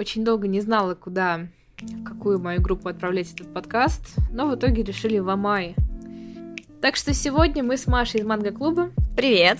очень 0.00 0.24
долго 0.24 0.48
не 0.48 0.62
знала, 0.62 0.94
куда, 0.94 1.46
в 1.78 2.04
какую 2.04 2.40
мою 2.40 2.62
группу 2.62 2.88
отправлять 2.88 3.34
этот 3.34 3.52
подкаст, 3.52 4.16
но 4.32 4.48
в 4.48 4.54
итоге 4.54 4.82
решили 4.82 5.18
в 5.18 5.28
Амай. 5.28 5.76
Так 6.80 6.96
что 6.96 7.12
сегодня 7.12 7.62
мы 7.62 7.76
с 7.76 7.86
Машей 7.86 8.22
из 8.22 8.26
Манго-клуба 8.26 8.92
Привет! 9.14 9.58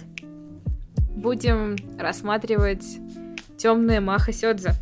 будем 1.15 1.77
рассматривать 1.99 2.83
темная 3.59 4.01
Маха 4.01 4.33
Сёдзе, 4.33 4.73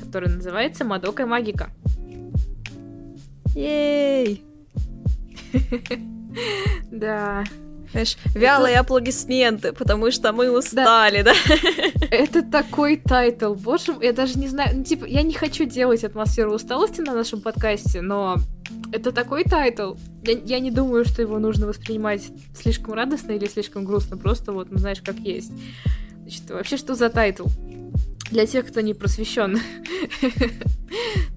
которая 0.00 0.34
называется 0.34 0.86
Мадока 0.86 1.26
Магика. 1.26 1.68
Ей! 3.54 4.42
Да, 6.90 7.44
Знаешь, 7.92 8.16
вялые 8.34 8.78
аплодисменты, 8.78 9.72
потому 9.72 10.10
что 10.10 10.32
мы 10.32 10.50
устали, 10.50 11.22
да? 11.22 11.32
это 12.10 12.42
такой 12.42 12.96
тайтл, 12.96 13.54
боже 13.54 13.92
мой, 13.92 14.06
я 14.06 14.12
даже 14.12 14.38
не 14.38 14.48
знаю, 14.48 14.76
ну, 14.78 14.84
типа, 14.84 15.04
я 15.04 15.22
не 15.22 15.34
хочу 15.34 15.64
делать 15.64 16.04
атмосферу 16.04 16.52
усталости 16.52 17.00
на 17.00 17.14
нашем 17.14 17.40
подкасте, 17.40 18.00
но 18.00 18.36
это 18.92 19.12
такой 19.12 19.44
тайтл. 19.44 19.94
Я, 20.22 20.38
я 20.44 20.60
не 20.60 20.70
думаю, 20.70 21.04
что 21.04 21.22
его 21.22 21.38
нужно 21.38 21.66
воспринимать 21.66 22.28
слишком 22.54 22.94
радостно 22.94 23.32
или 23.32 23.46
слишком 23.46 23.84
грустно, 23.84 24.16
просто 24.16 24.52
вот, 24.52 24.70
ну, 24.70 24.78
знаешь, 24.78 25.00
как 25.02 25.16
есть. 25.16 25.52
Значит, 26.22 26.50
вообще, 26.50 26.76
что 26.76 26.94
за 26.94 27.08
тайтл? 27.08 27.46
Для 28.30 28.46
тех, 28.46 28.66
кто 28.66 28.82
не 28.82 28.92
просвещен. 28.92 29.58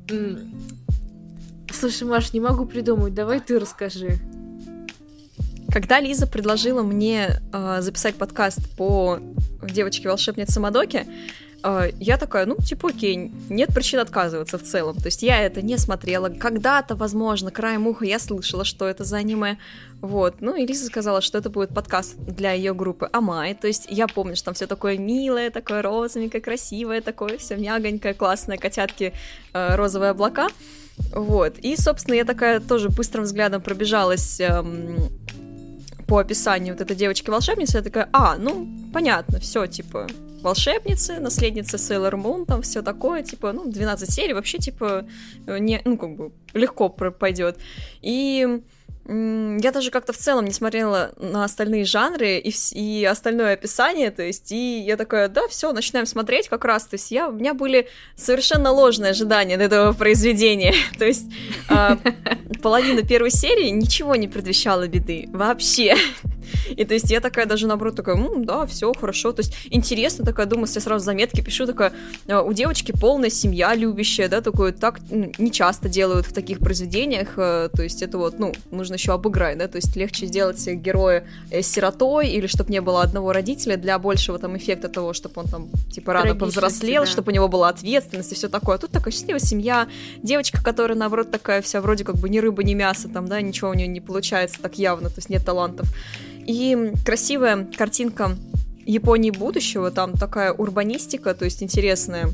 Слушай, 1.73 2.03
Маш, 2.03 2.33
не 2.33 2.41
могу 2.41 2.65
придумать, 2.65 3.13
давай 3.13 3.39
ты 3.39 3.57
расскажи. 3.57 4.19
Когда 5.71 6.01
Лиза 6.01 6.27
предложила 6.27 6.83
мне 6.83 7.39
э, 7.53 7.77
записать 7.79 8.15
подкаст 8.15 8.59
по 8.75 9.19
девочке-волшебнице 9.63 10.59
Мадоке, 10.59 11.07
э, 11.63 11.91
я 11.97 12.17
такая, 12.17 12.45
ну, 12.45 12.57
типа, 12.57 12.89
окей, 12.89 13.31
нет 13.47 13.73
причин 13.73 14.01
отказываться 14.01 14.57
в 14.57 14.63
целом. 14.63 14.97
То 14.97 15.05
есть 15.05 15.23
я 15.23 15.41
это 15.41 15.61
не 15.61 15.77
смотрела. 15.77 16.27
Когда-то, 16.27 16.95
возможно, 16.95 17.51
краем 17.51 17.87
уха 17.87 18.03
я 18.03 18.19
слышала, 18.19 18.65
что 18.65 18.85
это 18.85 19.05
за 19.05 19.17
аниме. 19.17 19.59
Вот. 20.01 20.41
Ну, 20.41 20.57
и 20.57 20.65
Лиза 20.65 20.87
сказала, 20.87 21.21
что 21.21 21.37
это 21.37 21.49
будет 21.49 21.73
подкаст 21.73 22.17
для 22.17 22.51
ее 22.51 22.73
группы 22.73 23.09
Амай. 23.13 23.53
То 23.53 23.67
есть 23.67 23.85
я 23.87 24.07
помню, 24.07 24.35
что 24.35 24.45
там 24.45 24.55
все 24.55 24.67
такое 24.67 24.97
милое, 24.97 25.51
такое 25.51 25.81
розовенькое, 25.81 26.41
красивое, 26.41 26.99
такое 26.99 27.37
все 27.37 27.55
мягонькое, 27.55 28.13
классное, 28.13 28.57
котятки, 28.57 29.13
э, 29.53 29.75
розовые 29.75 30.11
облака. 30.11 30.49
Вот. 31.13 31.57
И, 31.59 31.77
собственно, 31.77 32.15
я 32.15 32.25
такая 32.25 32.59
тоже 32.59 32.89
быстрым 32.89 33.23
взглядом 33.23 33.61
пробежалась 33.61 34.41
эм, 34.41 34.97
по 36.11 36.19
описанию 36.19 36.73
вот 36.73 36.81
этой 36.81 36.93
девочки-волшебницы, 36.97 37.77
я 37.77 37.83
такая, 37.83 38.09
а, 38.11 38.35
ну, 38.37 38.67
понятно, 38.91 39.39
все, 39.39 39.65
типа, 39.65 40.07
волшебницы, 40.41 41.21
наследница 41.21 41.77
Сейлор 41.77 42.17
Мун, 42.17 42.45
там 42.45 42.63
все 42.63 42.81
такое, 42.81 43.23
типа, 43.23 43.53
ну, 43.53 43.71
12 43.71 44.11
серий, 44.13 44.33
вообще, 44.33 44.57
типа, 44.57 45.05
э, 45.47 45.57
не, 45.59 45.79
ну, 45.85 45.97
как 45.97 46.17
бы, 46.17 46.33
легко 46.53 46.89
пойдет. 46.89 47.59
И 48.01 48.61
я 49.07 49.71
даже 49.71 49.91
как-то 49.91 50.13
в 50.13 50.17
целом 50.17 50.45
не 50.45 50.53
смотрела 50.53 51.11
на 51.17 51.43
остальные 51.43 51.85
жанры 51.85 52.37
и, 52.37 52.53
и 52.73 53.05
остальное 53.05 53.53
описание, 53.53 54.11
то 54.11 54.21
есть, 54.21 54.51
и 54.51 54.79
я 54.79 54.95
такая, 54.95 55.27
да, 55.27 55.47
все, 55.47 55.71
начинаем 55.73 56.05
смотреть 56.05 56.47
как 56.47 56.65
раз, 56.65 56.85
то 56.85 56.95
есть, 56.95 57.11
я, 57.11 57.29
у 57.29 57.31
меня 57.31 57.53
были 57.53 57.87
совершенно 58.15 58.71
ложные 58.71 59.11
ожидания 59.11 59.55
от 59.55 59.61
этого 59.61 59.93
произведения, 59.93 60.73
то 60.99 61.05
есть, 61.05 61.25
а, 61.69 61.97
половина 62.61 63.01
первой 63.01 63.31
серии 63.31 63.69
ничего 63.69 64.15
не 64.15 64.27
предвещала 64.27 64.87
беды, 64.87 65.27
вообще. 65.31 65.95
И 66.69 66.85
то 66.85 66.93
есть 66.93 67.09
я 67.11 67.19
такая 67.19 67.45
даже 67.45 67.67
наоборот 67.67 67.95
такая, 67.95 68.15
«М, 68.15 68.45
да, 68.45 68.65
все 68.65 68.93
хорошо. 68.93 69.31
То 69.31 69.41
есть 69.41 69.53
интересно 69.69 70.25
такая, 70.25 70.45
думаю, 70.45 70.67
я 70.73 70.81
сразу 70.81 71.03
заметки 71.03 71.41
пишу, 71.41 71.65
такая, 71.65 71.93
«А, 72.27 72.41
у 72.41 72.53
девочки 72.53 72.91
полная 72.91 73.29
семья 73.29 73.75
любящая, 73.75 74.29
да, 74.29 74.41
такое 74.41 74.71
так 74.71 74.99
не 75.09 75.51
часто 75.51 75.89
делают 75.89 76.25
в 76.25 76.33
таких 76.33 76.59
произведениях. 76.59 77.33
э, 77.37 77.69
То 77.73 77.83
есть 77.83 78.01
это 78.01 78.17
вот, 78.17 78.39
ну, 78.39 78.53
нужно 78.71 78.95
еще 78.95 79.13
обыграть, 79.13 79.57
да, 79.57 79.67
то 79.67 79.77
есть 79.77 79.95
легче 79.95 80.25
сделать 80.25 80.65
героя 80.67 81.25
э, 81.49 81.61
сиротой 81.61 82.29
или 82.29 82.47
чтобы 82.47 82.71
не 82.71 82.81
было 82.81 83.01
одного 83.01 83.33
родителя 83.33 83.77
для 83.77 83.97
большего 83.99 84.39
там 84.39 84.57
эффекта 84.57 84.89
того, 84.89 85.13
чтобы 85.13 85.41
он 85.41 85.47
там 85.47 85.69
типа 85.91 86.13
рано 86.13 86.35
повзрослел, 86.35 87.03
да. 87.03 87.09
чтобы 87.09 87.31
у 87.31 87.35
него 87.35 87.47
была 87.47 87.69
ответственность 87.69 88.31
и 88.31 88.35
все 88.35 88.49
такое. 88.49 88.75
А 88.75 88.79
тут 88.79 88.91
такая 88.91 89.13
счастливая 89.13 89.39
семья, 89.39 89.87
девочка, 90.21 90.63
которая, 90.63 90.97
наоборот, 90.97 91.31
такая 91.31 91.61
вся 91.61 91.81
вроде 91.81 92.03
как 92.03 92.17
бы 92.17 92.29
ни 92.29 92.39
рыба, 92.39 92.63
ни 92.63 92.73
мясо, 92.73 93.07
там, 93.09 93.27
да, 93.27 93.41
ничего 93.41 93.69
у 93.69 93.73
нее 93.73 93.87
не 93.87 94.01
получается 94.01 94.57
так 94.61 94.77
явно, 94.77 95.09
то 95.09 95.15
есть 95.17 95.29
нет 95.29 95.45
талантов. 95.45 95.87
И 96.45 96.93
красивая 97.05 97.65
картинка 97.77 98.35
Японии 98.85 99.31
будущего, 99.31 99.91
там 99.91 100.13
такая 100.13 100.51
урбанистика, 100.51 101.33
то 101.33 101.45
есть 101.45 101.61
интересная. 101.61 102.29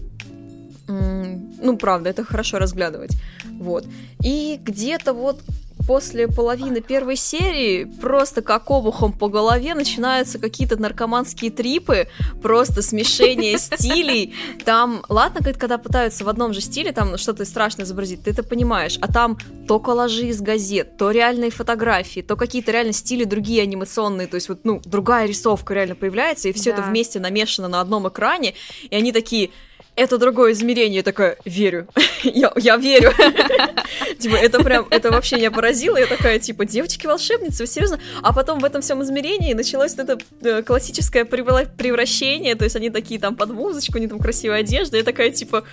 Ну, 0.88 1.78
правда, 1.78 2.09
это 2.09 2.24
хорошо 2.24 2.59
разглядывать. 2.59 3.12
Вот. 3.59 3.86
И 4.24 4.59
где-то 4.64 5.14
вот 5.14 5.40
после 5.86 6.28
половины 6.28 6.81
первой 6.81 7.16
серии 7.16 7.86
просто 7.86 8.42
как 8.42 8.70
обухом 8.70 9.14
по 9.14 9.30
голове 9.30 9.74
начинаются 9.74 10.38
какие-то 10.38 10.75
наркоманские 10.75 11.50
трипы, 11.50 12.09
просто 12.42 12.81
смешение 12.81 13.58
стилей. 13.58 14.34
Там, 14.66 15.03
ладно, 15.08 15.40
когда 15.53 15.78
пытаются 15.78 16.25
в 16.25 16.30
одном 16.30 16.53
же 16.53 16.59
стиле 16.59 16.92
там 16.92 17.18
что-то 17.18 17.46
страшное 17.46 17.86
изобразить, 17.86 18.24
ты 18.24 18.31
это 18.31 18.44
понимаешь, 18.44 18.98
а 19.02 19.12
там 19.12 19.38
то 19.66 19.80
коллажи 19.80 20.28
из 20.28 20.42
газет, 20.42 20.98
то 20.98 21.12
реальные 21.12 21.52
фотографии, 21.52 22.19
то 22.19 22.36
какие-то 22.36 22.72
реально 22.74 22.92
стили 22.94 23.24
другие 23.24 23.62
анимационные, 23.64 24.28
то 24.28 24.36
есть 24.36 24.50
вот, 24.50 24.59
ну, 24.66 24.81
другая 24.84 25.25
рисовка 25.25 25.74
реально 25.74 25.96
появляется, 25.96 26.50
и 26.50 26.54
все 26.54 26.72
это 26.72 26.81
Да. 26.81 26.90
вместе 26.90 27.19
намешано 27.22 27.69
на 27.69 27.80
одном 27.80 28.09
экране, 28.09 28.56
и 28.90 28.96
они 28.96 29.14
такие, 29.14 29.52
это 29.97 30.18
другое 30.18 30.53
измерение, 30.53 30.97
я 30.97 31.03
такая, 31.03 31.38
верю, 31.44 31.88
я, 32.24 32.53
я 32.56 32.78
верю. 32.78 33.12
Типа, 34.19 34.35
это 34.35 34.63
прям, 34.63 34.88
это 34.90 35.12
вообще 35.12 35.35
меня 35.38 35.52
поразило, 35.52 35.97
я 35.97 36.06
такая, 36.06 36.40
типа, 36.40 36.66
девочки-волшебницы, 36.66 37.63
вы 37.63 37.68
серьезно? 37.68 38.00
А 38.22 38.31
потом 38.31 38.59
в 38.59 38.66
этом 38.66 38.81
всем 38.81 39.03
измерении 39.03 39.53
началось 39.53 39.96
это 39.96 40.18
э, 40.41 40.62
классическое 40.62 41.25
превра- 41.25 41.68
превращение, 41.78 42.56
то 42.56 42.63
есть 42.63 42.75
они 42.75 42.90
такие 42.90 43.19
там 43.19 43.36
под 43.36 43.50
музычку, 43.52 43.97
они 43.97 44.07
там 44.07 44.19
красивая 44.19 44.59
одежда, 44.59 44.97
я 44.97 45.03
такая, 45.03 45.31
типа, 45.31 45.63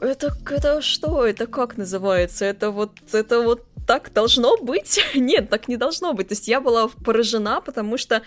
это, 0.00 0.36
это 0.50 0.82
что? 0.82 1.24
Это 1.24 1.46
как 1.46 1.76
называется? 1.76 2.44
Это 2.44 2.70
вот, 2.70 2.92
это 3.12 3.40
вот 3.40 3.62
так 3.86 4.12
должно 4.12 4.56
быть? 4.56 5.00
Нет, 5.14 5.48
так 5.50 5.68
не 5.68 5.76
должно 5.76 6.12
быть. 6.12 6.28
То 6.28 6.32
есть 6.32 6.48
я 6.48 6.60
была 6.60 6.88
поражена, 6.88 7.60
потому 7.60 7.96
что 7.96 8.22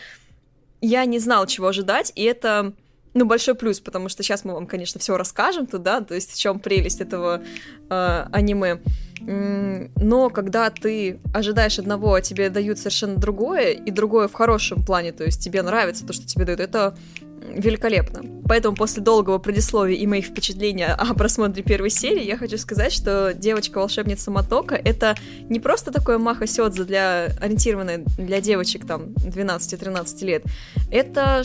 я 0.82 1.06
не 1.06 1.20
знала, 1.20 1.46
чего 1.48 1.68
ожидать, 1.68 2.12
и 2.16 2.24
это, 2.24 2.74
ну, 3.18 3.26
большой 3.26 3.56
плюс, 3.56 3.80
потому 3.80 4.10
что 4.10 4.24
сейчас 4.24 4.46
мы 4.46 4.54
вам, 4.54 4.68
конечно, 4.68 5.00
все 5.00 5.18
расскажем 5.18 5.68
туда, 5.68 6.02
то 6.02 6.16
есть 6.16 6.32
в 6.34 6.40
чем 6.40 6.60
прелесть 6.60 7.02
этого 7.02 7.42
э, 7.90 8.26
аниме. 8.32 8.80
Но 9.20 10.30
когда 10.30 10.70
ты 10.70 11.20
ожидаешь 11.34 11.80
одного, 11.80 12.14
а 12.14 12.22
тебе 12.22 12.50
дают 12.50 12.78
совершенно 12.78 13.16
другое, 13.16 13.72
и 13.72 13.92
другое 13.92 14.28
в 14.28 14.34
хорошем 14.34 14.86
плане, 14.86 15.12
то 15.12 15.24
есть 15.24 15.44
тебе 15.44 15.62
нравится 15.64 16.06
то, 16.06 16.14
что 16.14 16.28
тебе 16.28 16.46
дают, 16.46 16.60
это 16.60 16.96
великолепно. 17.42 18.24
Поэтому 18.48 18.76
после 18.76 19.02
долгого 19.02 19.38
предисловия 19.38 19.96
и 19.96 20.06
моих 20.08 20.26
впечатлений 20.26 20.86
о 20.86 21.14
просмотре 21.14 21.64
первой 21.64 21.90
серии 21.90 22.24
я 22.24 22.38
хочу 22.38 22.58
сказать, 22.58 22.92
что 22.92 23.34
девочка-волшебница 23.34 24.32
Матока— 24.32 24.76
это 24.84 25.16
не 25.50 25.60
просто 25.60 25.92
такое 25.92 26.18
маха 26.18 26.48
сёдзе 26.48 26.84
для 26.84 27.26
ориентированное 27.40 28.04
для 28.18 28.42
девочек 28.42 28.86
там 28.86 29.14
12-13 29.16 30.26
лет. 30.26 30.44
Это 30.92 31.44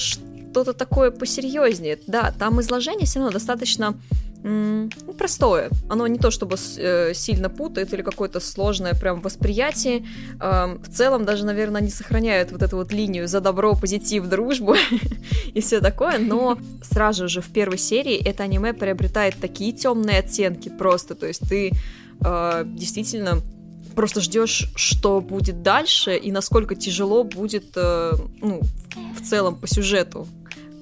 что-то 0.53 0.75
такое 0.75 1.11
посерьезнее. 1.11 1.99
Да, 2.07 2.33
там 2.39 2.61
изложение 2.61 3.07
все 3.07 3.21
равно 3.21 3.33
достаточно 3.33 3.99
м, 4.45 4.91
ну, 5.07 5.13
простое. 5.15 5.71
Оно 5.89 6.07
не 6.07 6.19
то 6.19 6.31
чтобы 6.31 6.57
э, 6.77 7.15
сильно 7.15 7.49
путает 7.49 7.95
или 7.95 8.03
какое-то 8.03 8.39
сложное 8.39 8.93
прям 8.95 9.23
восприятие. 9.23 10.05
Эм, 10.41 10.83
в 10.83 10.89
целом 10.89 11.25
даже, 11.25 11.47
наверное, 11.47 11.81
они 11.81 11.91
сохраняют 11.91 12.53
вот 12.53 12.63
эту 12.63 12.77
вот 12.77 12.93
линию 12.93 13.29
за 13.29 13.41
добро, 13.41 13.75
позитив, 13.75 14.27
дружбу 14.27 14.75
и 15.55 15.61
все 15.63 15.81
такое, 15.81 16.19
но 16.19 16.59
сразу 16.83 17.29
же 17.29 17.41
в 17.41 17.49
первой 17.49 17.79
серии 17.79 18.17
это 18.17 18.43
аниме 18.43 18.75
приобретает 18.75 19.37
такие 19.41 19.73
темные 19.73 20.19
оттенки 20.19 20.69
просто, 20.69 21.15
то 21.15 21.27
есть 21.27 21.49
ты 21.49 21.73
э, 22.23 22.65
действительно 22.67 23.39
просто 23.95 24.21
ждешь, 24.21 24.71
что 24.75 25.21
будет 25.21 25.63
дальше 25.63 26.17
и 26.17 26.33
насколько 26.33 26.75
тяжело 26.75 27.25
будет, 27.25 27.73
э, 27.77 28.13
ну, 28.41 28.61
в 29.15 29.23
целом 29.23 29.57
по 29.57 29.67
сюжету. 29.67 30.27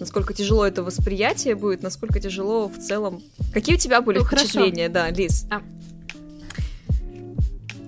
Насколько 0.01 0.33
тяжело 0.33 0.67
это 0.67 0.83
восприятие 0.83 1.55
будет, 1.55 1.83
насколько 1.83 2.19
тяжело 2.21 2.69
в 2.69 2.79
целом. 2.79 3.23
Какие 3.53 3.77
у 3.77 3.79
тебя 3.79 4.01
были 4.01 4.19
Ну, 4.19 4.25
хорошо. 4.25 4.47
впечатления, 4.47 4.89
да, 4.89 5.11
Лиз? 5.11 5.47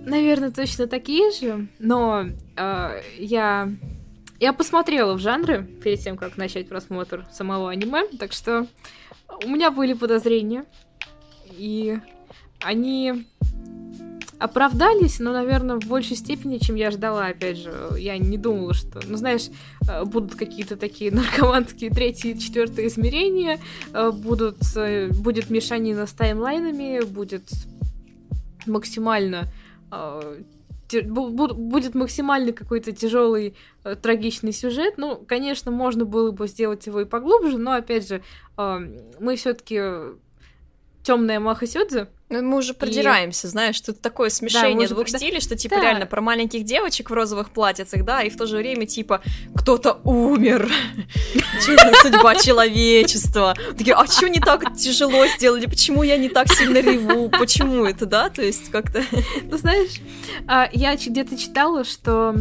Наверное, 0.05 0.51
точно 0.51 0.87
такие 0.87 1.31
же, 1.31 1.69
но 1.79 2.27
э, 2.57 3.03
я 3.19 3.73
я 4.41 4.53
посмотрела 4.53 5.15
в 5.15 5.21
жанры 5.21 5.63
перед 5.85 6.01
тем, 6.01 6.17
как 6.17 6.37
начать 6.37 6.69
просмотр 6.69 7.25
самого 7.33 7.71
аниме, 7.71 8.05
так 8.19 8.33
что 8.33 8.67
у 9.45 9.49
меня 9.49 9.71
были 9.71 9.93
подозрения, 9.93 10.65
и 11.57 11.99
они 12.61 13.27
оправдались, 14.43 15.21
но, 15.21 15.33
наверное, 15.33 15.77
в 15.77 15.87
большей 15.87 16.17
степени, 16.17 16.59
чем 16.59 16.75
я 16.75 16.91
ждала, 16.91 17.27
опять 17.27 17.59
же. 17.59 17.73
Я 17.97 18.19
не 18.19 18.37
думала, 18.37 18.75
что, 18.75 19.01
ну, 19.07 19.17
знаешь, 19.17 19.49
э, 19.89 20.05
будут 20.05 20.35
какие-то 20.35 20.77
такие 20.77 21.11
наркоманские 21.13 21.91
третьи 21.91 22.33
и 22.33 22.39
четвертые 22.39 22.89
измерения, 22.89 23.61
э, 23.93 24.11
будут, 24.11 24.59
э, 24.77 25.09
будет 25.09 25.49
мешанина 25.49 26.07
с 26.07 26.13
таймлайнами, 26.13 27.05
будет 27.05 27.51
максимально 28.67 29.53
будет 31.01 31.95
максимально 31.95 32.53
какой-то 32.53 32.93
тяжелый, 32.93 33.55
трагичный 34.03 34.53
сюжет. 34.53 34.99
Ну, 34.99 35.17
конечно, 35.17 35.71
можно 35.71 36.05
было 36.05 36.33
бы 36.33 36.47
сделать 36.49 36.87
его 36.87 37.01
и 37.01 37.07
поглубже, 37.07 37.57
но 37.57 37.73
опять 37.73 38.09
же, 38.09 38.23
мы 38.57 39.37
все-таки 39.37 39.81
темная 41.03 41.41
Маха 41.41 41.67
Сёдзе, 41.67 42.09
ну, 42.33 42.43
мы 42.43 42.59
уже 42.59 42.75
продираемся, 42.75 43.47
и... 43.47 43.51
знаешь, 43.51 43.81
тут 43.81 44.01
такое 44.01 44.31
смешение 44.31 44.89
да, 44.89 44.95
двух 44.95 45.09
стилей, 45.09 45.41
что 45.41 45.57
типа 45.57 45.77
да. 45.77 45.83
реально 45.83 46.07
про 46.07 46.21
маленьких 46.21 46.65
девочек 46.65 47.11
в 47.11 47.13
розовых 47.13 47.51
платьицах, 47.51 48.05
да, 48.05 48.23
и 48.23 48.31
в 48.31 48.37
то 48.37 48.47
же 48.47 48.57
время 48.57 48.87
типа 48.87 49.23
кто-то 49.55 50.01
умер, 50.05 50.71
судьба 52.03 52.37
человечества. 52.37 53.55
Такие, 53.77 53.95
а 53.95 54.07
что 54.07 54.29
не 54.29 54.41
так 54.41 54.77
тяжело 54.77 55.27
сделали? 55.27 55.67
Почему 55.67 56.03
я 56.03 56.17
не 56.17 56.29
так 56.29 56.53
сильно 56.53 56.79
реву? 56.79 57.29
Почему 57.29 57.85
это, 57.85 58.07
да? 58.07 58.31
То 58.31 58.43
есть 58.43 58.71
как-то... 58.71 59.05
Ну, 59.43 59.59
знаешь, 59.59 60.01
а, 60.47 60.69
я 60.73 60.97
где-то 60.97 61.37
читала, 61.37 61.85
что 61.85 62.35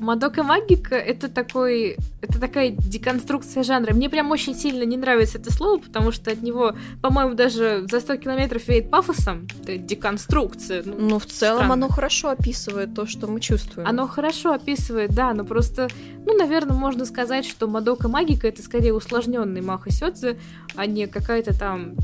Мадока 0.00 0.42
Магика 0.42 0.94
это 0.94 1.28
такой, 1.28 1.96
это 2.20 2.40
такая 2.40 2.70
деконструкция 2.70 3.62
жанра. 3.62 3.94
Мне 3.94 4.08
прям 4.08 4.30
очень 4.30 4.54
сильно 4.54 4.82
не 4.84 4.96
нравится 4.96 5.38
это 5.38 5.52
слово, 5.52 5.78
потому 5.78 6.12
что 6.12 6.30
от 6.30 6.42
него, 6.42 6.74
по-моему, 7.02 7.34
даже 7.34 7.86
за 7.90 8.00
100 8.00 8.16
километров 8.16 8.66
веет 8.68 8.90
пафосом. 8.90 9.46
Это 9.62 9.78
деконструкция. 9.78 10.82
Ну, 10.84 10.96
ну 10.98 11.18
в 11.18 11.26
целом 11.26 11.56
странно. 11.56 11.74
оно 11.74 11.88
хорошо 11.88 12.28
описывает 12.30 12.94
то, 12.94 13.06
что 13.06 13.26
мы 13.26 13.40
чувствуем. 13.40 13.88
Оно 13.88 14.06
хорошо 14.06 14.52
описывает, 14.52 15.10
да, 15.10 15.32
но 15.32 15.44
просто, 15.44 15.88
ну, 16.24 16.36
наверное, 16.36 16.76
можно 16.76 17.04
сказать, 17.04 17.46
что 17.46 17.66
Мадока 17.66 18.08
Магика 18.08 18.48
это 18.48 18.62
скорее 18.62 18.94
усложненный 18.94 19.60
Маха 19.60 19.90
Сёдзе, 19.90 20.38
а 20.74 20.86
не 20.86 21.06
какая-то 21.06 21.58
там 21.58 21.94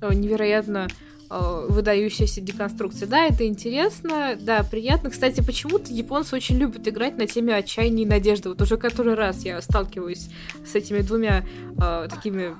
э, 0.00 0.14
невероятно 0.14 0.88
Э, 1.28 1.66
выдающаяся 1.68 2.40
деконструкция. 2.40 3.08
Да, 3.08 3.24
это 3.24 3.46
интересно, 3.46 4.36
да, 4.40 4.62
приятно. 4.62 5.10
Кстати, 5.10 5.40
почему-то 5.40 5.92
японцы 5.92 6.36
очень 6.36 6.56
любят 6.56 6.86
играть 6.86 7.18
на 7.18 7.26
теме 7.26 7.56
отчаяния 7.56 8.04
и 8.04 8.06
надежды. 8.06 8.48
Вот 8.48 8.62
уже 8.62 8.76
который 8.76 9.14
раз 9.14 9.44
я 9.44 9.60
сталкиваюсь 9.60 10.28
с 10.64 10.74
этими 10.76 11.00
двумя 11.00 11.44
э, 11.78 12.08
такими 12.08 12.54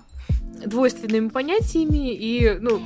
двойственными 0.64 1.28
понятиями, 1.28 2.12
и, 2.12 2.58
ну, 2.60 2.80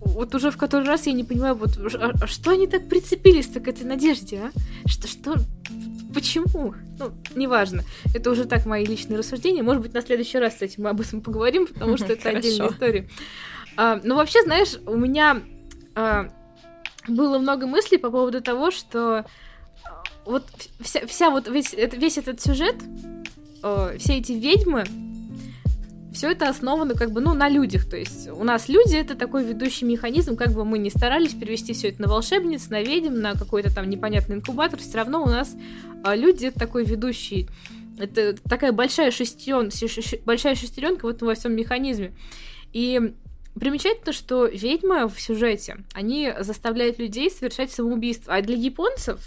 вот 0.00 0.34
уже 0.34 0.50
в 0.50 0.56
который 0.56 0.88
раз 0.88 1.06
я 1.06 1.12
не 1.12 1.22
понимаю, 1.22 1.54
вот 1.54 1.78
а, 1.94 2.12
а 2.20 2.26
что 2.26 2.50
они 2.50 2.66
так 2.66 2.88
прицепились-то 2.88 3.60
к 3.60 3.68
этой 3.68 3.84
надежде, 3.84 4.38
а? 4.38 4.88
Что, 4.88 5.06
что, 5.06 5.36
почему? 6.12 6.74
Ну, 6.98 7.12
неважно. 7.36 7.84
Это 8.12 8.30
уже 8.30 8.44
так 8.44 8.66
мои 8.66 8.84
личные 8.84 9.18
рассуждения. 9.18 9.62
Может 9.62 9.82
быть, 9.82 9.94
на 9.94 10.02
следующий 10.02 10.38
раз, 10.38 10.54
кстати, 10.54 10.80
мы 10.80 10.90
об 10.90 11.00
этом 11.00 11.20
поговорим, 11.20 11.68
потому 11.68 11.96
что 11.96 12.12
это 12.12 12.30
отдельная 12.30 12.70
история. 12.70 13.08
А, 13.76 14.00
ну, 14.02 14.16
вообще, 14.16 14.42
знаешь, 14.42 14.78
у 14.86 14.96
меня 14.96 15.42
а, 15.94 16.28
было 17.08 17.38
много 17.38 17.66
мыслей 17.66 17.98
по 17.98 18.10
поводу 18.10 18.40
того, 18.40 18.70
что 18.70 19.24
а, 19.84 20.02
вот 20.24 20.44
вся, 20.80 21.06
вся 21.06 21.30
вот 21.30 21.48
весь, 21.48 21.74
это, 21.74 21.96
весь 21.96 22.18
этот 22.18 22.40
сюжет, 22.40 22.76
а, 23.62 23.96
все 23.98 24.18
эти 24.18 24.32
ведьмы, 24.32 24.84
все 26.12 26.30
это 26.30 26.48
основано 26.48 26.94
как 26.94 27.10
бы, 27.12 27.20
ну, 27.20 27.32
на 27.32 27.48
людях. 27.48 27.88
То 27.88 27.96
есть 27.96 28.28
у 28.28 28.44
нас 28.44 28.68
люди— 28.68 28.96
это 28.96 29.14
такой 29.14 29.44
ведущий 29.44 29.86
механизм, 29.86 30.36
как 30.36 30.52
бы 30.52 30.64
мы 30.64 30.78
ни 30.78 30.90
старались 30.90 31.32
перевести 31.32 31.72
все 31.72 31.88
это 31.88 32.02
на 32.02 32.08
волшебниц, 32.08 32.68
на 32.68 32.82
ведьм, 32.82 33.20
на 33.20 33.32
какой-то 33.32 33.74
там 33.74 33.88
непонятный 33.88 34.36
инкубатор, 34.36 34.78
все 34.78 34.98
равно 34.98 35.22
у 35.22 35.28
нас 35.28 35.56
а, 36.04 36.14
люди— 36.14 36.46
это 36.46 36.58
такой 36.58 36.84
ведущий 36.84 37.48
это 37.98 38.34
такая 38.48 38.72
большая 38.72 39.10
шестерен, 39.10 39.70
большая 40.24 40.54
шестеренка 40.54 41.06
вот 41.06 41.22
во 41.22 41.34
всем 41.34 41.54
механизме. 41.54 42.12
И 42.72 43.14
Примечательно, 43.54 44.12
что 44.12 44.46
ведьмы 44.46 45.08
в 45.08 45.20
сюжете, 45.20 45.78
они 45.92 46.32
заставляют 46.40 46.98
людей 46.98 47.30
совершать 47.30 47.70
самоубийство. 47.70 48.34
А 48.34 48.42
для 48.42 48.56
японцев, 48.56 49.20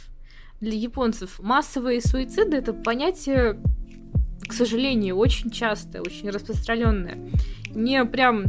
для 0.62 0.74
японцев 0.74 1.39
массовые 1.39 2.01
суициды 2.01 2.57
это 2.57 2.74
понятие, 2.74 3.60
к 4.48 4.54
сожалению, 4.54 5.18
очень 5.18 5.51
частое, 5.51 6.01
очень 6.01 6.30
распространенное. 6.30 7.19
Мне 7.69 8.04
прям, 8.06 8.45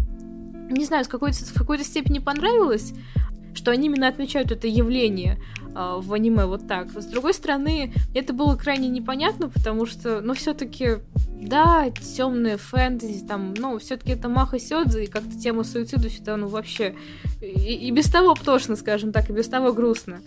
не 0.71 0.85
знаю, 0.87 1.05
с 1.05 1.09
какой-то, 1.09 1.45
в 1.45 1.55
какой-то 1.55 1.85
степени 1.85 2.21
понравилось, 2.21 2.95
что 3.55 3.71
они 3.71 3.87
именно 3.87 4.09
отмечают 4.09 4.53
это 4.53 4.67
явление 4.67 5.39
э, 5.77 6.01
в 6.01 6.13
аниме 6.13 6.47
вот 6.47 6.67
так. 6.67 6.91
С 6.91 7.07
другой 7.07 7.35
стороны, 7.35 7.93
это 8.15 8.33
было 8.33 8.57
крайне 8.57 8.89
непонятно, 8.89 9.49
потому 9.49 9.87
что, 9.87 10.21
ну, 10.21 10.35
все-таки 10.35 10.99
да, 11.41 11.91
темные 11.91 12.57
фэнтези, 12.57 13.25
там, 13.27 13.55
ну, 13.55 13.79
все-таки 13.79 14.13
это 14.13 14.29
Маха 14.29 14.59
Сёдзе, 14.59 15.05
и 15.05 15.07
как-то 15.07 15.39
тема 15.39 15.65
суицида 15.65 16.09
сюда, 16.09 16.37
ну, 16.37 16.49
вообще, 16.49 16.95
и, 17.41 17.75
и 17.75 17.91
без 17.91 18.07
того 18.07 18.35
тошно, 18.35 18.77
скажем 18.77 19.13
так, 19.13 19.29
и 19.31 19.33
без 19.33 19.49
того 19.49 19.73
грустно. 19.73 20.21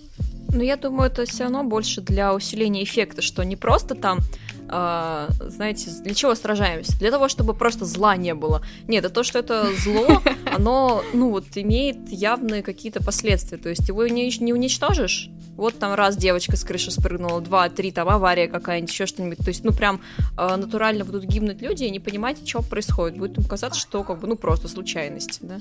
Ну, 0.52 0.62
я 0.62 0.78
думаю, 0.78 1.12
это 1.12 1.26
все 1.26 1.44
равно 1.44 1.64
больше 1.64 2.02
для 2.02 2.34
усиления 2.34 2.84
эффекта, 2.84 3.22
что 3.22 3.44
не 3.44 3.56
просто 3.56 3.94
там, 3.94 4.20
э, 4.68 5.28
знаете, 5.42 5.92
для 6.04 6.16
чего 6.16 6.34
сражаемся? 6.34 6.98
Для 6.98 7.12
того, 7.12 7.28
чтобы 7.28 7.54
просто 7.54 7.86
зла 7.86 8.16
не 8.16 8.34
было. 8.34 8.64
Нет, 8.88 9.06
это 9.06 9.14
то, 9.14 9.24
что 9.24 9.40
это 9.40 9.68
зло, 9.78 10.22
оно, 10.56 11.04
ну, 11.14 11.30
вот, 11.30 11.46
имеет 11.56 12.10
явные 12.10 12.64
какие-то 12.64 13.04
последствия. 13.04 13.58
То 13.58 13.70
есть 13.70 13.88
его 13.88 14.08
не, 14.08 14.32
не 14.44 14.54
уничтожишь, 14.54 15.30
вот 15.60 15.78
там 15.78 15.94
раз 15.94 16.16
девочка 16.16 16.56
с 16.56 16.64
крыши 16.64 16.90
спрыгнула, 16.90 17.42
два, 17.42 17.70
три, 17.70 17.92
там 17.92 18.08
авария 18.10 18.48
какая-нибудь, 18.48 18.92
еще 18.92 19.06
что-нибудь. 19.06 19.40
То 19.40 19.50
есть, 19.50 19.64
ну, 19.64 19.74
прям 19.74 20.02
э, 20.38 20.56
натурально 20.56 21.04
будут 21.06 21.26
гибнуть 21.26 21.62
люди 21.62 21.84
и 21.84 21.92
не 21.92 22.00
понимать, 22.00 22.48
что 22.48 22.62
происходит. 22.62 23.18
Будет 23.18 23.38
им 23.38 23.44
казаться, 23.44 23.80
что 23.80 24.04
как 24.04 24.20
бы, 24.20 24.28
ну, 24.28 24.36
просто 24.36 24.68
случайность, 24.68 25.40
да. 25.42 25.60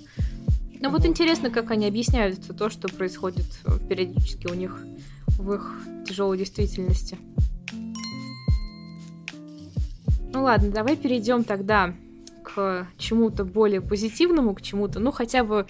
Ну 0.80 0.90
вот 0.90 1.04
интересно, 1.04 1.50
как 1.50 1.72
они 1.72 1.86
объясняют 1.86 2.38
то, 2.56 2.70
что 2.70 2.88
происходит 2.88 3.46
э, 3.64 3.72
периодически 3.88 4.46
у 4.46 4.54
них 4.54 4.80
в 5.26 5.52
их 5.52 5.82
тяжелой 6.06 6.38
действительности. 6.38 7.18
Ну 10.32 10.44
ладно, 10.44 10.70
давай 10.70 10.96
перейдем 10.96 11.42
тогда 11.42 11.94
к 12.44 12.86
чему-то 12.96 13.44
более 13.44 13.80
позитивному, 13.80 14.54
к 14.54 14.62
чему-то, 14.62 15.00
ну 15.00 15.10
хотя 15.10 15.42
бы 15.42 15.66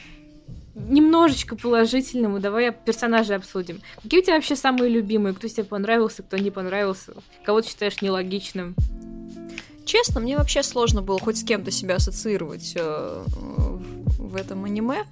немножечко 0.88 1.56
положительному. 1.56 2.40
Давай 2.40 2.72
персонажей 2.72 3.36
обсудим. 3.36 3.80
Какие 4.02 4.20
у 4.20 4.22
тебя 4.22 4.34
вообще 4.34 4.56
самые 4.56 4.90
любимые? 4.90 5.34
Кто 5.34 5.48
тебе 5.48 5.64
понравился, 5.64 6.22
кто 6.22 6.36
не 6.36 6.50
понравился? 6.50 7.12
Кого 7.44 7.60
ты 7.60 7.68
считаешь 7.68 8.00
нелогичным? 8.00 8.74
Честно, 9.84 10.20
мне 10.20 10.36
вообще 10.36 10.62
сложно 10.62 11.00
было 11.02 11.18
хоть 11.18 11.38
с 11.38 11.44
кем-то 11.44 11.70
себя 11.70 11.96
ассоциировать 11.96 12.74
э, 12.76 13.24
в 14.18 14.36
этом 14.36 14.64
аниме. 14.64 15.04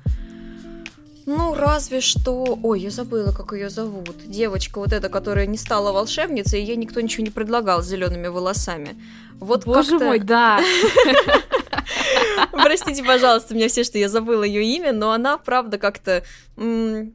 Ну, 1.24 1.54
разве 1.54 2.00
что... 2.00 2.58
Ой, 2.62 2.80
я 2.80 2.90
забыла, 2.90 3.32
как 3.32 3.52
ее 3.52 3.68
зовут. 3.68 4.16
Девочка 4.26 4.78
вот 4.78 4.92
эта, 4.92 5.08
которая 5.08 5.46
не 5.46 5.58
стала 5.58 5.92
волшебницей, 5.92 6.60
и 6.60 6.64
ей 6.64 6.76
никто 6.76 7.00
ничего 7.00 7.24
не 7.24 7.30
предлагал 7.30 7.82
с 7.82 7.86
зелеными 7.86 8.28
волосами. 8.28 8.96
Вот 9.40 9.64
Боже 9.64 9.98
мой, 9.98 10.20
да. 10.20 10.60
Простите, 12.52 13.04
пожалуйста, 13.04 13.54
меня 13.54 13.68
все, 13.68 13.84
что 13.84 13.98
я 13.98 14.08
забыла 14.08 14.42
ее 14.42 14.64
имя, 14.64 14.92
но 14.92 15.12
она, 15.12 15.38
правда, 15.38 15.78
как-то... 15.78 16.22
Ну, 16.56 17.12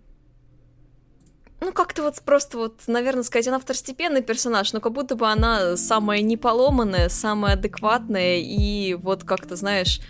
как-то 1.74 2.02
вот 2.02 2.20
просто 2.26 2.58
вот, 2.58 2.82
наверное, 2.88 3.22
сказать, 3.22 3.48
она 3.48 3.60
второстепенный 3.60 4.24
персонаж, 4.24 4.74
но 4.74 4.80
как 4.80 4.94
будто 4.94 5.16
бы 5.16 5.28
она 5.28 5.78
самая 5.78 6.22
неполоманная, 6.22 7.08
самая 7.08 7.54
адекватная, 7.54 8.40
и 8.40 8.96
вот 8.96 9.24
как-то, 9.24 9.56
знаешь, 9.56 10.02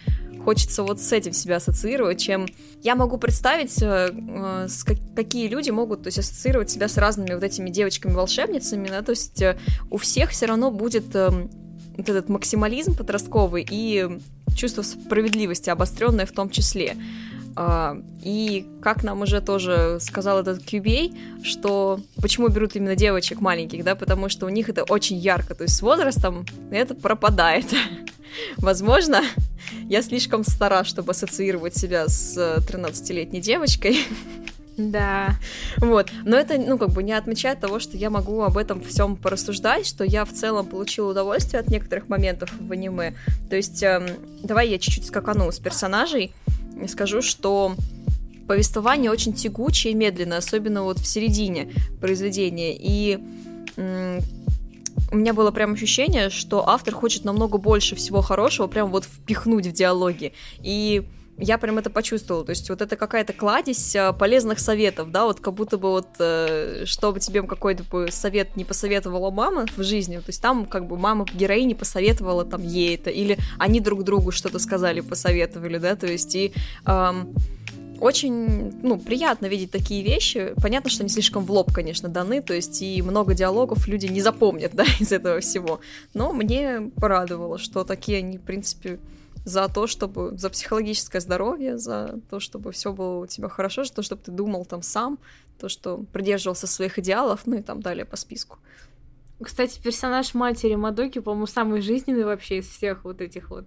хочется 0.45 0.83
вот 0.83 1.01
с 1.01 1.11
этим 1.11 1.33
себя 1.33 1.57
ассоциировать, 1.57 2.19
чем 2.19 2.47
я 2.81 2.95
могу 2.95 3.17
представить, 3.17 3.81
э, 3.81 4.11
э, 4.11 4.67
как, 4.85 4.97
какие 5.15 5.47
люди 5.47 5.69
могут 5.69 6.03
то 6.03 6.07
есть, 6.07 6.19
ассоциировать 6.19 6.69
себя 6.69 6.87
с 6.87 6.97
разными 6.97 7.33
вот 7.33 7.43
этими 7.43 7.69
девочками-волшебницами, 7.69 8.87
да, 8.87 9.01
то 9.01 9.11
есть 9.11 9.41
э, 9.41 9.57
у 9.89 9.97
всех 9.97 10.31
все 10.31 10.47
равно 10.47 10.71
будет 10.71 11.15
э, 11.15 11.29
вот 11.97 12.09
этот 12.09 12.29
максимализм 12.29 12.95
подростковый 12.95 13.65
и 13.69 14.19
чувство 14.55 14.81
справедливости 14.81 15.69
обостренное 15.69 16.25
в 16.25 16.31
том 16.31 16.49
числе. 16.49 16.95
Uh, 17.53 18.01
и 18.23 18.65
как 18.81 19.03
нам 19.03 19.23
уже 19.23 19.41
тоже 19.41 19.97
сказал 19.99 20.39
этот 20.39 20.63
Кюбей, 20.63 21.13
что 21.43 21.99
почему 22.21 22.47
берут 22.47 22.77
именно 22.77 22.95
девочек 22.95 23.41
маленьких, 23.41 23.83
да, 23.83 23.95
потому 23.95 24.29
что 24.29 24.45
у 24.45 24.49
них 24.49 24.69
это 24.69 24.83
очень 24.83 25.17
ярко, 25.17 25.53
то 25.53 25.63
есть 25.63 25.75
с 25.75 25.81
возрастом 25.81 26.45
это 26.71 26.95
пропадает. 26.95 27.65
Возможно, 28.57 29.21
я 29.89 30.01
слишком 30.01 30.45
стара, 30.45 30.85
чтобы 30.85 31.11
ассоциировать 31.11 31.75
себя 31.75 32.07
с 32.07 32.37
13-летней 32.37 33.39
э, 33.39 33.41
девочкой. 33.41 33.97
Да. 34.89 35.35
Вот. 35.77 36.11
Но 36.23 36.37
это, 36.37 36.57
ну, 36.57 36.77
как 36.77 36.89
бы 36.89 37.03
не 37.03 37.13
отмечает 37.13 37.59
того, 37.59 37.79
что 37.79 37.97
я 37.97 38.09
могу 38.09 38.41
об 38.41 38.57
этом 38.57 38.81
всем 38.81 39.15
порассуждать, 39.15 39.85
что 39.85 40.03
я 40.03 40.25
в 40.25 40.31
целом 40.31 40.65
получила 40.65 41.11
удовольствие 41.11 41.59
от 41.59 41.67
некоторых 41.67 42.09
моментов 42.09 42.51
в 42.59 42.71
аниме. 42.71 43.13
То 43.49 43.55
есть, 43.55 43.83
эм, 43.83 44.07
давай 44.43 44.69
я 44.69 44.79
чуть-чуть 44.79 45.05
скакану 45.05 45.51
с 45.51 45.59
персонажей 45.59 46.33
и 46.81 46.87
скажу, 46.87 47.21
что 47.21 47.75
повествование 48.47 49.11
очень 49.11 49.33
тягучее 49.33 49.93
и 49.93 49.95
медленное, 49.95 50.39
особенно 50.39 50.83
вот 50.83 50.99
в 50.99 51.05
середине 51.05 51.71
произведения. 51.99 52.75
И 52.77 53.19
у 55.11 55.15
меня 55.15 55.33
было 55.33 55.51
прям 55.51 55.73
ощущение, 55.73 56.29
что 56.29 56.67
автор 56.67 56.93
хочет 56.93 57.25
намного 57.25 57.57
больше 57.57 57.95
всего 57.95 58.21
хорошего 58.21 58.67
прям 58.67 58.91
вот 58.91 59.05
впихнуть 59.05 59.67
в 59.67 59.71
диалоги. 59.71 60.33
И 60.61 61.03
я 61.37 61.57
прям 61.57 61.77
это 61.77 61.89
почувствовала. 61.89 62.45
То 62.45 62.51
есть 62.51 62.69
вот 62.69 62.81
это 62.81 62.95
какая-то 62.95 63.33
кладезь 63.33 63.95
э, 63.95 64.13
полезных 64.13 64.59
советов, 64.59 65.11
да, 65.11 65.25
вот 65.25 65.39
как 65.39 65.53
будто 65.53 65.77
бы 65.77 65.89
вот, 65.89 66.07
э, 66.19 66.83
чтобы 66.85 67.19
тебе 67.19 67.41
какой-то 67.43 67.83
бы 67.83 68.09
совет 68.11 68.55
не 68.55 68.65
посоветовала 68.65 69.31
мама 69.31 69.65
в 69.75 69.83
жизни, 69.83 70.17
то 70.17 70.25
есть 70.27 70.41
там 70.41 70.65
как 70.65 70.87
бы 70.87 70.97
мама 70.97 71.25
героине 71.33 71.75
посоветовала 71.75 72.45
там 72.45 72.63
ей 72.63 72.95
это, 72.95 73.09
или 73.09 73.37
они 73.57 73.79
друг 73.79 74.03
другу 74.03 74.31
что-то 74.31 74.59
сказали, 74.59 75.01
посоветовали, 75.01 75.77
да, 75.77 75.95
то 75.95 76.07
есть 76.07 76.35
и... 76.35 76.53
Эм, 76.85 77.33
очень, 78.01 78.73
ну, 78.81 78.97
приятно 78.97 79.45
видеть 79.45 79.69
такие 79.69 80.01
вещи. 80.01 80.55
Понятно, 80.59 80.89
что 80.89 81.03
они 81.03 81.09
слишком 81.09 81.45
в 81.45 81.51
лоб, 81.51 81.71
конечно, 81.71 82.09
даны, 82.09 82.41
то 82.41 82.51
есть 82.51 82.81
и 82.81 82.99
много 83.03 83.35
диалогов 83.35 83.87
люди 83.87 84.07
не 84.07 84.21
запомнят, 84.21 84.71
да, 84.73 84.85
из 84.99 85.11
этого 85.11 85.39
всего. 85.39 85.81
Но 86.15 86.33
мне 86.33 86.91
порадовало, 86.99 87.59
что 87.59 87.83
такие 87.83 88.17
они, 88.17 88.39
в 88.39 88.41
принципе, 88.41 88.97
за 89.45 89.67
то, 89.67 89.87
чтобы 89.87 90.37
за 90.37 90.49
психологическое 90.49 91.19
здоровье, 91.19 91.77
за 91.77 92.19
то, 92.29 92.39
чтобы 92.39 92.71
все 92.71 92.93
было 92.93 93.19
у 93.19 93.27
тебя 93.27 93.49
хорошо, 93.49 93.83
за 93.83 93.93
то, 93.93 94.01
чтобы 94.01 94.21
ты 94.21 94.31
думал 94.31 94.65
там 94.65 94.81
сам, 94.81 95.19
то, 95.59 95.69
что 95.69 95.97
придерживался 96.11 96.67
своих 96.67 96.99
идеалов, 96.99 97.41
ну 97.45 97.57
и 97.57 97.61
там 97.61 97.81
далее 97.81 98.05
по 98.05 98.15
списку. 98.15 98.57
Кстати, 99.43 99.81
персонаж 99.81 100.35
матери 100.35 100.75
Мадоки, 100.75 101.17
по-моему, 101.19 101.47
самый 101.47 101.81
жизненный 101.81 102.25
вообще 102.25 102.59
из 102.59 102.67
всех 102.67 103.03
вот 103.03 103.21
этих 103.21 103.49
вот. 103.49 103.65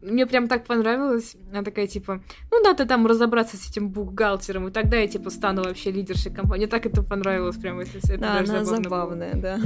Мне 0.00 0.26
прям 0.26 0.46
так 0.46 0.64
понравилось. 0.64 1.34
Она 1.50 1.64
такая, 1.64 1.88
типа, 1.88 2.22
ну 2.52 2.60
надо 2.62 2.86
там 2.86 3.04
разобраться 3.04 3.56
с 3.56 3.68
этим 3.68 3.88
бухгалтером, 3.88 4.68
и 4.68 4.70
тогда 4.70 4.96
я, 4.96 5.08
типа, 5.08 5.30
стану 5.30 5.64
вообще 5.64 5.90
лидершей 5.90 6.32
компании. 6.32 6.66
Мне 6.66 6.70
так 6.70 6.86
это 6.86 7.02
понравилось, 7.02 7.56
прям 7.56 7.80
это, 7.80 7.98
это 7.98 8.18
да, 8.18 8.38
даже 8.38 8.52
она 8.52 8.64
забавная, 8.64 9.34
да. 9.34 9.58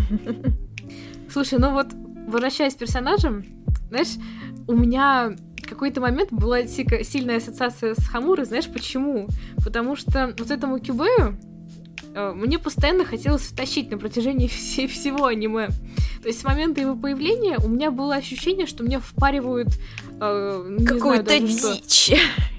Слушай, 1.30 1.58
ну 1.58 1.72
вот, 1.72 1.88
возвращаясь 2.26 2.74
к 2.74 2.78
персонажам, 2.78 3.44
знаешь, 3.88 4.16
у 4.66 4.72
меня 4.72 5.34
какой-то 5.72 6.00
момент 6.00 6.30
была 6.30 6.66
сильная 6.66 7.38
ассоциация 7.38 7.94
с 7.94 8.06
Хамурой, 8.06 8.44
знаешь 8.44 8.68
почему? 8.68 9.28
Потому 9.64 9.96
что 9.96 10.34
вот 10.38 10.50
этому 10.50 10.78
Кюбею 10.78 11.38
э, 12.14 12.32
мне 12.34 12.58
постоянно 12.58 13.04
хотелось 13.04 13.42
втащить 13.42 13.90
на 13.90 13.98
протяжении 13.98 14.46
всей, 14.48 14.86
всего 14.86 15.26
аниме. 15.26 15.68
То 16.22 16.28
есть 16.28 16.40
с 16.40 16.44
момента 16.44 16.80
его 16.80 16.94
появления 16.94 17.58
у 17.58 17.68
меня 17.68 17.90
было 17.90 18.14
ощущение, 18.14 18.66
что 18.66 18.84
мне 18.84 19.00
впаривают 19.00 19.68
э, 20.20 20.78
какую-то 20.86 21.38
дичь. 21.38 22.12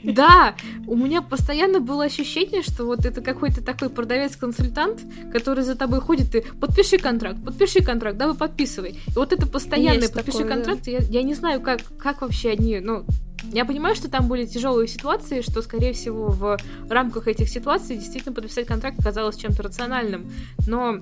Да, 0.03 0.55
у 0.87 0.95
меня 0.95 1.21
постоянно 1.21 1.79
было 1.79 2.05
ощущение, 2.05 2.61
что 2.61 2.85
вот 2.85 3.05
это 3.05 3.21
какой-то 3.21 3.63
такой 3.63 3.89
продавец-консультант, 3.89 5.01
который 5.31 5.63
за 5.63 5.75
тобой 5.75 6.01
ходит 6.01 6.35
и 6.35 6.41
подпиши 6.41 6.97
контракт, 6.97 7.43
подпиши 7.43 7.83
контракт, 7.83 8.17
давай 8.17 8.35
подписывай. 8.35 8.99
И 9.07 9.15
вот 9.15 9.31
это 9.33 9.47
постоянное 9.47 10.01
Есть 10.01 10.13
подпиши 10.13 10.39
такое, 10.39 10.53
контракт, 10.53 10.81
да. 10.85 10.91
я, 10.91 10.99
я 10.99 11.23
не 11.23 11.33
знаю, 11.33 11.61
как, 11.61 11.81
как 11.97 12.21
вообще 12.21 12.51
они, 12.51 12.79
ну, 12.79 13.05
я 13.51 13.65
понимаю, 13.65 13.95
что 13.95 14.09
там 14.09 14.27
были 14.27 14.45
тяжелые 14.45 14.87
ситуации, 14.87 15.41
что, 15.41 15.61
скорее 15.61 15.93
всего, 15.93 16.27
в 16.27 16.57
рамках 16.89 17.27
этих 17.27 17.49
ситуаций 17.49 17.97
действительно 17.97 18.33
подписать 18.33 18.67
контракт 18.67 18.97
казалось 19.03 19.37
чем-то 19.37 19.63
рациональным. 19.63 20.31
Но 20.65 20.99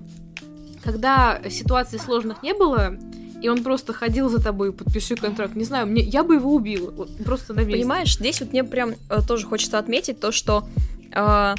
когда 0.83 1.39
ситуаций 1.49 1.99
сложных 1.99 2.41
не 2.41 2.53
было, 2.53 2.97
и 3.41 3.49
он 3.49 3.63
просто 3.63 3.93
ходил 3.93 4.29
за 4.29 4.41
тобой, 4.41 4.71
подпиши 4.71 5.15
контракт. 5.15 5.55
Не 5.55 5.63
знаю, 5.63 5.87
мне, 5.87 6.01
я 6.01 6.23
бы 6.23 6.35
его 6.35 6.53
убила. 6.53 6.91
Вот, 6.91 7.09
просто 7.25 7.53
на 7.53 7.61
месте. 7.61 7.73
Понимаешь, 7.73 8.15
здесь 8.15 8.39
вот 8.39 8.51
мне 8.51 8.63
прям 8.63 8.91
э, 9.09 9.21
тоже 9.27 9.47
хочется 9.47 9.79
отметить 9.79 10.19
то, 10.19 10.31
что 10.31 10.67
э, 11.11 11.55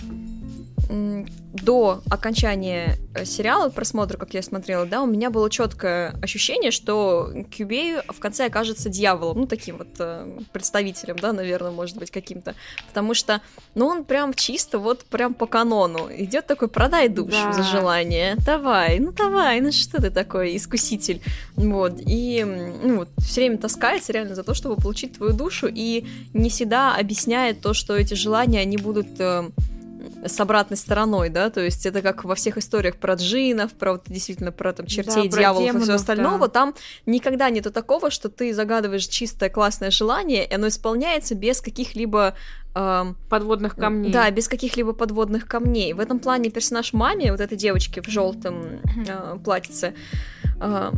до 0.92 2.02
окончания 2.10 2.98
э, 3.14 3.24
сериала, 3.24 3.68
просмотра, 3.68 4.16
как 4.18 4.34
я 4.34 4.42
смотрела, 4.42 4.86
да, 4.86 5.02
у 5.02 5.06
меня 5.06 5.30
было 5.30 5.50
четкое 5.50 6.14
ощущение, 6.22 6.70
что 6.70 7.30
Кюбей 7.50 7.98
в 8.08 8.18
конце 8.18 8.46
окажется 8.46 8.88
дьяволом, 8.88 9.40
ну, 9.40 9.46
таким 9.46 9.78
вот 9.78 9.88
э, 9.98 10.26
представителем, 10.52 11.16
да, 11.18 11.32
наверное, 11.32 11.70
может 11.70 11.96
быть, 11.96 12.10
каким-то. 12.10 12.54
Потому 12.88 13.14
что, 13.14 13.40
ну, 13.74 13.86
он 13.86 14.04
прям 14.04 14.34
чисто 14.34 14.78
вот 14.78 15.04
прям 15.04 15.34
по 15.34 15.46
канону. 15.46 16.08
Идет 16.10 16.46
такой, 16.46 16.68
продай 16.68 17.08
душу 17.08 17.30
да. 17.30 17.52
за 17.52 17.62
желание. 17.62 18.36
Давай, 18.44 18.98
ну 18.98 19.12
давай, 19.12 19.60
ну 19.60 19.72
что 19.72 20.00
ты 20.00 20.10
такой, 20.10 20.56
искуситель. 20.56 21.20
Вот. 21.54 22.00
И, 22.06 22.44
ну, 22.44 22.98
вот, 22.98 23.08
все 23.18 23.42
время 23.42 23.58
таскается 23.58 24.12
реально 24.12 24.34
за 24.34 24.42
то, 24.42 24.54
чтобы 24.54 24.76
получить 24.76 25.16
твою 25.16 25.32
душу, 25.32 25.68
и 25.70 26.06
не 26.32 26.50
всегда 26.50 26.96
объясняет 26.96 27.60
то, 27.60 27.74
что 27.74 27.96
эти 27.96 28.14
желания, 28.14 28.60
они 28.60 28.76
будут 28.76 29.08
э, 29.18 29.50
с 30.24 30.38
обратной 30.40 30.76
стороной, 30.76 31.28
да, 31.28 31.50
то 31.50 31.60
есть 31.60 31.84
это 31.86 32.00
как 32.00 32.24
во 32.24 32.34
всех 32.34 32.56
историях 32.56 32.96
про 32.96 33.14
джинов, 33.14 33.72
про 33.72 33.92
вот 33.92 34.04
действительно 34.06 34.52
про 34.52 34.72
там 34.72 34.86
чертей, 34.86 35.28
да, 35.28 35.36
дьяволов 35.38 35.64
демонов, 35.64 35.82
и 35.82 35.84
все 35.84 35.94
остального, 35.94 36.46
да. 36.46 36.48
там 36.48 36.74
никогда 37.06 37.50
нету 37.50 37.72
такого, 37.72 38.10
что 38.10 38.28
ты 38.28 38.54
загадываешь 38.54 39.06
чистое 39.06 39.50
классное 39.50 39.90
желание, 39.90 40.46
и 40.46 40.54
оно 40.54 40.68
исполняется 40.68 41.34
без 41.34 41.60
каких-либо 41.60 42.34
эм, 42.74 43.16
подводных 43.28 43.76
камней. 43.76 44.12
Да, 44.12 44.30
без 44.30 44.48
каких-либо 44.48 44.92
подводных 44.92 45.46
камней. 45.46 45.92
В 45.92 46.00
этом 46.00 46.18
плане 46.18 46.50
персонаж 46.50 46.92
маме, 46.92 47.32
вот 47.32 47.40
этой 47.40 47.56
девочки 47.56 48.00
в 48.00 48.08
желтом 48.08 48.80
э, 49.06 49.38
платьице, 49.44 49.94
э, 50.60 50.92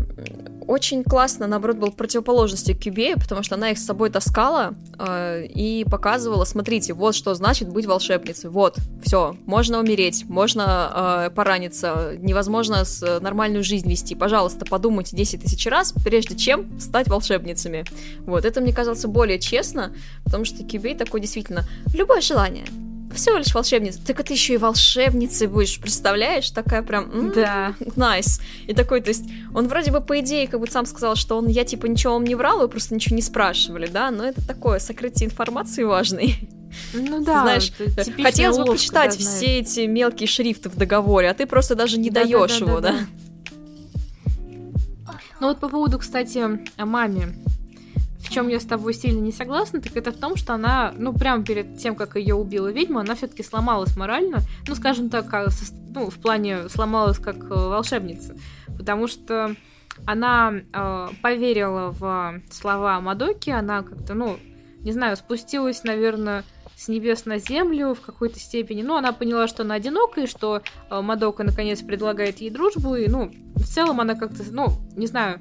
очень 0.67 1.05
классно, 1.05 1.47
наоборот, 1.47 1.77
был 1.77 1.93
противоположностью 1.93 2.77
Кюбею, 2.77 3.19
потому 3.19 3.43
что 3.43 3.55
она 3.57 3.71
их 3.71 3.79
с 3.79 3.85
собой 3.85 4.11
таскала 4.11 4.75
э, 4.99 5.45
и 5.47 5.85
показывала, 5.85 6.45
смотрите, 6.45 6.95
вот 6.95 7.15
что 7.15 7.35
значит 7.35 7.69
быть 7.69 7.87
волшебницей, 7.87 8.51
вот, 8.51 8.79
все, 9.03 9.14
можно 9.47 9.79
умереть, 9.79 10.25
можно 10.29 11.27
э, 11.27 11.31
пораниться, 11.31 12.15
невозможно 12.19 12.85
с, 12.85 13.21
нормальную 13.21 13.63
жизнь 13.63 13.91
вести, 13.91 14.15
пожалуйста, 14.15 14.65
подумайте 14.65 15.17
10 15.17 15.43
тысяч 15.43 15.67
раз, 15.67 15.93
прежде 16.05 16.37
чем 16.37 16.79
стать 16.81 17.09
волшебницами. 17.09 17.85
Вот, 18.21 18.45
это 18.45 18.61
мне 18.61 18.73
казалось 18.73 19.05
более 19.05 19.39
честно, 19.39 19.95
потому 20.25 20.45
что 20.45 20.65
Кюбей 20.65 20.95
такой 20.97 21.21
действительно, 21.21 21.65
любое 21.95 22.21
желание, 22.21 22.67
всего 23.15 23.37
лишь 23.37 23.55
волшебница. 23.55 23.99
Так 24.07 24.23
ты 24.23 24.33
еще 24.35 24.55
и 24.55 24.57
волшебницей 24.57 25.47
будешь, 25.47 25.81
представляешь? 25.81 26.51
Такая 26.51 26.83
прям... 26.83 27.05
М-м, 27.05 27.33
да. 27.33 27.75
Nice. 27.97 28.39
Nice. 28.39 28.43
И 28.67 28.75
такой, 28.75 29.01
то 29.01 29.09
есть, 29.09 29.25
он 29.55 29.69
вроде 29.69 29.91
бы, 29.91 30.01
по 30.01 30.21
идее, 30.21 30.47
как 30.49 30.61
бы 30.61 30.67
сам 30.67 30.87
сказал, 30.87 31.17
что 31.17 31.39
он, 31.39 31.47
я, 31.47 31.65
типа, 31.65 31.87
ничего 31.87 32.15
вам 32.15 32.25
не 32.25 32.35
врал, 32.35 32.61
вы 32.61 32.69
просто 32.69 32.95
ничего 32.95 33.17
не 33.17 33.23
спрашивали, 33.23 33.87
да? 33.87 34.11
Но 34.11 34.25
это 34.25 34.47
такое, 34.47 34.79
сокрытие 34.79 35.29
информации 35.29 35.85
важный. 35.85 36.49
Ну 36.93 37.25
да, 37.25 37.43
знаешь, 37.43 37.73
хотелось 38.21 38.59
бы 38.59 38.65
почитать 38.65 39.17
все 39.17 39.61
эти 39.61 39.87
мелкие 39.87 40.27
шрифты 40.27 40.69
в 40.69 40.77
договоре, 40.77 41.31
а 41.31 41.35
ты 41.35 41.47
просто 41.47 41.75
даже 41.75 41.99
не 41.99 42.11
да, 42.11 42.23
даешь 42.23 42.59
да, 42.59 42.65
да, 42.67 42.71
его, 42.71 42.81
да? 42.81 42.93
да? 42.93 42.99
Ну 45.41 45.49
вот 45.49 45.61
по 45.61 45.69
поводу, 45.69 45.99
кстати, 45.99 46.39
о 46.77 46.87
маме 46.87 47.29
чем 48.35 48.49
я 48.49 48.59
с 48.59 48.65
тобой 48.65 48.95
сильно 48.95 49.21
не 49.21 49.31
согласна, 49.31 49.81
так 49.81 49.97
это 49.97 50.11
в 50.11 50.17
том, 50.17 50.35
что 50.35 50.55
она, 50.55 50.93
ну, 50.99 51.13
прямо 51.13 51.45
перед 51.45 51.79
тем, 51.79 51.95
как 51.95 52.17
ее 52.17 52.35
убила 52.35 52.67
ведьма, 52.67 53.03
она 53.03 53.15
все-таки 53.15 53.45
сломалась 53.45 53.97
морально, 53.97 54.41
ну, 54.67 54.75
скажем 54.75 55.09
так, 55.09 55.33
а, 55.33 55.47
ну, 55.95 56.11
в 56.11 56.17
плане 56.17 56.69
сломалась 56.69 57.19
как 57.19 57.37
э, 57.37 57.49
волшебница, 57.49 58.37
потому 58.77 59.07
что 59.07 59.55
она 60.05 60.53
э, 60.53 61.09
поверила 61.23 61.91
в 61.93 62.41
слова 62.51 63.01
Мадоки, 63.01 63.51
она 63.51 63.83
как-то, 63.83 64.15
ну, 64.15 64.37
не 64.81 64.91
знаю, 64.91 65.17
спустилась, 65.17 65.85
наверное, 65.85 66.43
с 66.77 66.89
небес 66.89 67.27
на 67.27 67.39
землю 67.39 67.95
в 67.95 68.01
какой-то 68.01 68.41
степени. 68.41 68.83
Ну, 68.83 68.97
она 68.97 69.13
поняла, 69.13 69.47
что 69.47 69.63
она 69.63 69.77
одинока, 69.77 70.23
и 70.23 70.27
что 70.27 70.61
э, 70.91 71.01
Мадока 71.01 71.45
наконец 71.45 71.83
предлагает 71.83 72.39
ей 72.39 72.51
дружбу, 72.51 72.97
и, 72.97 73.07
ну, 73.07 73.33
в 73.55 73.65
целом 73.65 74.01
она 74.01 74.17
как-то, 74.17 74.43
ну, 74.51 74.71
не 74.97 75.07
знаю, 75.07 75.41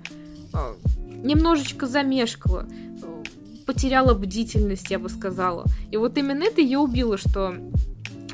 немножечко 1.24 1.88
замешкала, 1.88 2.68
потеряла 3.66 4.14
бдительность, 4.14 4.92
я 4.92 5.00
бы 5.00 5.10
сказала. 5.10 5.66
И 5.92 5.98
вот 5.98 6.18
именно 6.18 6.44
это 6.44 6.62
ее 6.62 6.80
убило, 6.80 7.18
что 7.18 7.56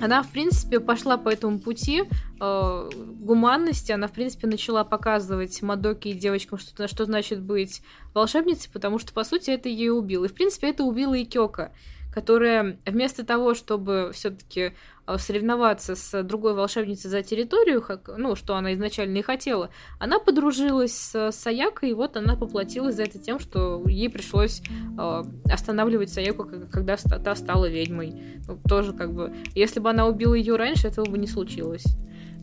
она, 0.01 0.23
в 0.23 0.29
принципе, 0.29 0.79
пошла 0.79 1.17
по 1.17 1.29
этому 1.29 1.59
пути 1.59 2.03
э, 2.39 2.89
гуманности, 3.19 3.91
она, 3.91 4.07
в 4.07 4.11
принципе, 4.11 4.47
начала 4.47 4.83
показывать 4.83 5.61
Мадоке 5.61 6.11
и 6.11 6.13
девочкам, 6.13 6.57
что, 6.57 6.87
что 6.87 7.05
значит 7.05 7.41
быть 7.41 7.81
волшебницей, 8.13 8.69
потому 8.71 8.97
что, 8.97 9.13
по 9.13 9.23
сути, 9.23 9.51
это 9.51 9.67
ее 9.67 9.91
убило. 9.91 10.25
И, 10.25 10.29
в 10.29 10.33
принципе, 10.33 10.69
это 10.69 10.83
убило 10.83 11.13
и 11.13 11.25
Кёка 11.25 11.71
которая 12.13 12.77
вместо 12.85 13.25
того, 13.25 13.53
чтобы 13.53 14.11
все-таки 14.13 14.73
э, 15.07 15.17
соревноваться 15.17 15.95
с 15.95 16.23
другой 16.23 16.53
волшебницей 16.53 17.09
за 17.09 17.21
территорию, 17.21 17.83
ну, 18.17 18.35
что 18.35 18.55
она 18.55 18.73
изначально 18.73 19.17
и 19.17 19.21
хотела, 19.21 19.69
она 19.99 20.19
подружилась 20.19 20.93
с 20.93 21.31
Саякой, 21.31 21.91
и 21.91 21.93
вот 21.93 22.17
она 22.17 22.35
поплатилась 22.35 22.95
за 22.95 23.03
это 23.03 23.19
тем, 23.19 23.39
что 23.39 23.83
ей 23.87 24.09
пришлось 24.09 24.61
э, 24.97 25.23
останавливать 25.51 26.11
Саяку, 26.11 26.49
когда 26.71 26.97
та 26.97 27.35
стала 27.35 27.69
ведьмой. 27.69 28.39
Ну, 28.47 28.59
тоже 28.67 28.93
как 28.93 29.13
бы, 29.13 29.33
если 29.55 29.79
бы 29.79 29.89
она 29.89 30.07
убила 30.07 30.33
ее 30.33 30.55
раньше, 30.55 30.87
этого 30.87 31.05
бы 31.05 31.17
не 31.17 31.27
случилось. 31.27 31.85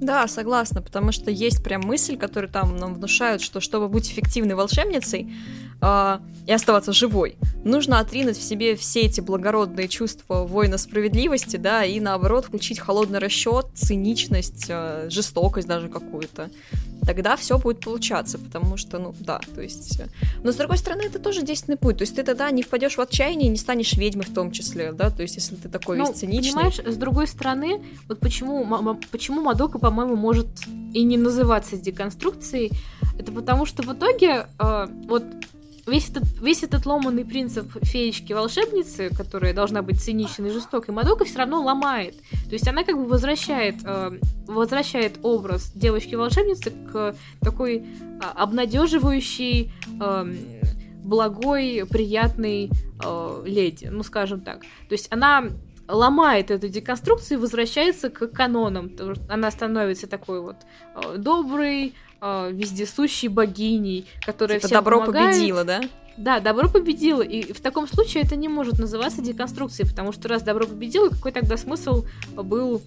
Да, 0.00 0.28
согласна, 0.28 0.82
потому 0.82 1.10
что 1.10 1.30
есть 1.30 1.64
прям 1.64 1.80
мысль, 1.80 2.18
которую 2.18 2.50
там 2.50 2.76
нам 2.76 2.94
внушают, 2.94 3.40
что 3.40 3.60
чтобы 3.60 3.88
быть 3.88 4.10
эффективной 4.10 4.54
волшебницей, 4.54 5.32
э, 5.80 6.18
и 6.46 6.52
оставаться 6.52 6.92
живой. 6.92 7.36
Нужно 7.64 7.98
отринуть 7.98 8.36
в 8.36 8.42
себе 8.42 8.76
все 8.76 9.02
эти 9.02 9.20
благородные 9.20 9.88
чувства 9.88 10.44
воина 10.44 10.78
справедливости, 10.78 11.56
да, 11.56 11.84
и 11.84 11.98
наоборот 11.98 12.46
включить 12.46 12.78
холодный 12.78 13.18
расчет, 13.18 13.66
циничность, 13.74 14.66
э, 14.68 15.08
жестокость 15.10 15.66
даже 15.66 15.88
какую-то. 15.88 16.50
Тогда 17.04 17.36
все 17.36 17.58
будет 17.58 17.80
получаться, 17.80 18.38
потому 18.38 18.76
что, 18.76 18.98
ну, 18.98 19.14
да, 19.20 19.40
то 19.54 19.60
есть... 19.60 20.00
Э, 20.00 20.06
но, 20.44 20.52
с 20.52 20.56
другой 20.56 20.78
стороны, 20.78 21.02
это 21.02 21.18
тоже 21.18 21.42
действенный 21.42 21.76
путь, 21.76 21.98
то 21.98 22.02
есть 22.02 22.14
ты 22.14 22.22
тогда 22.22 22.50
не 22.50 22.62
впадешь 22.62 22.96
в 22.96 23.00
отчаяние 23.00 23.48
и 23.48 23.50
не 23.50 23.58
станешь 23.58 23.92
ведьмой 23.94 24.24
в 24.24 24.32
том 24.32 24.52
числе, 24.52 24.92
да, 24.92 25.10
то 25.10 25.22
есть 25.22 25.34
если 25.34 25.56
ты 25.56 25.68
такой 25.68 25.98
ну, 25.98 26.06
весь 26.06 26.16
циничный... 26.16 26.52
понимаешь, 26.52 26.78
с 26.78 26.96
другой 26.96 27.26
стороны, 27.26 27.82
вот 28.08 28.20
почему, 28.20 28.64
почему 29.10 29.42
Мадока, 29.42 29.78
по-моему, 29.78 30.14
может 30.14 30.46
и 30.94 31.02
не 31.02 31.16
называться 31.16 31.76
деконструкцией, 31.76 32.70
это 33.18 33.32
потому 33.32 33.66
что 33.66 33.82
в 33.82 33.92
итоге, 33.92 34.46
э, 34.58 34.86
вот 35.08 35.24
весь 35.86 36.10
этот, 36.10 36.24
весь 36.40 36.62
этот 36.62 36.86
ломанный 36.86 37.24
принцип 37.24 37.70
феечки-волшебницы, 37.82 39.10
которая 39.16 39.54
должна 39.54 39.82
быть 39.82 40.00
циничной 40.00 40.50
и 40.50 40.52
жестокой, 40.52 40.94
Мадока 40.94 41.24
все 41.24 41.38
равно 41.38 41.62
ломает. 41.62 42.16
То 42.46 42.52
есть 42.52 42.66
она 42.68 42.84
как 42.84 42.96
бы 42.96 43.06
возвращает, 43.06 43.76
э, 43.84 44.18
возвращает 44.46 45.18
образ 45.22 45.72
девочки-волшебницы 45.74 46.70
к 46.70 47.16
такой 47.40 47.78
э, 47.78 47.84
обнадеживающей, 48.34 49.72
э, 50.00 50.34
благой, 51.04 51.84
приятной 51.88 52.68
э, 53.04 53.42
леди, 53.46 53.86
ну 53.86 54.02
скажем 54.02 54.40
так. 54.40 54.62
То 54.62 54.92
есть 54.92 55.06
она 55.10 55.44
ломает 55.88 56.50
эту 56.50 56.68
деконструкцию 56.68 57.38
и 57.38 57.40
возвращается 57.40 58.10
к 58.10 58.26
канонам. 58.28 58.90
Она 59.28 59.50
становится 59.50 60.06
такой 60.08 60.40
вот 60.40 60.56
э, 60.94 61.16
доброй, 61.18 61.94
э, 62.20 62.50
вездесущей 62.52 63.28
богиней, 63.28 64.06
которая 64.24 64.58
типа 64.58 64.68
всем 64.68 64.78
добро 64.78 65.00
помогает. 65.00 65.34
победило, 65.34 65.64
да? 65.64 65.80
Да, 66.16 66.40
добро 66.40 66.68
победило. 66.68 67.22
И 67.22 67.52
в 67.52 67.60
таком 67.60 67.86
случае 67.86 68.22
это 68.22 68.36
не 68.36 68.48
может 68.48 68.78
называться 68.78 69.20
деконструкцией, 69.20 69.88
потому 69.88 70.12
что 70.12 70.28
раз 70.28 70.42
добро 70.42 70.66
победило, 70.66 71.08
какой 71.10 71.32
тогда 71.32 71.56
смысл 71.56 72.04
был 72.34 72.82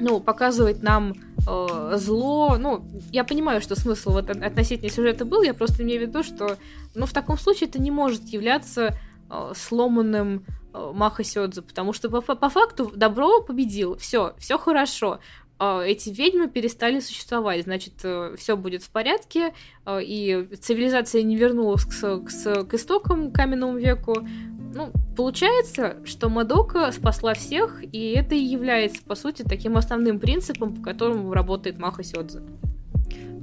ну, 0.00 0.20
показывать 0.20 0.82
нам 0.82 1.14
э, 1.46 1.92
зло. 1.96 2.56
Ну, 2.58 2.84
я 3.12 3.22
понимаю, 3.24 3.60
что 3.60 3.76
смысл 3.76 4.10
вот 4.10 4.30
относительно 4.30 4.90
сюжета 4.90 5.24
был, 5.24 5.42
я 5.42 5.54
просто 5.54 5.84
имею 5.84 6.00
в 6.00 6.08
виду, 6.08 6.22
что 6.24 6.56
ну, 6.94 7.06
в 7.06 7.12
таком 7.12 7.38
случае 7.38 7.68
это 7.68 7.80
не 7.80 7.92
может 7.92 8.24
являться 8.28 8.98
э, 9.30 9.52
сломанным 9.54 10.44
Маха 10.72 11.22
Сёдзу, 11.22 11.62
потому 11.62 11.92
что 11.92 12.08
по, 12.08 12.20
по 12.20 12.48
факту 12.48 12.90
добро 12.94 13.42
победило, 13.42 13.96
все, 13.96 14.34
все 14.38 14.58
хорошо. 14.58 15.20
А, 15.64 15.80
эти 15.80 16.10
ведьмы 16.10 16.48
перестали 16.48 16.98
существовать, 16.98 17.62
значит, 17.62 17.92
э, 18.02 18.34
все 18.36 18.56
будет 18.56 18.82
в 18.82 18.90
порядке, 18.90 19.54
а, 19.84 20.00
и 20.02 20.44
цивилизация 20.56 21.22
не 21.22 21.36
вернулась 21.36 21.84
к, 21.84 21.90
к, 21.90 22.64
к 22.64 22.74
истокам 22.74 23.30
к 23.30 23.34
каменному 23.36 23.78
веку. 23.78 24.26
Ну, 24.74 24.90
получается, 25.16 25.98
что 26.04 26.28
Мадока 26.28 26.90
спасла 26.90 27.34
всех, 27.34 27.80
и 27.80 28.10
это 28.10 28.34
и 28.34 28.40
является, 28.40 29.04
по 29.04 29.14
сути, 29.14 29.42
таким 29.42 29.76
основным 29.76 30.18
принципом, 30.18 30.74
по 30.74 30.82
которому 30.82 31.32
работает 31.32 31.78
Маха 31.78 32.02
Сёдзе. 32.02 32.42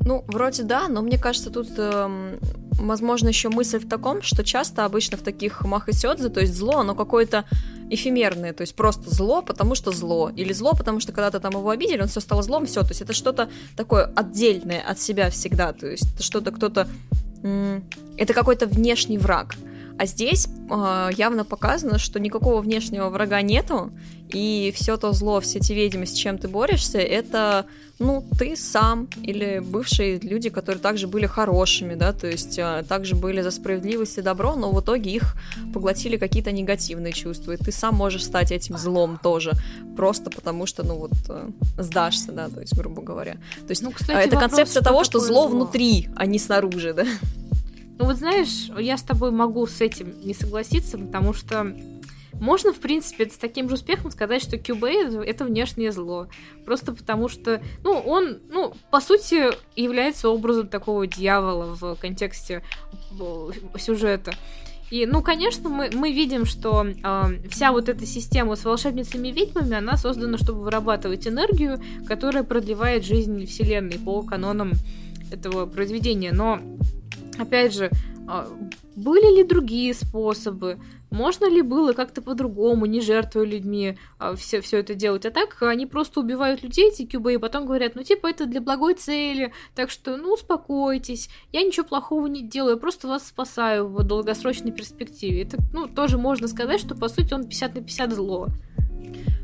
Ну, 0.06 0.24
вроде 0.28 0.64
да, 0.64 0.88
но 0.88 1.02
мне 1.02 1.18
кажется, 1.18 1.50
тут, 1.50 1.70
э, 1.78 2.38
возможно, 2.80 3.28
еще 3.28 3.50
мысль 3.50 3.80
в 3.80 3.88
таком, 3.88 4.22
что 4.22 4.44
часто 4.44 4.86
обычно 4.86 5.18
в 5.18 5.22
таких 5.22 5.64
махасёдзе, 5.66 6.30
то 6.30 6.40
есть 6.40 6.56
зло, 6.56 6.80
оно 6.80 6.96
какое-то 6.96 7.46
эфемерное, 7.90 8.54
то 8.54 8.62
есть 8.62 8.76
просто 8.76 9.10
зло, 9.14 9.42
потому 9.42 9.76
что 9.76 9.92
зло, 9.92 10.30
или 10.30 10.54
зло, 10.54 10.74
потому 10.78 11.00
что 11.00 11.12
когда-то 11.12 11.40
там 11.40 11.54
его 11.54 11.70
обидели, 11.70 12.02
он 12.02 12.08
все 12.08 12.22
стало 12.22 12.44
злом, 12.44 12.66
все, 12.66 12.82
то 12.82 12.90
есть 12.90 13.02
это 13.02 13.14
что-то 13.14 13.50
такое 13.76 14.06
отдельное 14.16 14.82
от 14.82 15.00
себя 15.00 15.30
всегда, 15.30 15.74
то 15.74 15.88
есть 15.88 16.24
что-то 16.24 16.52
кто-то, 16.52 16.88
это 18.18 18.34
какой-то 18.34 18.68
внешний 18.68 19.18
враг. 19.18 19.56
А 20.00 20.06
здесь 20.06 20.48
э, 20.48 21.10
явно 21.18 21.44
показано, 21.44 22.00
что 22.00 22.22
никакого 22.22 22.62
внешнего 22.62 23.10
врага 23.10 23.42
нету, 23.42 23.92
и 24.30 24.72
все 24.74 24.96
то 24.96 25.12
зло, 25.12 25.42
все 25.42 25.60
те 25.60 25.76
ведьмы, 25.76 26.06
с 26.06 26.14
чем 26.14 26.38
ты 26.38 26.48
борешься, 26.48 27.00
это, 27.00 27.66
ну, 28.00 28.24
ты 28.38 28.56
сам 28.56 29.10
или 29.22 29.60
бывшие 29.60 30.20
люди, 30.20 30.50
которые 30.50 30.80
также 30.80 31.08
были 31.08 31.26
хорошими, 31.26 31.96
да, 31.96 32.14
то 32.14 32.28
есть 32.28 32.58
э, 32.58 32.86
также 32.88 33.18
были 33.18 33.42
за 33.42 33.52
справедливость 33.52 34.18
и 34.18 34.22
добро, 34.22 34.56
но 34.56 34.72
в 34.72 34.80
итоге 34.80 35.12
их 35.12 35.36
поглотили 35.74 36.16
какие-то 36.16 36.54
негативные 36.54 37.12
чувства, 37.12 37.52
и 37.52 37.58
ты 37.58 37.74
сам 37.74 37.96
можешь 37.96 38.24
стать 38.24 38.54
этим 38.54 38.78
злом 38.78 39.20
тоже, 39.22 39.52
просто 39.98 40.30
потому 40.30 40.66
что, 40.66 40.84
ну, 40.84 40.96
вот, 40.96 41.12
э, 41.28 41.50
сдашься, 41.78 42.32
да, 42.32 42.48
то 42.48 42.62
есть, 42.62 42.74
грубо 42.74 43.02
говоря. 43.02 43.34
То 43.34 43.72
есть, 43.72 43.82
ну, 43.82 43.92
кстати, 43.92 44.28
это 44.28 44.38
концепция 44.38 44.82
того, 44.82 45.04
что 45.04 45.20
зло, 45.20 45.28
зло 45.28 45.48
внутри, 45.50 46.08
а 46.16 46.26
не 46.26 46.40
снаружи, 46.40 46.94
да. 46.94 47.04
Ну 48.00 48.06
вот 48.06 48.16
знаешь, 48.16 48.70
я 48.80 48.98
с 48.98 49.04
тобой 49.04 49.30
могу 49.32 49.68
с 49.68 49.82
этим 49.82 50.22
не 50.22 50.34
согласиться, 50.34 50.98
потому 50.98 51.34
что 51.34 51.76
можно, 52.34 52.72
в 52.72 52.80
принципе, 52.80 53.30
с 53.30 53.38
таким 53.38 53.68
же 53.68 53.76
успехом 53.76 54.10
сказать, 54.10 54.42
что 54.42 54.56
QB 54.56 55.26
это 55.26 55.44
внешнее 55.44 55.92
зло. 55.92 56.30
Просто 56.66 56.94
потому 56.94 57.28
что, 57.28 57.62
ну, 57.84 57.92
он, 58.00 58.40
ну, 58.50 58.74
по 58.90 59.02
сути, 59.02 59.50
является 59.76 60.30
образом 60.30 60.70
такого 60.70 61.08
дьявола 61.08 61.76
в 61.76 61.96
контексте 61.96 62.64
э, 63.20 63.50
сюжета. 63.78 64.34
И, 64.92 65.06
ну, 65.06 65.22
конечно, 65.22 65.68
мы, 65.68 65.90
мы 65.94 66.14
видим, 66.14 66.46
что 66.46 66.86
э, 66.88 67.50
вся 67.50 67.74
вот 67.74 67.90
эта 67.90 68.06
система 68.06 68.56
с 68.56 68.64
волшебницами 68.64 69.28
ведьмами, 69.28 69.76
она 69.76 69.98
создана, 69.98 70.38
чтобы 70.38 70.62
вырабатывать 70.62 71.28
энергию, 71.28 71.82
которая 72.08 72.44
продлевает 72.44 73.04
жизнь 73.04 73.46
Вселенной 73.46 74.00
по 74.00 74.22
канонам 74.22 74.72
этого 75.32 75.66
произведения. 75.66 76.32
Но 76.32 76.62
Опять 77.40 77.74
же, 77.74 77.90
а, 78.28 78.48
были 78.96 79.38
ли 79.38 79.44
другие 79.44 79.94
способы? 79.94 80.78
Можно 81.10 81.50
ли 81.50 81.64
было 81.64 81.94
как-то 81.94 82.22
по-другому, 82.22 82.86
не 82.86 83.02
жертвуя 83.02 83.46
людьми, 83.46 83.98
все, 84.36 84.58
а, 84.60 84.62
все 84.62 84.78
это 84.78 84.94
делать? 84.94 85.26
А 85.26 85.32
так 85.32 85.58
они 85.64 85.88
просто 85.88 86.20
убивают 86.20 86.62
людей, 86.62 86.90
эти 86.90 87.06
кюбы, 87.06 87.34
и 87.34 87.38
потом 87.38 87.66
говорят, 87.66 87.96
ну, 87.96 88.04
типа, 88.04 88.28
это 88.28 88.46
для 88.46 88.62
благой 88.62 88.94
цели, 88.94 89.54
так 89.74 89.90
что, 89.90 90.18
ну, 90.18 90.34
успокойтесь, 90.34 91.30
я 91.52 91.64
ничего 91.64 91.86
плохого 91.86 92.28
не 92.28 92.44
делаю, 92.44 92.76
я 92.76 92.80
просто 92.80 93.08
вас 93.08 93.28
спасаю 93.28 93.88
в 93.88 94.04
долгосрочной 94.04 94.72
перспективе. 94.72 95.44
Это, 95.44 95.58
ну, 95.74 95.88
тоже 95.88 96.18
можно 96.18 96.48
сказать, 96.48 96.82
что, 96.82 96.96
по 96.96 97.08
сути, 97.08 97.34
он 97.34 97.46
50 97.46 97.76
на 97.76 97.82
50 97.82 98.14
зло. 98.14 98.50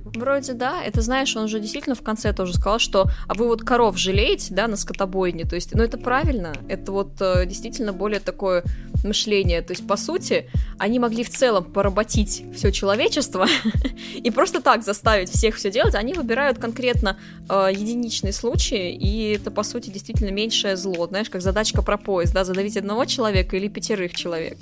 Вроде 0.05 0.53
да. 0.53 0.83
Это, 0.83 1.01
знаешь, 1.01 1.35
он 1.35 1.47
же 1.47 1.59
действительно 1.59 1.95
в 1.95 2.01
конце 2.01 2.31
тоже 2.31 2.53
сказал, 2.53 2.79
что 2.79 3.09
а 3.27 3.33
вы 3.33 3.47
вот 3.47 3.63
коров 3.63 3.97
жалеете, 3.97 4.53
да, 4.53 4.67
на 4.67 4.77
скотобойне. 4.77 5.45
То 5.45 5.55
есть, 5.55 5.73
ну 5.73 5.83
это 5.83 5.97
правильно. 5.97 6.53
Это 6.69 6.91
вот 6.91 7.19
э, 7.19 7.45
действительно 7.45 7.91
более 7.91 8.19
такое 8.19 8.63
мышление. 9.03 9.61
То 9.61 9.71
есть, 9.71 9.87
по 9.87 9.97
сути, 9.97 10.49
они 10.77 10.99
могли 10.99 11.23
в 11.23 11.29
целом 11.29 11.63
поработить 11.63 12.43
все 12.55 12.71
человечество 12.71 13.47
и 14.15 14.29
просто 14.31 14.61
так 14.61 14.83
заставить 14.83 15.29
всех 15.29 15.55
все 15.55 15.71
делать. 15.71 15.95
Они 15.95 16.13
выбирают 16.13 16.59
конкретно 16.59 17.17
э, 17.49 17.69
единичные 17.71 18.33
случаи, 18.33 18.93
и 18.93 19.33
это, 19.33 19.49
по 19.49 19.63
сути, 19.63 19.89
действительно 19.89 20.29
меньшее 20.29 20.77
зло. 20.77 21.07
Знаешь, 21.07 21.29
как 21.29 21.41
задачка 21.41 21.81
про 21.81 21.97
поезд, 21.97 22.33
да, 22.33 22.43
задавить 22.43 22.77
одного 22.77 23.05
человека 23.05 23.57
или 23.57 23.67
пятерых 23.67 24.13
человек. 24.13 24.57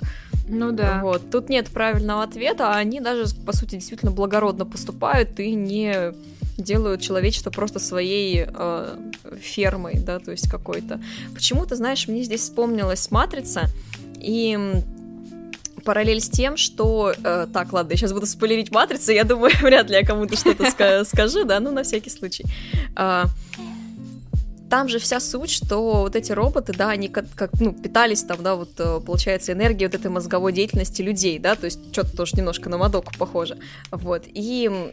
Ну 0.46 0.72
да. 0.72 1.00
Вот. 1.02 1.30
Тут 1.30 1.48
нет 1.48 1.68
правильного 1.68 2.22
ответа, 2.22 2.70
а 2.70 2.76
они 2.76 3.00
даже, 3.00 3.34
по 3.34 3.54
сути, 3.54 3.76
действительно 3.76 4.12
благородно 4.12 4.66
поступают 4.66 5.33
и 5.40 5.54
не 5.54 6.12
делают 6.56 7.00
человечество 7.00 7.50
просто 7.50 7.78
своей 7.78 8.46
э, 8.46 8.96
фермой, 9.40 9.94
да, 9.98 10.18
то 10.20 10.30
есть 10.30 10.48
какой-то. 10.48 11.00
Почему-то, 11.34 11.76
знаешь, 11.76 12.06
мне 12.08 12.22
здесь 12.22 12.42
вспомнилась 12.42 13.10
«Матрица», 13.10 13.68
и 14.18 14.58
параллель 15.84 16.20
с 16.20 16.28
тем, 16.28 16.56
что... 16.56 17.14
Э, 17.24 17.46
так, 17.52 17.72
ладно, 17.72 17.92
я 17.92 17.96
сейчас 17.96 18.12
буду 18.12 18.26
спойлерить 18.26 18.70
«Матрицу», 18.70 19.12
я 19.12 19.24
думаю, 19.24 19.52
вряд 19.62 19.90
ли 19.90 19.96
я 19.96 20.04
кому-то 20.04 20.36
что-то 20.36 20.70
скажу, 21.04 21.44
да, 21.44 21.60
ну, 21.60 21.70
на 21.70 21.82
всякий 21.82 22.10
случай. 22.10 22.44
Э, 22.96 23.24
там 24.70 24.88
же 24.88 24.98
вся 24.98 25.20
суть, 25.20 25.50
что 25.50 26.00
вот 26.00 26.16
эти 26.16 26.32
роботы, 26.32 26.72
да, 26.72 26.90
они 26.90 27.08
как, 27.08 27.26
как 27.34 27.50
ну, 27.60 27.72
питались 27.72 28.22
там, 28.22 28.42
да, 28.42 28.56
вот 28.56 28.70
э, 28.78 29.00
получается 29.04 29.52
энергией 29.52 29.86
вот 29.88 29.94
этой 29.94 30.10
мозговой 30.10 30.52
деятельности 30.52 31.02
людей, 31.02 31.38
да, 31.38 31.54
то 31.54 31.66
есть 31.66 31.92
что-то 31.92 32.16
тоже 32.16 32.36
немножко 32.36 32.68
на 32.70 32.78
Мадоку 32.78 33.12
похоже, 33.18 33.58
вот, 33.90 34.24
и 34.26 34.92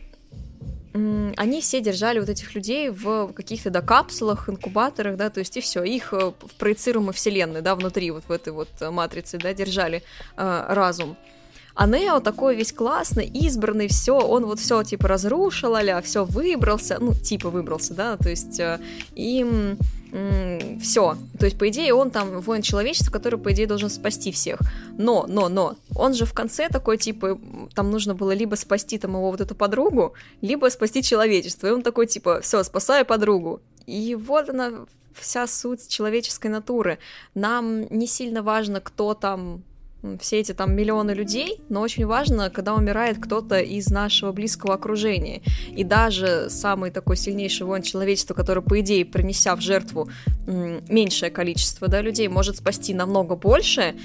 они 0.94 1.62
все 1.62 1.80
держали 1.80 2.20
вот 2.20 2.30
этих 2.30 2.54
людей 2.54 2.90
в 2.90 3.32
каких-то 3.34 3.70
да, 3.70 3.82
капсулах, 3.82 4.50
инкубаторах, 4.50 5.16
да, 5.16 5.30
то 5.30 5.40
есть 5.40 5.56
и 5.56 5.62
все, 5.62 5.84
их 5.84 6.14
э, 6.14 6.34
в 6.40 6.56
проецируемой 6.58 7.14
вселенной, 7.14 7.62
да, 7.62 7.76
внутри 7.76 8.12
вот 8.12 8.26
в 8.28 8.32
этой 8.32 8.52
вот 8.52 8.70
э, 8.82 8.92
матрице, 8.92 9.38
да, 9.38 9.54
держали 9.54 10.04
э, 10.36 10.66
разум. 10.70 11.16
А 11.76 11.88
Нео 11.88 12.20
такой 12.20 12.58
весь 12.58 12.74
классный, 12.74 13.26
избранный, 13.26 13.88
все, 13.88 14.20
он 14.20 14.46
вот 14.46 14.60
все 14.60 14.84
типа 14.84 15.08
разрушил, 15.08 15.76
а 15.76 16.02
все 16.02 16.26
выбрался, 16.26 16.98
ну, 17.00 17.14
типа 17.14 17.50
выбрался, 17.50 17.94
да, 17.94 18.18
то 18.18 18.30
есть 18.30 18.60
э, 18.60 18.80
им 19.16 19.78
все. 20.82 21.18
То 21.40 21.46
есть, 21.46 21.58
по 21.58 21.70
идее, 21.70 21.94
он 21.94 22.12
там 22.12 22.40
воин 22.42 22.62
человечества, 22.62 23.12
который, 23.12 23.40
по 23.40 23.52
идее, 23.52 23.68
должен 23.68 23.90
спасти 23.90 24.32
всех. 24.32 24.60
Но, 24.98 25.26
но, 25.28 25.50
но, 25.50 25.76
он 25.96 26.14
же 26.14 26.26
в 26.26 26.34
конце 26.34 26.68
такой, 26.70 26.98
типа, 26.98 27.40
там 27.74 27.92
нужно 27.92 28.14
было 28.14 28.32
либо 28.32 28.56
спасти 28.56 28.98
там 28.98 29.12
его 29.12 29.32
вот 29.32 29.42
эту 29.42 29.56
подругу, 29.56 30.14
либо 30.42 30.70
спасти 30.70 31.02
человечество. 31.02 31.68
И 31.68 31.72
он 31.72 31.82
такой, 31.82 32.08
типа, 32.08 32.42
все, 32.42 32.64
спасаю 32.64 33.06
подругу. 33.06 33.62
И 33.88 34.16
вот 34.16 34.50
она 34.50 34.86
вся 35.14 35.48
суть 35.48 35.88
человеческой 35.88 36.48
натуры. 36.48 37.00
Нам 37.34 37.88
не 37.90 38.08
сильно 38.08 38.44
важно, 38.44 38.82
кто 38.82 39.14
там 39.14 39.64
все 40.20 40.40
эти 40.40 40.54
там 40.54 40.76
миллионы 40.76 41.12
людей, 41.12 41.62
но 41.70 41.82
очень 41.82 42.06
важно, 42.06 42.50
когда 42.50 42.74
умирает 42.74 43.18
кто-то 43.20 43.60
из 43.60 43.90
нашего 43.90 44.32
близкого 44.32 44.74
окружения. 44.74 45.42
И 45.76 45.84
даже 45.84 46.48
самый 46.50 46.92
такой 46.92 47.18
сильнейший 47.18 47.66
воин 47.66 47.84
человечества, 47.84 48.34
который, 48.34 48.64
по 48.64 48.80
идее, 48.80 49.06
принеся 49.06 49.56
в 49.56 49.62
жертву 49.62 50.10
меньшее 50.48 51.30
количество 51.30 51.88
да, 51.88 52.02
людей, 52.02 52.28
может 52.28 52.58
спасти 52.58 52.94
намного 52.94 53.36
больше, 53.36 53.96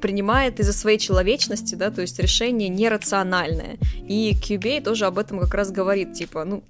принимает 0.00 0.60
из-за 0.60 0.72
своей 0.72 0.98
человечности, 0.98 1.74
да, 1.74 1.90
то 1.90 2.02
есть 2.02 2.18
решение 2.18 2.68
нерациональное. 2.68 3.78
И 4.06 4.34
Кьюбей 4.34 4.80
тоже 4.80 5.06
об 5.06 5.18
этом 5.18 5.38
как 5.38 5.54
раз 5.54 5.70
говорит, 5.70 6.12
типа, 6.12 6.44
ну, 6.44 6.62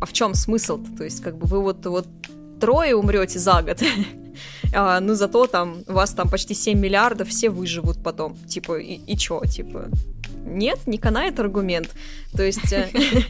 а 0.00 0.06
в 0.06 0.12
чем 0.12 0.34
смысл? 0.34 0.78
-то? 0.78 0.96
то 0.96 1.04
есть, 1.04 1.20
как 1.22 1.36
бы 1.36 1.46
вы 1.46 1.60
вот, 1.60 1.84
вот 1.86 2.06
трое 2.60 2.94
умрете 2.94 3.38
за 3.38 3.62
год, 3.62 3.82
а, 4.74 5.00
ну 5.00 5.14
зато 5.14 5.46
там 5.46 5.76
у 5.86 5.92
вас 5.92 6.10
там 6.10 6.28
почти 6.28 6.54
7 6.54 6.78
миллиардов, 6.78 7.28
все 7.28 7.50
выживут 7.50 8.02
потом. 8.02 8.36
Типа, 8.48 8.78
и, 8.78 9.00
и 9.06 9.16
чё, 9.16 9.40
типа, 9.44 9.84
нет, 10.54 10.86
не 10.86 10.98
канает 10.98 11.38
аргумент. 11.40 11.90
То 12.36 12.42
есть 12.42 12.72
э, 12.72 12.88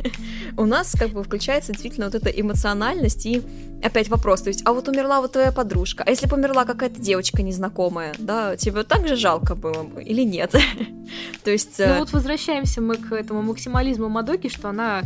у 0.57 0.65
нас 0.65 0.95
как 0.99 1.11
бы 1.11 1.23
включается 1.23 1.73
действительно 1.73 2.07
вот 2.07 2.15
эта 2.15 2.31
эмоциональность 2.31 3.27
и 3.27 3.43
опять 3.83 4.09
вопрос, 4.09 4.43
то 4.43 4.49
есть, 4.49 4.63
а 4.65 4.73
вот 4.73 4.89
умерла 4.89 5.21
вот 5.21 5.33
твоя 5.33 5.53
подружка, 5.53 6.03
а 6.05 6.11
если 6.11 6.27
бы 6.27 6.37
умерла 6.37 6.65
какая-то 6.65 7.01
девочка 7.01 7.43
незнакомая, 7.43 8.15
да, 8.19 8.57
тебе 8.57 8.83
так 8.83 9.07
же 9.07 9.17
жалко 9.17 9.55
было 9.55 9.85
бы 9.85 10.03
или 10.03 10.23
нет? 10.23 10.55
то 11.45 11.51
есть... 11.51 11.79
Э, 11.79 11.95
ну 11.95 12.01
вот 12.01 12.13
возвращаемся 12.13 12.81
мы 12.81 12.97
к 12.97 13.13
этому 13.13 13.43
максимализму 13.43 14.09
Мадоки, 14.09 14.49
что 14.49 14.69
она 14.71 15.03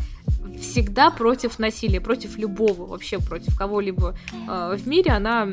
всегда 0.60 1.10
против 1.10 1.58
насилия, 1.58 2.00
против 2.00 2.38
любого, 2.38 2.86
вообще 2.86 3.18
против 3.18 3.56
кого-либо 3.56 4.16
э, 4.32 4.76
в 4.78 4.86
мире, 4.86 5.12
она 5.12 5.48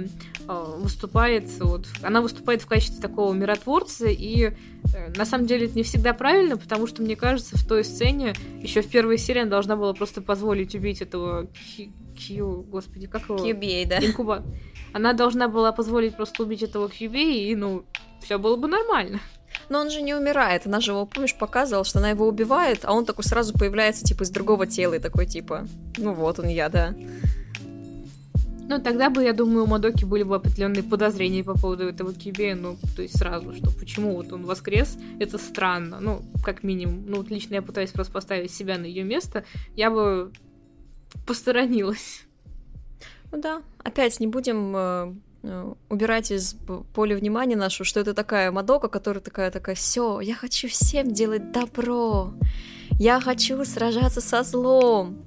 выступает, 0.50 1.50
вот, 1.60 1.86
она 2.02 2.22
выступает 2.22 2.62
в 2.62 2.68
качестве 2.68 3.02
такого 3.02 3.34
миротворца, 3.34 4.08
и 4.08 4.46
э, 4.46 5.14
на 5.16 5.26
самом 5.26 5.46
деле 5.46 5.68
это 5.68 5.76
не 5.76 5.84
всегда 5.84 6.14
правильно, 6.14 6.58
потому 6.58 6.88
что, 6.88 7.02
мне 7.04 7.16
кажется, 7.16 7.58
в 7.58 7.68
той 7.68 7.84
сцене, 7.84 8.34
еще 8.62 8.82
в 8.82 8.90
первой 8.90 9.18
серии 9.18 9.42
она 9.42 9.52
должна 9.52 9.76
была 9.76 9.94
просто 9.94 10.22
позволить 10.22 10.74
убить 10.76 11.02
этого 11.02 11.48
Кью, 12.18 12.66
господи, 12.70 13.08
как 13.08 13.24
его? 13.24 13.38
Кьюбей, 13.38 13.86
да? 13.86 14.00
Инкуба. 14.00 14.44
Она 14.92 15.14
должна 15.14 15.48
была 15.48 15.72
позволить 15.72 16.16
просто 16.16 16.44
убить 16.44 16.64
этого 16.64 16.90
Кьюбей, 16.90 17.50
и, 17.50 17.56
ну, 17.56 17.86
все 18.22 18.38
было 18.38 18.56
бы 18.56 18.68
нормально. 18.68 19.20
Но 19.70 19.80
он 19.80 19.90
же 19.90 20.02
не 20.02 20.14
умирает. 20.14 20.66
Она 20.66 20.82
же 20.82 20.92
его, 20.92 21.06
помнишь, 21.06 21.36
показывала, 21.36 21.86
что 21.86 22.00
она 22.00 22.10
его 22.10 22.28
убивает, 22.28 22.82
а 22.84 22.94
он 22.94 23.06
такой 23.06 23.24
сразу 23.24 23.54
появляется, 23.54 24.04
типа, 24.04 24.24
из 24.24 24.30
другого 24.32 24.68
тела 24.68 24.96
и 24.96 25.00
такой, 25.00 25.26
типа, 25.26 25.68
ну 25.98 26.14
вот 26.14 26.40
он 26.40 26.48
я, 26.48 26.70
да. 26.70 26.94
Ну, 28.70 28.80
тогда 28.80 29.10
бы, 29.10 29.24
я 29.24 29.34
думаю, 29.34 29.64
у 29.64 29.68
Мадоки 29.68 30.06
были 30.06 30.24
бы 30.24 30.36
определенные 30.36 30.84
подозрения 30.84 31.44
по 31.44 31.60
поводу 31.60 31.84
этого 31.84 32.14
Кибе, 32.14 32.56
ну, 32.56 32.78
то 32.96 33.02
есть 33.02 33.18
сразу, 33.18 33.54
что 33.54 33.72
почему 33.72 34.16
вот 34.16 34.32
он 34.32 34.46
воскрес, 34.46 34.98
это 35.20 35.38
странно, 35.38 36.00
ну, 36.00 36.22
как 36.44 36.64
минимум. 36.64 37.04
Ну, 37.08 37.18
вот 37.18 37.30
лично 37.30 37.56
я 37.56 37.62
пытаюсь 37.62 37.92
просто 37.92 38.14
поставить 38.14 38.52
себя 38.52 38.78
на 38.78 38.86
ее 38.86 39.04
место, 39.04 39.44
я 39.76 39.90
бы 39.92 40.32
посторонилась. 41.26 42.22
Ну 43.32 43.42
да, 43.42 43.62
опять 43.84 44.20
не 44.20 44.28
будем 44.28 44.74
э, 44.76 45.14
Э, 45.42 45.74
убирать 45.88 46.32
из 46.32 46.58
поля 46.94 47.16
внимания 47.16 47.56
нашу, 47.56 47.86
что 47.86 48.02
это 48.02 48.14
такая 48.14 48.52
Мадока, 48.52 48.90
которая 48.90 49.22
такая 49.22 49.52
такая, 49.52 49.76
все, 49.76 50.20
я 50.20 50.36
хочу 50.36 50.68
всем 50.68 51.14
делать 51.14 51.54
добро, 51.54 52.34
я 53.00 53.22
хочу 53.22 53.64
сражаться 53.64 54.20
со 54.20 54.44
злом, 54.44 55.20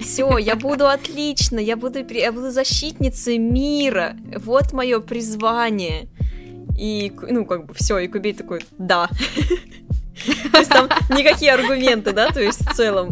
все, 0.00 0.38
я 0.38 0.56
буду 0.56 0.86
отлично, 0.86 1.58
я 1.58 1.76
буду, 1.76 2.00
я 2.10 2.32
буду 2.32 2.50
защитницей 2.50 3.38
мира, 3.38 4.16
вот 4.36 4.72
мое 4.72 5.00
призвание. 5.00 6.08
И, 6.78 7.12
ну, 7.28 7.44
как 7.44 7.66
бы, 7.66 7.74
все, 7.74 7.98
и 7.98 8.08
Кубей 8.08 8.34
такой, 8.34 8.64
да. 8.78 9.08
То 10.52 10.58
есть 10.58 10.70
там 10.70 10.88
никакие 11.10 11.52
аргументы, 11.52 12.12
да, 12.12 12.30
то 12.30 12.40
есть 12.40 12.60
в 12.60 12.74
целом. 12.74 13.10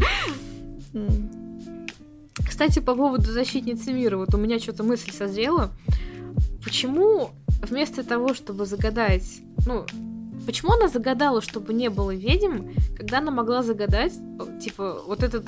Кстати, 2.47 2.81
по 2.81 2.95
поводу 2.95 3.31
защитницы 3.31 3.93
мира, 3.93 4.17
вот 4.17 4.35
у 4.35 4.39
меня 4.39 4.59
что-то 4.59 4.83
мысль 4.83 5.13
созрела 5.13 5.71
почему 6.67 7.31
вместо 7.63 8.03
того, 8.03 8.35
чтобы 8.35 8.67
загадать, 8.67 9.41
ну, 9.67 9.87
почему 10.47 10.73
она 10.73 10.89
загадала, 10.89 11.41
чтобы 11.41 11.73
не 11.73 11.89
было 11.91 12.13
ведьм, 12.13 12.73
когда 12.97 13.19
она 13.19 13.31
могла 13.31 13.63
загадать, 13.63 14.13
типа, 14.61 15.03
вот 15.07 15.23
этот 15.23 15.47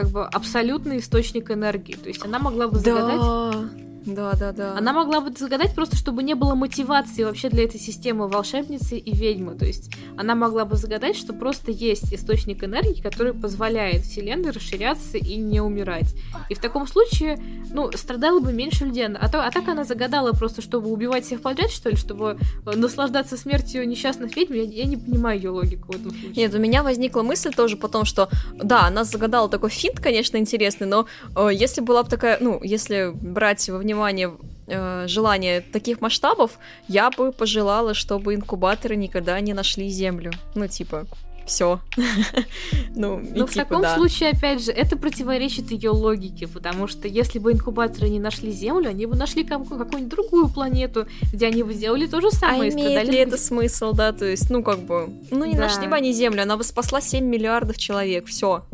как 0.00 0.08
бы 0.10 0.24
абсолютный 0.24 0.98
источник 0.98 1.50
энергии. 1.50 1.94
То 1.94 2.08
есть 2.08 2.24
она 2.24 2.38
могла 2.38 2.68
бы 2.68 2.78
загадать... 2.78 3.20
Да. 3.20 3.89
Да, 4.06 4.34
да, 4.34 4.52
да. 4.52 4.76
Она 4.76 4.92
могла 4.92 5.20
бы 5.20 5.32
загадать 5.36 5.74
просто, 5.74 5.96
чтобы 5.96 6.22
не 6.22 6.34
было 6.34 6.54
мотивации 6.54 7.24
вообще 7.24 7.50
для 7.50 7.64
этой 7.64 7.78
системы 7.78 8.28
волшебницы 8.28 8.96
и 8.96 9.14
ведьмы. 9.14 9.54
То 9.54 9.66
есть 9.66 9.90
она 10.16 10.34
могла 10.34 10.64
бы 10.64 10.76
загадать, 10.76 11.16
что 11.16 11.32
просто 11.32 11.70
есть 11.70 12.12
источник 12.12 12.64
энергии, 12.64 13.00
который 13.00 13.34
позволяет 13.34 14.02
Вселенной 14.02 14.50
расширяться 14.50 15.18
и 15.18 15.36
не 15.36 15.60
умирать. 15.60 16.14
И 16.48 16.54
в 16.54 16.60
таком 16.60 16.86
случае, 16.86 17.38
ну, 17.70 17.90
страдало 17.92 18.40
бы 18.40 18.52
меньше 18.52 18.84
людей. 18.84 19.06
А, 19.06 19.28
то, 19.28 19.44
а 19.44 19.50
так 19.50 19.68
она 19.68 19.84
загадала 19.84 20.32
просто, 20.32 20.62
чтобы 20.62 20.90
убивать 20.90 21.24
всех 21.24 21.40
подряд, 21.42 21.70
что 21.70 21.90
ли, 21.90 21.96
чтобы 21.96 22.38
э, 22.66 22.76
наслаждаться 22.76 23.36
смертью 23.36 23.86
несчастных 23.88 24.36
ведьм. 24.36 24.54
Я, 24.54 24.62
я 24.62 24.84
не 24.84 24.96
понимаю 24.96 25.38
ее 25.38 25.50
логику 25.50 25.92
в 25.92 25.96
этом 25.96 26.10
случае. 26.10 26.32
Нет, 26.36 26.54
у 26.54 26.58
меня 26.58 26.82
возникла 26.82 27.22
мысль 27.22 27.52
тоже 27.54 27.76
потом, 27.76 28.04
что 28.04 28.28
да, 28.54 28.86
она 28.86 29.04
загадала 29.04 29.48
такой 29.48 29.70
финт, 29.70 30.00
конечно, 30.00 30.36
интересный, 30.36 30.86
но 30.86 31.06
э, 31.36 31.48
если 31.52 31.80
была 31.80 32.02
бы 32.02 32.08
такая, 32.08 32.38
ну, 32.40 32.60
если 32.62 33.12
брать 33.14 33.68
во 33.68 33.78
внимание 33.78 33.90
внимание 34.00 34.32
э, 34.66 35.06
желания 35.08 35.60
таких 35.60 36.00
масштабов, 36.00 36.58
я 36.88 37.10
бы 37.10 37.32
пожелала, 37.32 37.94
чтобы 37.94 38.34
инкубаторы 38.34 38.96
никогда 38.96 39.38
не 39.40 39.52
нашли 39.52 39.88
Землю. 39.88 40.32
Ну, 40.54 40.66
типа, 40.68 41.06
все. 41.46 41.80
ну, 42.94 43.18
Но 43.18 43.46
в 43.46 43.50
типа, 43.50 43.64
таком 43.64 43.82
да. 43.82 43.94
случае, 43.94 44.30
опять 44.30 44.64
же, 44.64 44.72
это 44.72 44.96
противоречит 44.96 45.70
ее 45.70 45.90
логике, 45.90 46.46
потому 46.46 46.86
что 46.86 47.08
если 47.08 47.38
бы 47.38 47.52
инкубаторы 47.52 48.08
не 48.08 48.20
нашли 48.20 48.52
Землю, 48.52 48.88
они 48.88 49.06
бы 49.06 49.16
нашли 49.16 49.44
какую-нибудь 49.44 50.08
другую 50.08 50.48
планету, 50.48 51.06
где 51.32 51.48
они 51.48 51.62
бы 51.62 51.74
сделали 51.74 52.06
то 52.06 52.20
же 52.20 52.30
самое. 52.30 52.70
А 52.70 52.74
имеет 52.74 53.08
ли 53.08 53.18
это 53.18 53.36
смысл, 53.36 53.92
да? 53.92 54.12
То 54.12 54.24
есть, 54.24 54.48
ну, 54.50 54.62
как 54.62 54.78
бы, 54.80 55.10
ну, 55.30 55.44
не 55.44 55.54
да. 55.54 55.62
нашли 55.62 55.88
бы 55.88 55.96
они 55.96 56.12
Землю, 56.12 56.42
она 56.42 56.56
бы 56.56 56.64
спасла 56.64 57.00
7 57.00 57.24
миллиардов 57.24 57.76
человек, 57.76 58.26
все. 58.26 58.64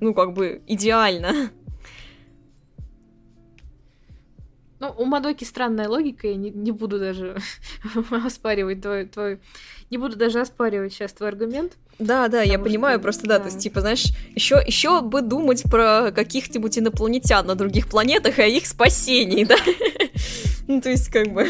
Ну, 0.00 0.14
как 0.14 0.34
бы, 0.34 0.62
идеально. 0.66 1.50
Ну, 4.86 5.02
у 5.02 5.04
Мадоки 5.04 5.44
странная 5.44 5.88
логика, 5.88 6.28
я 6.28 6.36
не, 6.36 6.50
не 6.50 6.70
буду 6.70 6.98
даже 6.98 7.36
оспаривать 8.24 8.82
твой, 8.82 9.06
твой... 9.06 9.40
Не 9.90 9.98
буду 9.98 10.16
даже 10.16 10.40
оспаривать 10.40 10.92
сейчас 10.92 11.12
твой 11.12 11.28
аргумент. 11.28 11.72
Да, 11.98 12.28
да, 12.28 12.42
я 12.42 12.58
понимаю, 12.58 12.98
что, 12.98 13.02
просто 13.02 13.26
да, 13.26 13.38
да, 13.38 13.44
то 13.44 13.50
есть, 13.50 13.60
типа, 13.60 13.80
знаешь, 13.80 14.06
еще, 14.34 14.62
еще 14.64 15.00
бы 15.00 15.22
думать 15.22 15.62
про 15.64 16.10
каких-нибудь 16.12 16.78
инопланетян 16.78 17.46
на 17.46 17.54
других 17.54 17.88
планетах 17.88 18.38
и 18.38 18.42
о 18.42 18.46
их 18.46 18.66
спасении, 18.66 19.44
да? 19.44 19.56
ну, 20.66 20.80
то 20.80 20.90
есть, 20.90 21.08
как 21.08 21.32
бы... 21.32 21.48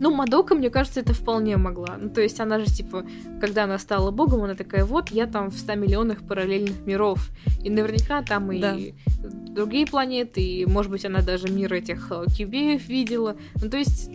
Ну, 0.00 0.14
Мадока, 0.14 0.54
мне 0.54 0.70
кажется, 0.70 1.00
это 1.00 1.12
вполне 1.12 1.56
могла. 1.56 1.96
Ну, 1.98 2.08
то 2.10 2.20
есть 2.20 2.38
она 2.40 2.58
же, 2.58 2.66
типа, 2.66 3.04
когда 3.40 3.64
она 3.64 3.78
стала 3.78 4.10
богом, 4.10 4.44
она 4.44 4.54
такая, 4.54 4.84
вот, 4.84 5.10
я 5.10 5.26
там 5.26 5.50
в 5.50 5.58
100 5.58 5.74
миллионах 5.74 6.26
параллельных 6.26 6.86
миров. 6.86 7.30
И 7.62 7.70
наверняка 7.70 8.22
там 8.22 8.52
и 8.52 8.60
да. 8.60 8.76
другие 9.22 9.86
планеты, 9.86 10.40
и, 10.40 10.66
может 10.66 10.90
быть, 10.90 11.04
она 11.04 11.20
даже 11.20 11.48
мир 11.48 11.72
этих 11.72 12.08
э, 12.10 12.24
кюбеев 12.36 12.88
видела. 12.88 13.36
Ну, 13.60 13.68
то 13.68 13.76
есть 13.76 14.08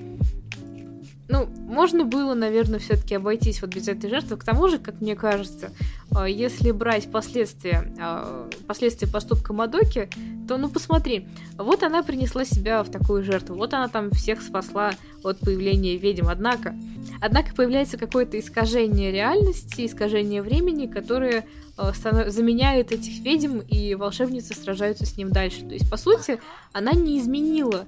ну, 1.29 1.47
можно 1.67 2.03
было, 2.03 2.33
наверное, 2.33 2.79
все-таки 2.79 3.15
обойтись 3.15 3.61
вот 3.61 3.73
без 3.73 3.87
этой 3.87 4.09
жертвы. 4.09 4.35
К 4.35 4.43
тому 4.43 4.67
же, 4.67 4.77
как 4.77 4.99
мне 4.99 5.15
кажется, 5.15 5.71
а, 6.11 6.27
если 6.27 6.71
брать 6.71 7.09
последствия, 7.09 7.93
а, 7.99 8.49
последствия 8.67 9.07
поступка 9.07 9.53
Мадоки, 9.53 10.09
то, 10.47 10.57
ну, 10.57 10.69
посмотри, 10.69 11.27
вот 11.57 11.83
она 11.83 12.03
принесла 12.03 12.43
себя 12.43 12.83
в 12.83 12.91
такую 12.91 13.23
жертву, 13.23 13.55
вот 13.55 13.73
она 13.73 13.87
там 13.87 14.11
всех 14.11 14.41
спасла 14.41 14.91
от 15.23 15.39
появления 15.39 15.95
ведьм, 15.95 16.27
однако, 16.27 16.75
однако 17.21 17.55
появляется 17.55 17.97
какое-то 17.97 18.37
искажение 18.37 19.11
реальности, 19.11 19.85
искажение 19.85 20.41
времени, 20.41 20.87
которое 20.87 21.45
а, 21.77 21.93
заменяет 22.27 22.91
этих 22.91 23.23
ведьм, 23.23 23.59
и 23.59 23.95
волшебницы 23.95 24.53
сражаются 24.53 25.05
с 25.05 25.15
ним 25.15 25.31
дальше. 25.31 25.61
То 25.61 25.73
есть, 25.73 25.89
по 25.89 25.95
сути, 25.95 26.41
она 26.73 26.91
не 26.91 27.19
изменила 27.19 27.85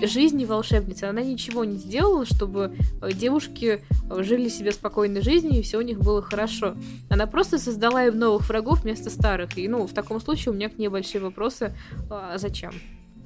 жизни 0.00 0.44
волшебницы. 0.44 1.04
Она 1.04 1.22
ничего 1.22 1.64
не 1.64 1.76
сделала, 1.76 2.24
чтобы 2.24 2.74
э, 3.00 3.12
девушки 3.12 3.82
э, 4.10 4.22
жили 4.22 4.48
себе 4.48 4.72
спокойной 4.72 5.22
жизнью, 5.22 5.58
и 5.58 5.62
все 5.62 5.78
у 5.78 5.82
них 5.82 5.98
было 6.00 6.22
хорошо. 6.22 6.76
Она 7.10 7.26
просто 7.26 7.58
создала 7.58 8.04
им 8.04 8.18
новых 8.18 8.48
врагов 8.48 8.82
вместо 8.82 9.10
старых. 9.10 9.58
И, 9.58 9.68
ну, 9.68 9.86
в 9.86 9.92
таком 9.92 10.20
случае 10.20 10.52
у 10.52 10.54
меня 10.54 10.68
к 10.68 10.78
ней 10.78 10.88
большие 10.88 11.20
вопросы. 11.20 11.74
А 12.10 12.38
зачем? 12.38 12.72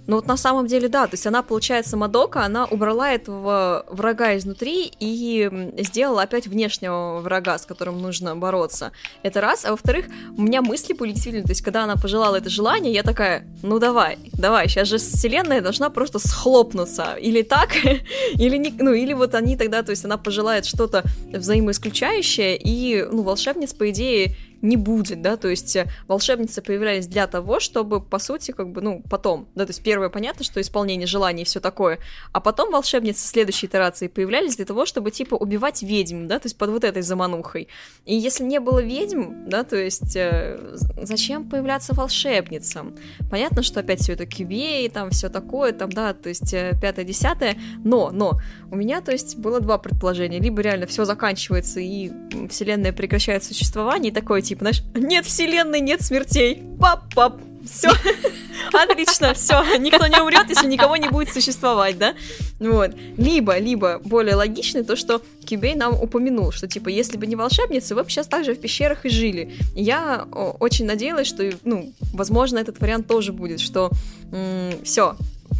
Ну 0.06 0.16
вот 0.16 0.26
на 0.26 0.36
самом 0.36 0.66
деле, 0.66 0.88
да, 0.88 1.06
то 1.06 1.14
есть 1.14 1.26
она, 1.26 1.42
получается, 1.42 1.96
Мадока, 1.96 2.44
она 2.44 2.64
убрала 2.66 3.10
этого 3.10 3.84
врага 3.88 4.36
изнутри 4.36 4.92
и 5.00 5.50
сделала 5.78 6.22
опять 6.22 6.46
внешнего 6.46 7.20
врага, 7.20 7.58
с 7.58 7.66
которым 7.66 8.00
нужно 8.00 8.36
бороться. 8.36 8.92
Это 9.22 9.40
раз. 9.40 9.64
А 9.64 9.72
во-вторых, 9.72 10.06
у 10.36 10.42
меня 10.42 10.62
мысли 10.62 10.92
были 10.92 11.12
действительно, 11.12 11.44
то 11.44 11.50
есть 11.50 11.62
когда 11.62 11.84
она 11.84 11.96
пожелала 11.96 12.36
это 12.36 12.48
желание, 12.48 12.92
я 12.92 13.02
такая, 13.02 13.46
ну 13.62 13.78
давай, 13.78 14.18
давай, 14.32 14.68
сейчас 14.68 14.88
же 14.88 14.98
вселенная 14.98 15.60
должна 15.60 15.90
просто 15.90 16.18
схлопнуться. 16.18 17.16
Или 17.20 17.42
так, 17.42 17.70
или 18.34 18.56
не, 18.56 18.70
ну 18.78 18.92
или 18.92 19.12
вот 19.12 19.34
они 19.34 19.56
тогда, 19.56 19.82
то 19.82 19.90
есть 19.90 20.04
она 20.04 20.18
пожелает 20.18 20.66
что-то 20.66 21.02
взаимоисключающее, 21.32 22.56
и, 22.56 23.04
ну, 23.10 23.22
волшебниц, 23.22 23.74
по 23.74 23.90
идее, 23.90 24.36
не 24.66 24.76
будет, 24.76 25.22
да, 25.22 25.36
то 25.36 25.48
есть 25.48 25.76
э, 25.76 25.86
волшебницы 26.08 26.62
появлялись 26.62 27.06
для 27.06 27.26
того, 27.26 27.60
чтобы, 27.60 28.00
по 28.00 28.18
сути, 28.18 28.52
как 28.52 28.70
бы, 28.70 28.80
ну, 28.80 29.02
потом, 29.08 29.48
да, 29.54 29.64
то 29.64 29.70
есть 29.70 29.82
первое 29.82 30.08
понятно, 30.08 30.44
что 30.44 30.60
исполнение 30.60 31.06
желаний 31.06 31.42
и 31.42 31.44
все 31.44 31.60
такое, 31.60 31.98
а 32.32 32.40
потом 32.40 32.72
волшебницы 32.72 33.26
следующей 33.26 33.66
итерации 33.66 34.08
появлялись 34.08 34.56
для 34.56 34.64
того, 34.64 34.86
чтобы, 34.86 35.10
типа, 35.10 35.34
убивать 35.34 35.82
ведьм, 35.82 36.26
да, 36.26 36.38
то 36.38 36.46
есть 36.46 36.58
под 36.58 36.70
вот 36.70 36.84
этой 36.84 37.02
заманухой. 37.02 37.68
И 38.04 38.14
если 38.14 38.44
не 38.44 38.60
было 38.60 38.82
ведьм, 38.82 39.48
да, 39.48 39.64
то 39.64 39.76
есть 39.76 40.16
э, 40.16 40.58
зачем 41.02 41.48
появляться 41.48 41.94
волшебницам? 41.94 42.96
Понятно, 43.30 43.62
что 43.62 43.80
опять 43.80 44.00
все 44.00 44.14
это 44.14 44.26
кювей, 44.26 44.88
там 44.88 45.10
все 45.10 45.28
такое, 45.28 45.72
там, 45.72 45.90
да, 45.90 46.12
то 46.14 46.28
есть 46.28 46.52
э, 46.52 46.72
пятое-десятое, 46.80 47.56
но, 47.84 48.10
но, 48.10 48.40
у 48.70 48.76
меня, 48.76 49.00
то 49.00 49.12
есть, 49.12 49.36
было 49.36 49.60
два 49.60 49.78
предположения, 49.78 50.40
либо 50.40 50.60
реально 50.60 50.86
все 50.86 51.04
заканчивается 51.04 51.80
и 51.80 52.10
вселенная 52.48 52.92
прекращает 52.92 53.44
существование, 53.44 54.10
и 54.10 54.14
такое, 54.14 54.40
типа, 54.42 54.55
знаешь, 54.58 54.82
нет 54.94 55.26
вселенной, 55.26 55.80
нет 55.80 56.02
смертей. 56.02 56.62
Пап-пап. 56.80 57.40
Все. 57.68 57.90
Отлично, 58.72 59.34
все. 59.34 59.62
Никто 59.78 60.06
не 60.06 60.20
умрет, 60.20 60.48
если 60.48 60.66
никого 60.66 60.96
не 60.96 61.08
будет 61.08 61.32
существовать, 61.32 61.98
да? 61.98 62.14
Вот. 62.60 62.92
Либо, 63.16 63.58
либо 63.58 64.00
более 64.04 64.34
логично 64.36 64.84
то, 64.84 64.96
что 64.96 65.20
Кюбей 65.44 65.74
нам 65.74 66.00
упомянул, 66.00 66.52
что, 66.52 66.68
типа, 66.68 66.88
если 66.88 67.16
бы 67.16 67.26
не 67.26 67.36
волшебницы, 67.36 67.94
вы 67.94 68.04
бы 68.04 68.10
сейчас 68.10 68.28
также 68.28 68.54
в 68.54 68.60
пещерах 68.60 69.04
и 69.04 69.08
жили. 69.08 69.54
Я 69.74 70.26
очень 70.60 70.86
надеялась, 70.86 71.26
что, 71.26 71.50
ну, 71.64 71.92
возможно, 72.12 72.58
этот 72.58 72.80
вариант 72.80 73.06
тоже 73.06 73.32
будет, 73.32 73.60
что 73.60 73.90
все, 74.84 75.16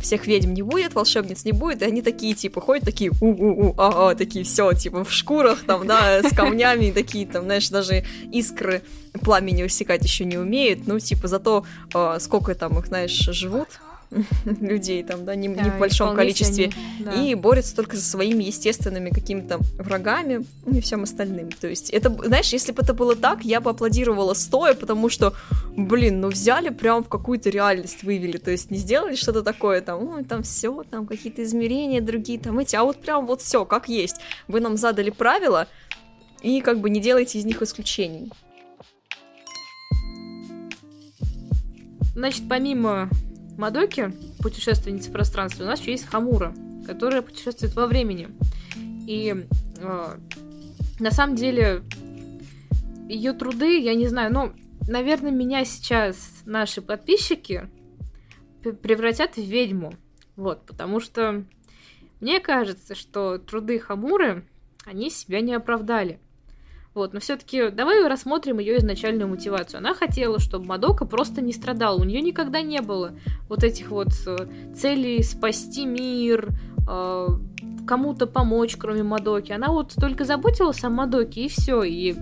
всех 0.06 0.26
ведьм 0.26 0.54
не 0.54 0.62
будет, 0.62 0.94
волшебниц 0.94 1.44
не 1.44 1.52
будет, 1.52 1.82
и 1.82 1.84
они 1.84 2.00
такие, 2.00 2.34
типа, 2.34 2.60
ходят 2.60 2.84
такие, 2.84 3.10
у-у-у, 3.20 3.74
а-а, 3.76 4.14
такие, 4.14 4.44
все, 4.44 4.72
типа, 4.72 5.04
в 5.04 5.12
шкурах, 5.12 5.64
там, 5.66 5.86
да, 5.86 6.22
с 6.22 6.34
камнями, 6.34 6.92
такие, 6.92 7.26
там, 7.26 7.44
знаешь, 7.44 7.68
даже 7.68 8.04
искры 8.32 8.82
пламени 9.20 9.64
усекать 9.64 10.04
еще 10.04 10.24
не 10.24 10.38
умеют, 10.38 10.86
ну, 10.86 11.00
типа, 11.00 11.26
зато 11.26 11.64
э, 11.92 12.18
сколько 12.20 12.54
там 12.54 12.78
их, 12.78 12.86
знаешь, 12.86 13.10
живут, 13.10 13.68
людей 14.44 15.02
там, 15.02 15.24
да, 15.24 15.34
не, 15.34 15.48
да, 15.48 15.62
не 15.62 15.70
в 15.70 15.78
большом 15.78 16.14
количестве, 16.14 16.66
они, 16.66 17.04
да. 17.04 17.12
и 17.12 17.34
борются 17.34 17.74
только 17.74 17.96
со 17.96 18.02
своими 18.02 18.44
естественными 18.44 19.10
какими-то 19.10 19.58
врагами 19.78 20.44
и 20.70 20.80
всем 20.80 21.02
остальным. 21.02 21.50
То 21.50 21.68
есть 21.68 21.90
это, 21.90 22.10
знаешь, 22.24 22.52
если 22.52 22.72
бы 22.72 22.82
это 22.82 22.94
было 22.94 23.16
так, 23.16 23.44
я 23.44 23.60
бы 23.60 23.70
аплодировала 23.70 24.34
стоя, 24.34 24.74
потому 24.74 25.08
что, 25.08 25.34
блин, 25.76 26.20
ну 26.20 26.28
взяли 26.28 26.68
прям 26.68 27.04
в 27.04 27.08
какую-то 27.08 27.50
реальность 27.50 28.02
вывели, 28.02 28.38
то 28.38 28.50
есть 28.50 28.70
не 28.70 28.78
сделали 28.78 29.14
что-то 29.14 29.42
такое 29.42 29.80
там, 29.80 30.08
ой, 30.08 30.24
там 30.24 30.42
все, 30.42 30.84
там 30.90 31.06
какие-то 31.06 31.42
измерения 31.42 32.00
другие, 32.00 32.38
там 32.38 32.58
эти, 32.58 32.76
а 32.76 32.84
вот 32.84 33.00
прям 33.00 33.26
вот 33.26 33.42
все 33.42 33.64
как 33.64 33.88
есть. 33.88 34.16
Вы 34.48 34.60
нам 34.60 34.76
задали 34.76 35.10
правила 35.10 35.66
и 36.42 36.60
как 36.60 36.80
бы 36.80 36.90
не 36.90 37.00
делайте 37.00 37.38
из 37.38 37.44
них 37.44 37.62
исключений. 37.62 38.30
Значит, 42.14 42.44
помимо 42.48 43.10
Мадоки, 43.58 44.12
путешественница 44.42 45.10
в 45.10 45.12
пространстве, 45.12 45.64
у 45.64 45.68
нас 45.68 45.80
еще 45.80 45.92
есть 45.92 46.06
Хамура, 46.06 46.54
которая 46.86 47.22
путешествует 47.22 47.74
во 47.74 47.86
времени. 47.86 48.28
И 49.06 49.46
э, 49.78 50.16
на 50.98 51.10
самом 51.10 51.36
деле 51.36 51.82
ее 53.08 53.32
труды, 53.32 53.78
я 53.80 53.94
не 53.94 54.08
знаю, 54.08 54.32
ну, 54.32 54.52
наверное, 54.88 55.30
меня 55.30 55.64
сейчас 55.64 56.42
наши 56.44 56.82
подписчики 56.82 57.68
превратят 58.82 59.36
в 59.36 59.42
ведьму. 59.42 59.94
Вот, 60.34 60.66
потому 60.66 61.00
что 61.00 61.44
мне 62.20 62.40
кажется, 62.40 62.94
что 62.94 63.38
труды 63.38 63.78
Хамуры, 63.78 64.44
они 64.84 65.10
себя 65.10 65.40
не 65.40 65.54
оправдали. 65.54 66.20
Вот, 66.96 67.12
но 67.12 67.20
все-таки 67.20 67.68
давай 67.68 68.08
рассмотрим 68.08 68.58
ее 68.58 68.78
изначальную 68.78 69.28
мотивацию. 69.28 69.78
Она 69.78 69.92
хотела, 69.92 70.38
чтобы 70.38 70.64
Мадока 70.64 71.04
просто 71.04 71.42
не 71.42 71.52
страдала. 71.52 72.00
У 72.00 72.04
нее 72.04 72.22
никогда 72.22 72.62
не 72.62 72.80
было 72.80 73.12
вот 73.50 73.64
этих 73.64 73.90
вот 73.90 74.08
э, 74.26 74.48
целей 74.74 75.22
спасти 75.22 75.84
мир, 75.84 76.48
э, 76.88 77.28
кому-то 77.86 78.26
помочь, 78.26 78.76
кроме 78.78 79.02
Мадоки. 79.02 79.52
Она 79.52 79.68
вот 79.68 79.92
только 79.94 80.24
заботилась 80.24 80.82
о 80.84 80.88
Мадоке, 80.88 81.42
и 81.42 81.48
все. 81.48 81.82
И 81.82 82.14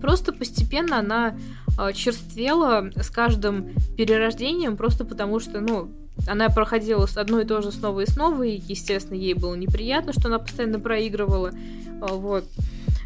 просто 0.00 0.32
постепенно 0.32 0.98
она 0.98 1.36
э, 1.78 1.92
черствела 1.92 2.90
с 2.96 3.08
каждым 3.08 3.68
перерождением, 3.96 4.76
просто 4.76 5.04
потому 5.04 5.38
что, 5.38 5.60
ну, 5.60 5.90
она 6.26 6.48
проходила 6.48 7.06
одно 7.14 7.40
и 7.40 7.44
то 7.44 7.62
же 7.62 7.70
снова 7.70 8.00
и 8.00 8.06
снова, 8.10 8.42
и, 8.42 8.60
естественно, 8.66 9.16
ей 9.16 9.34
было 9.34 9.54
неприятно, 9.54 10.12
что 10.12 10.26
она 10.26 10.40
постоянно 10.40 10.80
проигрывала. 10.80 11.52
Вот. 12.00 12.46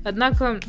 Однако 0.04 0.60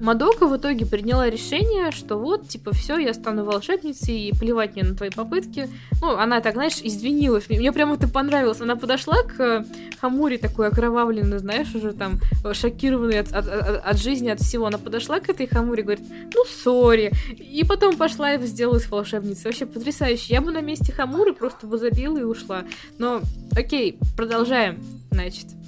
Мадока 0.00 0.48
в 0.48 0.56
итоге 0.56 0.86
приняла 0.86 1.28
решение, 1.28 1.90
что 1.90 2.16
вот, 2.16 2.48
типа, 2.48 2.72
все, 2.72 2.96
я 2.96 3.12
стану 3.12 3.44
волшебницей, 3.44 4.18
и 4.18 4.32
плевать 4.32 4.74
мне 4.74 4.84
на 4.84 4.96
твои 4.96 5.10
попытки. 5.10 5.68
Ну, 6.00 6.16
она 6.16 6.40
так, 6.40 6.54
знаешь, 6.54 6.80
извинилась. 6.82 7.50
Мне 7.50 7.70
прям 7.70 7.92
это 7.92 8.08
понравилось. 8.08 8.62
Она 8.62 8.76
подошла 8.76 9.22
к 9.22 9.66
Хамуре 10.00 10.38
такой 10.38 10.68
окровавленной, 10.68 11.38
знаешь, 11.38 11.74
уже 11.74 11.92
там 11.92 12.18
шокированной 12.50 13.20
от, 13.20 13.32
от, 13.32 13.46
от, 13.46 13.84
от 13.84 13.98
жизни, 13.98 14.30
от 14.30 14.40
всего. 14.40 14.66
Она 14.66 14.78
подошла 14.78 15.20
к 15.20 15.28
этой 15.28 15.46
Хамуре 15.46 15.82
и 15.82 15.84
говорит, 15.84 16.04
ну, 16.34 16.44
сори. 16.46 17.12
И 17.36 17.62
потом 17.68 17.96
пошла 17.98 18.32
и 18.32 18.46
сделалась 18.46 18.88
волшебницей. 18.88 19.44
Вообще 19.44 19.66
потрясающе. 19.66 20.32
Я 20.32 20.40
бы 20.40 20.50
на 20.50 20.62
месте 20.62 20.92
Хамуры 20.92 21.34
просто 21.34 21.66
бы 21.66 21.76
забила 21.76 22.16
и 22.16 22.22
ушла. 22.22 22.64
Но, 22.96 23.20
окей, 23.54 23.98
продолжаем, 24.16 24.82
значит. 25.10 25.59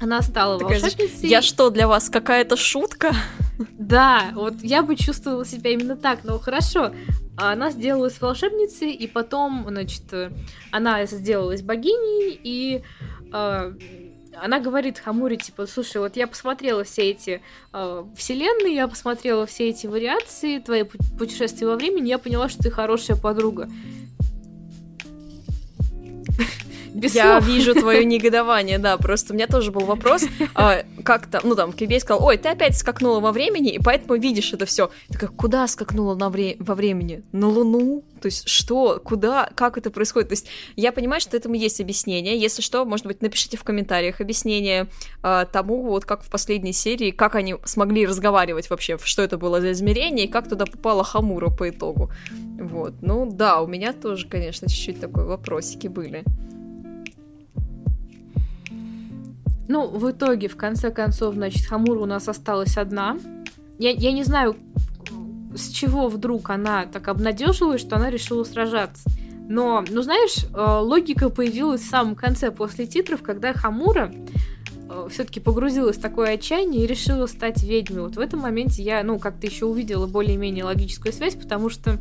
Она 0.00 0.22
стала 0.22 0.58
Такая, 0.58 0.80
волшебницей. 0.80 1.28
Я 1.28 1.42
что, 1.42 1.70
для 1.70 1.88
вас 1.88 2.08
какая-то 2.08 2.56
шутка? 2.56 3.14
Да, 3.78 4.30
вот 4.34 4.54
я 4.62 4.82
бы 4.82 4.94
чувствовала 4.96 5.44
себя 5.44 5.70
именно 5.70 5.96
так, 5.96 6.20
но 6.24 6.38
хорошо. 6.38 6.92
Она 7.36 7.70
сделалась 7.70 8.20
волшебницей, 8.20 8.92
и 8.92 9.06
потом, 9.06 9.66
значит, 9.68 10.04
она 10.70 11.04
сделалась 11.06 11.62
богиней, 11.62 12.38
и 12.42 12.82
э, 13.32 13.72
она 14.42 14.60
говорит 14.60 14.98
Хамуре, 14.98 15.36
типа, 15.36 15.66
слушай, 15.66 15.98
вот 15.98 16.16
я 16.16 16.26
посмотрела 16.26 16.84
все 16.84 17.10
эти 17.10 17.42
э, 17.72 18.04
вселенные, 18.16 18.74
я 18.74 18.88
посмотрела 18.88 19.46
все 19.46 19.68
эти 19.68 19.86
вариации, 19.86 20.58
твои 20.58 20.84
путешествия 21.18 21.66
во 21.66 21.76
времени, 21.76 22.08
я 22.08 22.18
поняла, 22.18 22.48
что 22.48 22.62
ты 22.62 22.70
хорошая 22.70 23.16
подруга. 23.16 23.68
Без 26.94 27.14
Я 27.14 27.40
слов. 27.40 27.48
вижу 27.52 27.74
твое 27.74 28.04
негодование, 28.06 28.78
да, 28.78 28.96
просто 28.96 29.32
у 29.32 29.36
меня 29.36 29.46
тоже 29.46 29.70
был 29.70 29.82
вопрос, 29.82 30.24
а, 30.54 30.82
как 31.04 31.26
там, 31.26 31.42
ну 31.44 31.54
там, 31.54 31.72
Кибей 31.72 32.00
сказал, 32.00 32.24
ой, 32.24 32.36
ты 32.38 32.48
опять 32.48 32.76
скакнула 32.76 33.20
во 33.20 33.32
времени, 33.32 33.70
и 33.72 33.78
поэтому 33.78 34.18
видишь 34.18 34.52
это 34.52 34.66
все. 34.66 34.90
Ты 35.08 35.18
как, 35.18 35.34
куда 35.36 35.66
скакнула 35.66 36.14
на 36.14 36.28
вре- 36.30 36.56
во 36.58 36.74
времени? 36.74 37.22
На 37.32 37.48
Луну? 37.48 38.02
То 38.20 38.26
есть 38.26 38.48
что, 38.48 39.00
куда, 39.02 39.48
как 39.54 39.78
это 39.78 39.90
происходит? 39.90 40.30
То 40.30 40.32
есть 40.32 40.46
я 40.74 40.90
понимаю, 40.90 41.20
что 41.20 41.36
этому 41.36 41.54
есть 41.54 41.80
объяснение. 41.80 42.36
Если 42.36 42.62
что, 42.62 42.84
может 42.84 43.06
быть, 43.06 43.22
напишите 43.22 43.56
в 43.56 43.62
комментариях 43.62 44.20
объяснение 44.20 44.88
э, 45.22 45.44
тому, 45.52 45.82
вот 45.84 46.04
как 46.04 46.24
в 46.24 46.28
последней 46.30 46.72
серии, 46.72 47.12
как 47.12 47.36
они 47.36 47.54
смогли 47.64 48.06
разговаривать 48.06 48.70
вообще, 48.70 48.98
что 49.00 49.22
это 49.22 49.38
было 49.38 49.60
за 49.60 49.70
измерение, 49.70 50.26
и 50.26 50.28
как 50.28 50.48
туда 50.48 50.66
попала 50.66 51.04
Хамура 51.04 51.48
по 51.50 51.68
итогу. 51.68 52.10
Вот, 52.58 52.94
ну 53.02 53.28
да, 53.30 53.60
у 53.62 53.68
меня 53.68 53.92
тоже, 53.92 54.26
конечно, 54.26 54.68
чуть-чуть 54.68 55.00
такой 55.00 55.24
вопросики 55.24 55.86
были. 55.86 56.24
Ну, 59.68 59.86
в 59.86 60.10
итоге, 60.10 60.48
в 60.48 60.56
конце 60.56 60.90
концов, 60.90 61.34
значит, 61.34 61.66
Хамура 61.66 62.00
у 62.00 62.06
нас 62.06 62.26
осталась 62.26 62.78
одна. 62.78 63.18
Я, 63.78 63.90
я 63.90 64.12
не 64.12 64.24
знаю, 64.24 64.56
с 65.54 65.68
чего 65.68 66.08
вдруг 66.08 66.50
она 66.50 66.86
так 66.86 67.08
обнадежилась, 67.08 67.82
что 67.82 67.96
она 67.96 68.10
решила 68.10 68.44
сражаться. 68.44 69.08
Но, 69.48 69.84
ну 69.88 70.02
знаешь, 70.02 70.44
э, 70.44 70.78
логика 70.80 71.30
появилась 71.30 71.82
в 71.82 71.88
самом 71.88 72.16
конце, 72.16 72.50
после 72.50 72.86
титров, 72.86 73.22
когда 73.22 73.52
Хамура 73.54 74.12
э, 74.90 75.08
все-таки 75.10 75.40
погрузилась 75.40 75.96
в 75.96 76.02
такое 76.02 76.34
отчаяние 76.34 76.84
и 76.84 76.86
решила 76.86 77.26
стать 77.26 77.62
ведьмой. 77.62 78.02
Вот 78.02 78.16
в 78.16 78.20
этом 78.20 78.40
моменте 78.40 78.82
я, 78.82 79.02
ну, 79.02 79.18
как-то 79.18 79.46
еще 79.46 79.64
увидела 79.64 80.06
более-менее 80.06 80.64
логическую 80.64 81.12
связь, 81.12 81.34
потому 81.34 81.70
что 81.70 81.98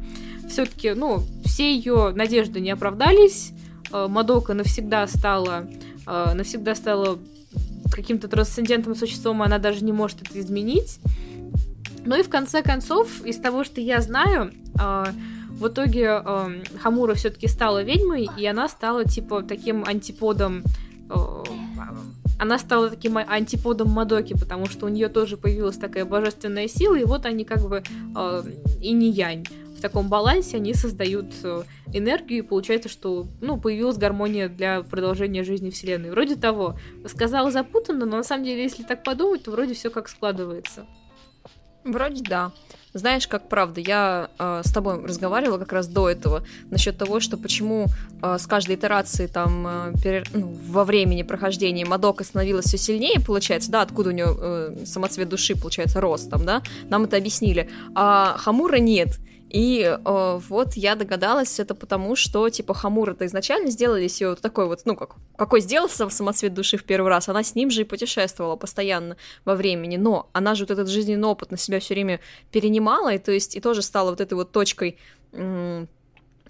все-таки, 0.50 0.92
ну, 0.92 1.22
все 1.46 1.74
ее 1.74 2.12
надежды 2.14 2.60
не 2.60 2.72
оправдались. 2.72 3.52
Э, 3.94 4.08
Мадока 4.10 4.54
навсегда 4.54 5.08
стала, 5.08 5.68
навсегда 6.06 6.74
стала 6.74 7.20
каким-то 7.92 8.28
трансцендентным 8.28 8.96
существом, 8.96 9.42
она 9.42 9.58
даже 9.60 9.84
не 9.84 9.92
может 9.92 10.22
это 10.22 10.40
изменить. 10.40 11.00
Ну 12.06 12.18
и 12.18 12.24
в 12.24 12.30
конце 12.30 12.62
концов, 12.62 13.26
из 13.26 13.38
того, 13.38 13.64
что 13.64 13.82
я 13.82 14.02
знаю, 14.02 14.52
а, 14.80 15.10
в 15.50 15.68
итоге 15.68 16.22
э, 16.24 16.64
Хамура 16.82 17.16
все-таки 17.16 17.48
стала 17.48 17.84
ведьмой, 17.84 18.30
и 18.38 18.46
она 18.46 18.70
стала 18.70 19.04
типа 19.06 19.42
таким 19.42 19.84
антиподом 19.86 20.64
э, 21.10 21.44
она 22.40 22.60
стала 22.60 22.90
таким 22.90 23.18
антиподом 23.18 23.90
Мадоки, 23.90 24.34
потому 24.34 24.68
что 24.68 24.86
у 24.86 24.90
нее 24.90 25.10
тоже 25.10 25.38
появилась 25.38 25.78
такая 25.78 26.06
божественная 26.06 26.68
сила, 26.68 26.96
и 26.96 27.04
вот 27.04 27.26
они 27.26 27.44
как 27.44 27.68
бы 27.68 27.84
э, 28.16 28.44
и 28.82 28.94
не 28.94 29.10
янь. 29.10 29.46
В 29.78 29.82
таком 29.82 30.10
балансе 30.10 30.58
они 30.58 30.74
создают 30.74 31.34
э, 31.44 31.64
энергию, 31.94 32.40
и 32.40 32.48
получается, 32.48 32.90
что 32.90 33.28
ну, 33.42 33.60
появилась 33.60 33.98
гармония 33.98 34.50
для 34.50 34.82
продолжения 34.82 35.44
жизни 35.44 35.70
Вселенной. 35.70 36.10
Вроде 36.10 36.36
того. 36.36 36.78
Сказала 37.06 37.52
запутанно, 37.52 38.06
но 38.06 38.18
на 38.18 38.24
самом 38.24 38.44
деле, 38.44 38.64
если 38.64 38.84
так 38.84 39.04
подумать, 39.04 39.44
то 39.44 39.52
вроде 39.52 39.76
все 39.76 39.90
как 39.90 40.10
складывается. 40.10 40.88
Вроде 41.84 42.24
да. 42.24 42.52
Знаешь, 42.94 43.28
как 43.28 43.48
правда, 43.48 43.80
я 43.80 44.30
э, 44.40 44.62
с 44.66 44.72
тобой 44.72 45.04
разговаривала 45.06 45.60
как 45.60 45.72
раз 45.72 45.88
до 45.88 46.10
этого 46.10 46.44
насчет 46.72 46.98
того, 46.98 47.20
что 47.20 47.38
почему 47.38 47.86
э, 48.22 48.38
с 48.40 48.48
каждой 48.48 48.76
итерацией 48.76 49.30
там 49.30 49.68
э, 49.68 49.94
перер... 50.04 50.28
ну, 50.34 50.58
во 50.68 50.84
времени 50.84 51.22
прохождения 51.22 51.86
Мадока 51.86 52.24
становилась 52.24 52.66
все 52.66 52.78
сильнее, 52.78 53.20
получается, 53.20 53.70
да, 53.72 53.84
откуда 53.84 54.10
у 54.10 54.14
нее 54.14 54.36
э, 54.38 54.86
самоцвет 54.86 55.30
души, 55.30 55.56
получается, 55.56 56.02
рост 56.02 56.30
там, 56.30 56.46
да, 56.46 56.64
нам 56.90 57.04
это 57.04 57.18
объяснили, 57.18 57.70
а 57.94 58.36
Хамура 58.38 58.78
нет. 58.78 59.20
И 59.50 59.82
э, 59.84 60.40
вот 60.50 60.74
я 60.74 60.96
догадалась, 60.96 61.60
это 61.60 61.74
потому, 61.74 62.16
что, 62.16 62.50
типа, 62.50 62.74
Хамура-то 62.74 63.26
изначально 63.26 63.72
сделали 63.72 64.04
ее 64.04 64.32
вот 64.32 64.42
такой 64.42 64.68
вот, 64.68 64.82
ну, 64.86 64.96
как, 64.96 65.16
какой 65.38 65.62
сделался 65.62 66.08
в 66.08 66.12
самоцвет 66.12 66.54
души 66.54 66.78
в 66.78 66.84
первый 66.84 67.08
раз, 67.08 67.30
она 67.30 67.44
с 67.44 67.56
ним 67.56 67.70
же 67.70 67.82
и 67.82 67.86
путешествовала 67.86 68.58
постоянно 68.58 69.16
во 69.46 69.56
времени, 69.56 69.96
но 69.96 70.30
она 70.34 70.54
же 70.56 70.64
вот 70.64 70.72
этот 70.72 70.90
жизненный 70.90 71.28
опыт 71.28 71.52
на 71.52 71.58
себя 71.58 71.80
все 71.80 71.94
время 71.94 72.20
перенимала, 72.52 73.14
и 73.14 73.20
то 73.20 73.32
есть, 73.32 73.56
и 73.56 73.62
тоже 73.62 73.82
стала 73.82 74.10
вот 74.10 74.20
этой 74.20 74.34
вот 74.34 74.52
точкой 74.52 74.98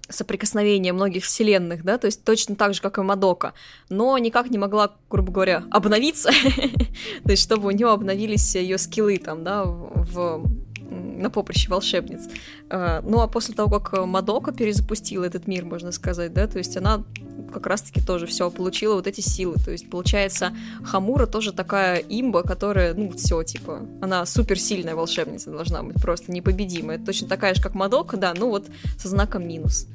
соприкосновения 0.08 0.92
многих 0.92 1.24
вселенных, 1.24 1.84
да, 1.84 1.98
то 1.98 2.06
есть 2.06 2.24
точно 2.24 2.56
так 2.56 2.74
же, 2.74 2.80
как 2.80 2.98
и 2.98 3.02
Мадока, 3.02 3.52
но 3.88 4.16
никак 4.18 4.50
не 4.50 4.58
могла, 4.58 4.96
грубо 5.10 5.32
говоря, 5.32 5.64
обновиться, 5.70 6.30
то 7.24 7.30
есть 7.30 7.42
чтобы 7.42 7.68
у 7.68 7.70
нее 7.70 7.90
обновились 7.90 8.54
ее 8.54 8.78
скиллы 8.78 9.18
там, 9.18 9.44
да, 9.44 9.64
в 9.64 10.44
на 10.90 11.30
поприще 11.30 11.68
волшебниц. 11.68 12.28
А, 12.70 13.02
ну, 13.02 13.20
а 13.20 13.28
после 13.28 13.54
того, 13.54 13.80
как 13.80 14.06
Мадока 14.06 14.52
перезапустила 14.52 15.24
этот 15.24 15.46
мир, 15.46 15.64
можно 15.64 15.92
сказать, 15.92 16.32
да, 16.32 16.46
то 16.46 16.58
есть 16.58 16.76
она 16.76 17.04
как 17.52 17.66
раз-таки 17.66 18.00
тоже 18.00 18.26
все 18.26 18.50
получила 18.50 18.94
вот 18.94 19.06
эти 19.06 19.20
силы. 19.20 19.56
То 19.64 19.70
есть, 19.70 19.88
получается, 19.88 20.52
Хамура 20.84 21.26
тоже 21.26 21.52
такая 21.52 21.98
имба, 21.98 22.42
которая, 22.42 22.94
ну, 22.94 23.10
все, 23.12 23.42
типа, 23.42 23.80
она 24.00 24.26
суперсильная 24.26 24.94
волшебница 24.94 25.50
должна 25.50 25.82
быть, 25.82 26.00
просто 26.00 26.32
непобедимая. 26.32 26.98
Точно 26.98 27.28
такая 27.28 27.54
же, 27.54 27.62
как 27.62 27.74
Мадока, 27.74 28.16
да, 28.16 28.34
ну 28.36 28.48
вот 28.50 28.66
со 28.98 29.08
знаком 29.08 29.46
минус. 29.46 29.86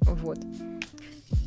Вот. 0.00 0.38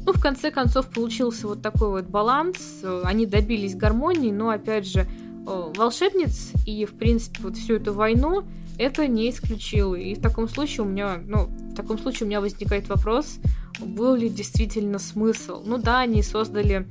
Ну, 0.06 0.14
в 0.14 0.22
конце 0.22 0.52
концов, 0.52 0.88
получился 0.88 1.48
вот 1.48 1.62
такой 1.62 1.90
вот 1.90 2.06
баланс. 2.06 2.58
Они 3.04 3.26
добились 3.26 3.76
гармонии, 3.76 4.32
но, 4.32 4.50
опять 4.50 4.88
же, 4.88 5.06
волшебниц 5.48 6.52
и, 6.66 6.86
в 6.86 6.94
принципе, 6.94 7.44
вот 7.44 7.58
всю 7.58 7.76
эту 7.76 7.94
войну 7.94 8.44
это 8.78 9.08
не 9.08 9.30
исключило. 9.30 9.96
И 9.96 10.16
в 10.16 10.22
таком 10.22 10.48
случае 10.48 10.86
у 10.86 10.90
меня, 10.90 11.20
ну, 11.26 11.46
в 11.46 11.76
таком 11.76 11.98
случае 11.98 12.26
у 12.26 12.28
меня 12.28 12.42
возникает 12.42 12.90
вопрос, 12.90 13.40
был 13.80 14.16
ли 14.16 14.30
действительно 14.30 15.00
смысл. 15.00 15.64
Ну 15.66 15.78
да, 15.78 16.00
они 16.00 16.22
создали 16.22 16.88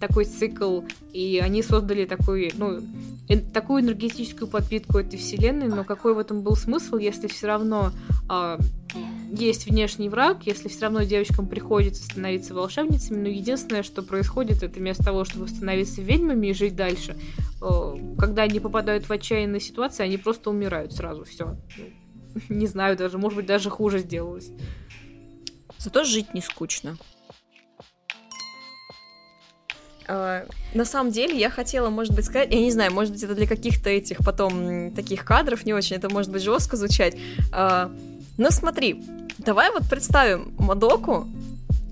такой 0.00 0.24
цикл, 0.24 0.82
и 1.12 1.40
они 1.42 1.62
создали 1.62 2.04
такой, 2.04 2.52
ну, 2.56 2.80
такую 3.52 3.82
энергетическую 3.82 4.48
подпитку 4.48 4.98
этой 4.98 5.18
вселенной, 5.18 5.68
но 5.68 5.84
какой 5.84 6.14
в 6.14 6.18
этом 6.18 6.42
был 6.42 6.56
смысл, 6.56 6.96
если 6.96 7.26
все 7.26 7.46
равно 7.46 7.92
э, 8.28 8.58
есть 9.32 9.66
внешний 9.66 10.10
враг, 10.10 10.42
если 10.44 10.68
все 10.68 10.82
равно 10.82 11.04
девочкам 11.04 11.48
приходится 11.48 12.04
становиться 12.04 12.54
волшебницами, 12.54 13.22
но 13.22 13.28
единственное, 13.28 13.82
что 13.82 14.02
происходит, 14.02 14.62
это 14.62 14.78
вместо 14.78 15.04
того, 15.04 15.24
чтобы 15.24 15.48
становиться 15.48 16.02
ведьмами 16.02 16.48
и 16.48 16.52
жить 16.52 16.76
дальше, 16.76 17.16
э, 17.62 17.94
когда 18.18 18.42
они 18.42 18.60
попадают 18.60 19.08
в 19.08 19.10
отчаянные 19.10 19.60
ситуации, 19.60 20.02
они 20.02 20.18
просто 20.18 20.50
умирают 20.50 20.92
сразу, 20.92 21.24
все. 21.24 21.56
Не 22.50 22.66
знаю 22.66 22.96
даже, 22.96 23.16
может 23.16 23.36
быть, 23.36 23.46
даже 23.46 23.70
хуже 23.70 24.00
сделалось. 24.00 24.50
Зато 25.78 26.04
жить 26.04 26.32
не 26.34 26.40
скучно. 26.40 26.96
Uh, 30.06 30.48
на 30.74 30.84
самом 30.84 31.10
деле, 31.10 31.38
я 31.38 31.48
хотела, 31.48 31.88
может 31.88 32.14
быть, 32.14 32.24
сказать, 32.24 32.52
я 32.52 32.60
не 32.60 32.70
знаю, 32.70 32.92
может 32.92 33.12
быть, 33.12 33.22
это 33.22 33.34
для 33.34 33.46
каких-то 33.46 33.88
этих 33.88 34.18
потом 34.18 34.92
таких 34.92 35.24
кадров 35.24 35.64
не 35.64 35.72
очень, 35.72 35.96
это 35.96 36.08
может 36.08 36.30
быть 36.30 36.42
жестко 36.42 36.76
звучать. 36.76 37.16
Uh, 37.50 37.90
но 38.38 38.50
смотри, 38.50 39.02
давай 39.44 39.70
вот 39.72 39.88
представим 39.88 40.54
Мадоку 40.58 41.26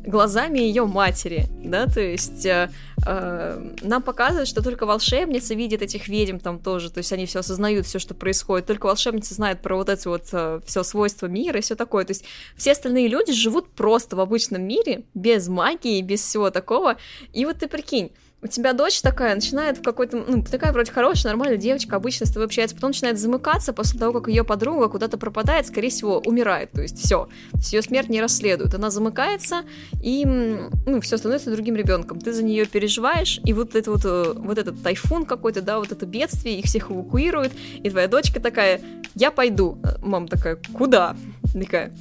глазами 0.05 0.59
ее 0.59 0.87
матери, 0.87 1.47
да, 1.63 1.87
то 1.87 2.01
есть 2.01 2.47
э, 2.47 2.71
э, 3.07 3.71
нам 3.83 4.03
показывают, 4.03 4.49
что 4.49 4.63
только 4.63 4.87
волшебница 4.87 5.55
видит 5.55 5.83
этих 5.83 6.09
ведьм 6.09 6.39
там 6.39 6.59
тоже, 6.59 6.91
то 6.91 6.99
есть 6.99 7.13
они 7.13 7.27
все 7.27 7.41
осознают, 7.41 7.87
все, 7.87 7.99
что 7.99 8.15
происходит, 8.15 8.67
только 8.67 8.87
волшебница 8.87 9.35
знает 9.35 9.61
про 9.61 9.77
вот 9.77 9.89
эти 9.89 10.09
вот 10.09 10.25
э, 10.33 10.61
все 10.65 10.83
свойства 10.83 11.27
мира 11.27 11.59
и 11.59 11.63
все 11.63 11.75
такое, 11.75 12.05
то 12.05 12.13
есть 12.13 12.25
все 12.57 12.73
остальные 12.73 13.09
люди 13.09 13.33
живут 13.33 13.71
просто 13.71 14.17
в 14.17 14.21
обычном 14.21 14.63
мире, 14.63 15.05
без 15.15 15.49
магии, 15.49 16.01
без 16.01 16.23
всего 16.23 16.51
такого, 16.51 16.97
и 17.33 17.45
вот 17.45 17.59
ты 17.59 17.69
прикинь, 17.69 18.11
у 18.43 18.47
тебя 18.47 18.73
дочь 18.73 19.03
такая 19.03 19.35
начинает 19.35 19.79
в 19.79 19.83
какой-то, 19.83 20.25
ну, 20.27 20.43
такая 20.43 20.73
вроде 20.73 20.91
хорошая, 20.91 21.33
нормальная 21.33 21.59
девочка, 21.59 21.97
обычно 21.97 22.27
с 22.27 22.31
тобой 22.31 22.47
общается, 22.47 22.75
потом 22.75 22.91
начинает 22.91 23.19
замыкаться 23.19 23.73
после 23.73 23.99
того, 23.99 24.19
как 24.19 24.29
ее 24.29 24.45
подруга 24.45 24.89
куда-то 24.89 25.19
пропадает, 25.19 25.67
скорее 25.67 25.91
всего, 25.91 26.19
умирает, 26.25 26.71
то 26.73 26.81
есть 26.81 26.99
все, 26.99 27.29
ее 27.71 27.83
смерть 27.83 28.09
не 28.09 28.21
расследуют, 28.21 28.75
она 28.75 28.91
замыкается 28.91 29.63
и, 30.03 30.25
ну, 30.25 31.01
все 31.01 31.19
становится 31.19 31.51
другим 31.51 31.77
ребенком, 31.77 32.19
ты 32.21 32.33
за 32.33 32.43
нее 32.43 32.65
переживаешь, 32.65 33.41
и 33.45 33.53
вот 33.53 33.75
это 33.75 33.91
вот, 33.91 34.05
э, 34.05 34.33
вот 34.35 34.57
этот 34.57 34.83
тайфун 34.83 35.27
какой-то, 35.27 35.61
да, 35.61 35.79
вот 35.79 35.93
это 35.93 36.07
бедствие, 36.07 36.59
их 36.59 36.65
всех 36.65 36.91
эвакуируют, 36.91 37.53
и 37.83 37.91
твоя 37.91 38.09
дочка 38.09 38.41
такая, 38.41 38.81
я 39.15 39.31
пойду, 39.31 39.79
мама 40.01 40.29
такая, 40.29 40.59
куда? 40.73 41.15
Такая, 41.53 41.93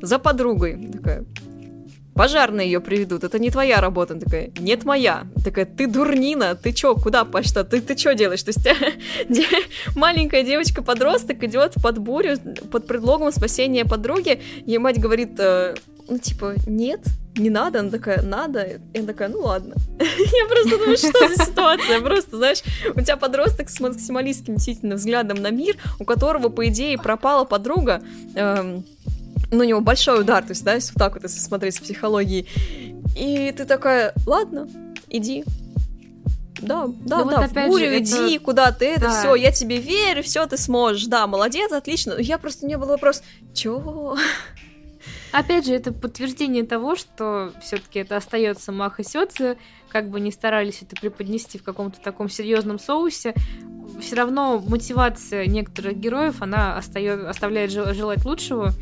за 0.00 0.18
подругой, 0.18 0.90
такая, 0.92 1.24
пожарные 2.14 2.66
ее 2.70 2.80
приведут, 2.80 3.24
это 3.24 3.38
не 3.38 3.50
твоя 3.50 3.80
работа. 3.80 4.14
Она 4.14 4.20
такая, 4.20 4.50
нет 4.58 4.84
моя. 4.84 5.24
Такая, 5.44 5.64
ты 5.64 5.86
дурнина, 5.86 6.54
ты 6.54 6.72
чё, 6.72 6.94
куда 6.94 7.24
пошла, 7.24 7.64
ты, 7.64 7.80
ты 7.80 7.94
чё 7.94 8.14
делаешь? 8.14 8.42
То 8.42 8.50
есть 8.50 8.66
маленькая 9.96 10.42
девочка-подросток 10.42 11.42
идет 11.44 11.74
под 11.82 11.98
бурю 11.98 12.36
под 12.70 12.86
предлогом 12.86 13.32
спасения 13.32 13.84
подруги, 13.84 14.40
ей 14.66 14.78
мать 14.78 15.00
говорит, 15.00 15.32
э, 15.38 15.74
ну 16.08 16.18
типа, 16.18 16.54
нет, 16.66 17.00
не 17.36 17.50
надо, 17.50 17.80
она 17.80 17.90
такая, 17.90 18.22
надо, 18.22 18.62
и 18.92 18.98
она 18.98 19.06
такая, 19.06 19.28
ну 19.28 19.40
ладно. 19.40 19.74
Я 19.98 20.46
просто 20.48 20.78
думаю, 20.78 20.96
что 20.96 21.28
за 21.28 21.44
ситуация, 21.44 22.00
просто, 22.00 22.36
знаешь, 22.36 22.62
у 22.94 23.00
тебя 23.00 23.16
подросток 23.16 23.70
с 23.70 23.80
максималистским 23.80 24.56
действительно 24.56 24.96
взглядом 24.96 25.40
на 25.40 25.50
мир, 25.50 25.76
у 25.98 26.04
которого, 26.04 26.48
по 26.48 26.68
идее, 26.68 26.98
пропала 26.98 27.44
подруга, 27.44 28.02
эм, 28.34 28.84
ну, 29.50 29.58
у 29.58 29.64
него 29.64 29.80
большой 29.80 30.20
удар, 30.20 30.42
то 30.42 30.50
есть, 30.50 30.64
да, 30.64 30.74
если 30.74 30.92
вот 30.92 30.98
так 30.98 31.14
вот, 31.14 31.22
если 31.22 31.38
смотреть 31.38 31.76
с 31.76 31.80
психологией. 31.80 32.48
И 33.16 33.52
ты 33.56 33.64
такая, 33.64 34.14
ладно, 34.26 34.68
иди. 35.08 35.44
Да, 36.60 36.86
да, 36.86 37.18
ну, 37.18 37.30
да, 37.30 37.40
вот 37.40 37.50
в 37.50 37.54
бурю 37.54 37.86
же, 37.86 37.98
иди, 37.98 38.36
это... 38.36 38.44
куда 38.44 38.72
ты, 38.72 38.86
это 38.86 39.02
да. 39.02 39.18
все, 39.18 39.34
я 39.34 39.50
тебе 39.50 39.78
верю, 39.78 40.22
все, 40.22 40.46
ты 40.46 40.56
сможешь, 40.56 41.06
да, 41.06 41.26
молодец, 41.26 41.72
отлично. 41.72 42.14
Я 42.18 42.38
просто, 42.38 42.66
меня 42.66 42.78
был 42.78 42.86
вопрос, 42.86 43.22
чё? 43.52 44.16
Опять 45.32 45.66
же, 45.66 45.74
это 45.74 45.92
подтверждение 45.92 46.64
того, 46.64 46.94
что 46.94 47.52
все-таки 47.62 48.00
это 48.00 48.16
остается 48.16 48.70
Маха 48.70 49.02
Сёдзе, 49.02 49.56
как 49.88 50.08
бы 50.08 50.20
не 50.20 50.30
старались 50.30 50.82
это 50.82 50.94
преподнести 50.94 51.58
в 51.58 51.64
каком-то 51.64 52.00
таком 52.00 52.28
серьезном 52.28 52.78
соусе, 52.78 53.34
все 54.00 54.16
равно 54.16 54.62
мотивация 54.66 55.46
некоторых 55.46 55.98
героев, 55.98 56.36
она 56.40 56.76
остается, 56.76 57.28
оставляет 57.28 57.70
желать 57.70 58.24
лучшего. 58.24 58.72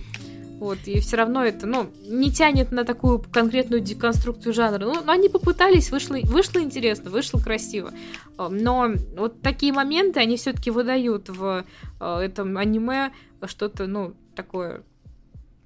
Вот, 0.60 0.76
и 0.84 1.00
все 1.00 1.16
равно 1.16 1.42
это, 1.42 1.66
ну, 1.66 1.90
не 2.06 2.30
тянет 2.30 2.70
на 2.70 2.84
такую 2.84 3.18
конкретную 3.18 3.80
деконструкцию 3.80 4.52
жанра. 4.52 4.84
Ну, 4.84 5.02
но 5.02 5.10
они 5.10 5.30
попытались, 5.30 5.90
вышло, 5.90 6.18
вышло 6.24 6.58
интересно, 6.60 7.10
вышло 7.10 7.38
красиво. 7.38 7.94
А, 8.36 8.50
но 8.50 8.90
вот 9.16 9.40
такие 9.40 9.72
моменты, 9.72 10.20
они 10.20 10.36
все-таки 10.36 10.70
выдают 10.70 11.30
в 11.30 11.64
а, 11.98 12.20
этом 12.20 12.58
аниме 12.58 13.10
что-то, 13.46 13.86
ну, 13.86 14.12
такое 14.36 14.82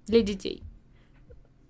для 0.07 0.20
детей. 0.20 0.62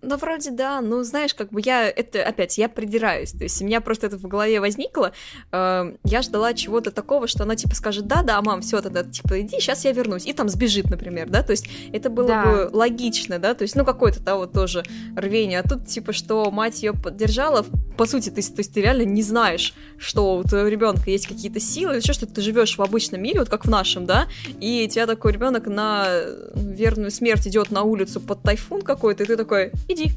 Ну, 0.06 0.16
вроде 0.16 0.50
да, 0.50 0.80
ну, 0.80 1.02
знаешь, 1.02 1.34
как 1.34 1.50
бы 1.50 1.60
я, 1.64 1.88
это, 1.88 2.22
опять, 2.22 2.58
я 2.58 2.68
придираюсь, 2.68 3.32
то 3.32 3.44
есть 3.44 3.60
у 3.62 3.64
меня 3.64 3.80
просто 3.80 4.06
это 4.06 4.18
в 4.18 4.22
голове 4.22 4.60
возникло, 4.60 5.12
э, 5.52 5.94
я 6.04 6.22
ждала 6.22 6.54
чего-то 6.54 6.90
такого, 6.90 7.26
что 7.26 7.44
она, 7.44 7.56
типа, 7.56 7.74
скажет, 7.74 8.06
да-да, 8.06 8.40
мам, 8.42 8.60
все 8.60 8.80
тогда, 8.82 9.02
типа, 9.02 9.40
иди, 9.40 9.58
сейчас 9.60 9.84
я 9.84 9.92
вернусь, 9.92 10.26
и 10.26 10.32
там 10.32 10.48
сбежит, 10.48 10.90
например, 10.90 11.30
да, 11.30 11.42
то 11.42 11.52
есть 11.52 11.66
это 11.92 12.10
было 12.10 12.28
да. 12.28 12.44
бы 12.44 12.70
логично, 12.72 13.38
да, 13.38 13.54
то 13.54 13.62
есть, 13.62 13.76
ну, 13.76 13.84
какое-то, 13.84 14.20
да, 14.20 14.36
вот 14.36 14.52
тоже 14.52 14.84
рвение, 15.16 15.60
а 15.60 15.68
тут, 15.68 15.86
типа, 15.86 16.12
что 16.12 16.50
мать 16.50 16.82
ее 16.82 16.92
поддержала, 16.92 17.64
по 17.96 18.06
сути, 18.06 18.30
ты, 18.30 18.42
то 18.42 18.58
есть 18.58 18.72
ты 18.72 18.80
реально 18.80 19.04
не 19.04 19.22
знаешь, 19.22 19.74
что 19.98 20.36
у 20.36 20.42
твоего 20.42 20.68
ребенка 20.68 21.10
есть 21.10 21.26
какие-то 21.26 21.60
силы, 21.60 21.94
или 21.94 22.00
что, 22.00 22.12
что 22.12 22.26
ты 22.26 22.40
живешь 22.40 22.76
в 22.76 22.82
обычном 22.82 23.22
мире, 23.22 23.40
вот 23.40 23.48
как 23.48 23.64
в 23.64 23.70
нашем, 23.70 24.06
да, 24.06 24.26
и 24.60 24.88
тебя 24.88 25.06
такой 25.06 25.32
ребенок 25.32 25.66
на 25.66 26.08
верную 26.54 27.10
смерть 27.10 27.46
идет 27.46 27.70
на 27.70 27.82
улицу 27.82 28.20
под 28.20 28.42
тайфун 28.42 28.82
какой-то, 28.82 29.24
и 29.24 29.26
ты 29.26 29.36
такой, 29.36 29.72
иди, 29.94 30.12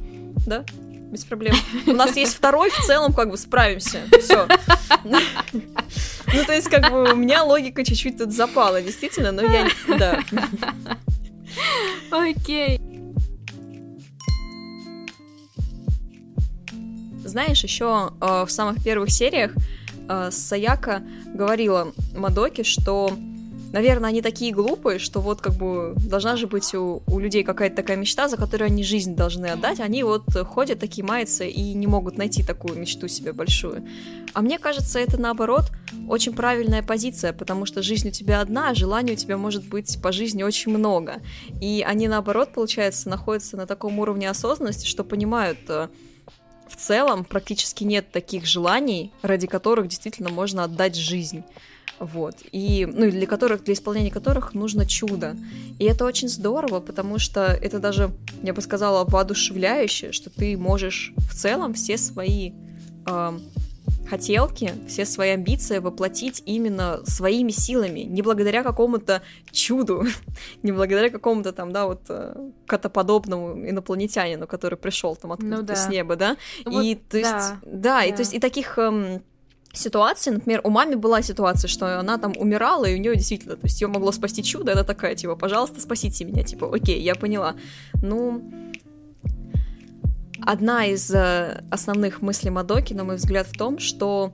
да, 0.46 0.66
без 1.12 1.24
проблем. 1.24 1.56
У 1.88 1.94
нас 1.94 2.16
есть 2.16 2.36
второй, 2.36 2.70
в 2.70 2.86
целом, 2.86 3.14
как 3.14 3.32
бы 3.32 3.38
справимся. 3.38 4.02
Все. 4.20 4.48
Ну, 6.34 6.44
то 6.44 6.54
есть, 6.54 6.68
как 6.68 6.92
бы, 6.92 7.14
у 7.14 7.16
меня 7.16 7.44
логика 7.44 7.86
чуть-чуть 7.86 8.18
тут 8.18 8.34
запала, 8.34 8.82
действительно, 8.82 9.32
но 9.32 9.44
я... 9.44 9.70
Да. 9.98 10.22
Окей. 12.12 12.82
Знаешь, 17.24 17.64
еще 17.64 18.12
э, 18.20 18.44
в 18.46 18.52
самых 18.52 18.84
первых 18.84 19.10
сериях 19.10 19.54
э, 20.10 20.30
Саяка 20.32 21.02
говорила 21.34 21.94
Мадоке, 22.14 22.64
что 22.64 23.18
наверное, 23.78 24.10
они 24.10 24.22
такие 24.24 24.52
глупые, 24.52 24.98
что 24.98 25.22
вот 25.22 25.40
как 25.40 25.54
бы 25.54 25.94
должна 25.98 26.36
же 26.36 26.48
быть 26.48 26.74
у, 26.74 27.04
у 27.06 27.20
людей 27.20 27.44
какая-то 27.44 27.76
такая 27.76 27.96
мечта, 27.96 28.28
за 28.28 28.36
которую 28.36 28.66
они 28.66 28.84
жизнь 28.84 29.16
должны 29.16 29.46
отдать. 29.46 29.80
Они 29.80 30.02
вот 30.02 30.24
ходят 30.48 30.80
такие 30.80 31.06
маются 31.06 31.44
и 31.44 31.74
не 31.74 31.86
могут 31.86 32.18
найти 32.18 32.44
такую 32.44 32.80
мечту 32.80 33.08
себе 33.08 33.34
большую. 33.34 33.88
А 34.34 34.42
мне 34.42 34.58
кажется, 34.58 34.98
это 34.98 35.22
наоборот 35.22 35.66
очень 36.10 36.34
правильная 36.34 36.82
позиция, 36.82 37.34
потому 37.34 37.68
что 37.68 37.84
жизнь 37.84 38.08
у 38.08 38.12
тебя 38.12 38.42
одна, 38.42 38.70
а 38.70 38.74
желаний 38.74 39.14
у 39.14 39.16
тебя 39.16 39.38
может 39.38 39.68
быть 39.68 40.02
по 40.02 40.12
жизни 40.12 40.42
очень 40.42 40.72
много. 40.72 41.22
И 41.62 41.86
они 41.88 42.08
наоборот, 42.08 42.54
получается, 42.54 43.10
находятся 43.10 43.58
на 43.58 43.68
таком 43.68 44.00
уровне 44.00 44.28
осознанности, 44.28 44.88
что 44.88 45.04
понимают, 45.04 45.60
э, 45.70 45.88
в 46.68 46.76
целом 46.76 47.26
практически 47.26 47.84
нет 47.84 48.12
таких 48.12 48.48
желаний, 48.48 49.14
ради 49.22 49.46
которых 49.46 49.88
действительно 49.88 50.30
можно 50.30 50.64
отдать 50.64 50.96
жизнь 50.96 51.44
вот, 52.00 52.36
и, 52.52 52.88
ну, 52.92 53.10
для 53.10 53.26
которых, 53.26 53.64
для 53.64 53.74
исполнения 53.74 54.12
которых 54.12 54.54
нужно 54.54 54.86
чудо. 54.86 55.36
И 55.80 55.86
это 55.86 56.06
очень 56.06 56.30
здорово, 56.30 56.80
потому 56.80 57.18
что 57.18 57.42
это 57.42 57.80
даже, 57.80 58.12
я 58.44 58.54
бы 58.54 58.62
сказала, 58.62 59.04
воодушевляюще, 59.04 60.12
что 60.12 60.30
ты 60.30 60.58
можешь 60.58 61.14
в 61.18 61.34
целом 61.34 61.74
все 61.74 61.98
свои 61.98 62.52
э, 63.08 63.40
хотелки, 64.08 64.74
все 64.88 65.06
свои 65.06 65.32
амбиции 65.32 65.80
воплотить 65.80 66.44
именно 66.46 67.02
своими 67.06 67.52
силами, 67.52 68.02
не 68.02 68.22
благодаря 68.22 68.64
какому-то 68.64 69.22
чуду, 69.52 70.06
не 70.64 70.72
благодаря 70.72 71.10
какому-то 71.10 71.52
там, 71.52 71.72
да, 71.72 71.88
вот 71.88 72.02
э, 72.10 72.52
котоподобному 72.66 73.70
инопланетянину, 73.70 74.48
который 74.48 74.78
пришел 74.78 75.16
там 75.16 75.32
откуда-то 75.32 75.62
ну, 75.62 75.68
да. 75.68 75.76
с 75.76 75.90
неба, 75.90 76.16
да, 76.16 76.38
вот, 76.66 76.84
и 76.84 76.96
то 76.96 77.18
есть, 77.18 77.32
да, 77.32 77.60
да, 77.64 77.72
да, 77.72 78.04
и 78.04 78.12
то 78.12 78.20
есть 78.20 78.34
и 78.34 78.40
таких 78.40 78.78
эм, 78.78 79.24
ситуации, 79.78 80.32
например, 80.32 80.62
у 80.64 80.70
мамы 80.70 80.98
была 80.98 81.22
ситуация, 81.22 81.68
что 81.68 82.00
она 82.00 82.18
там 82.18 82.34
умирала, 82.38 82.86
и 82.86 82.96
у 82.96 82.98
нее 82.98 83.16
действительно, 83.16 83.56
то 83.56 83.66
есть 83.66 83.82
ее 83.82 83.88
могло 83.88 84.12
спасти 84.12 84.44
чудо, 84.44 84.74
она 84.74 84.84
такая, 84.84 85.16
типа, 85.16 85.36
пожалуйста, 85.36 85.80
спасите 85.82 86.26
меня, 86.26 86.44
типа, 86.44 86.74
окей, 86.74 87.02
я 87.02 87.16
поняла. 87.16 87.56
Ну, 88.02 88.42
одна 90.42 90.86
из 90.86 91.12
э, 91.12 91.64
основных 91.72 92.22
мыслей 92.22 92.52
Мадоки, 92.52 92.94
на 92.94 93.04
мой 93.04 93.16
взгляд, 93.16 93.48
в 93.48 93.58
том, 93.58 93.80
что 93.80 94.32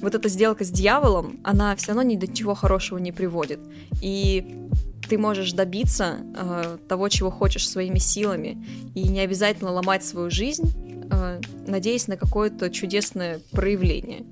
вот 0.00 0.14
эта 0.14 0.28
сделка 0.28 0.64
с 0.64 0.70
дьяволом, 0.70 1.40
она 1.42 1.74
все 1.76 1.88
равно 1.88 2.02
ни 2.02 2.16
до 2.16 2.28
чего 2.28 2.54
хорошего 2.54 2.98
не 2.98 3.12
приводит. 3.12 3.60
И 4.02 4.68
ты 5.08 5.18
можешь 5.18 5.52
добиться 5.52 6.18
э, 6.36 6.78
того, 6.88 7.08
чего 7.08 7.30
хочешь 7.30 7.68
своими 7.68 7.98
силами, 7.98 8.64
и 8.94 9.08
не 9.08 9.20
обязательно 9.20 9.72
ломать 9.72 10.04
свою 10.04 10.30
жизнь, 10.30 10.72
э, 11.10 11.40
надеясь 11.66 12.08
на 12.08 12.16
какое-то 12.16 12.70
чудесное 12.70 13.40
проявление. 13.52 14.24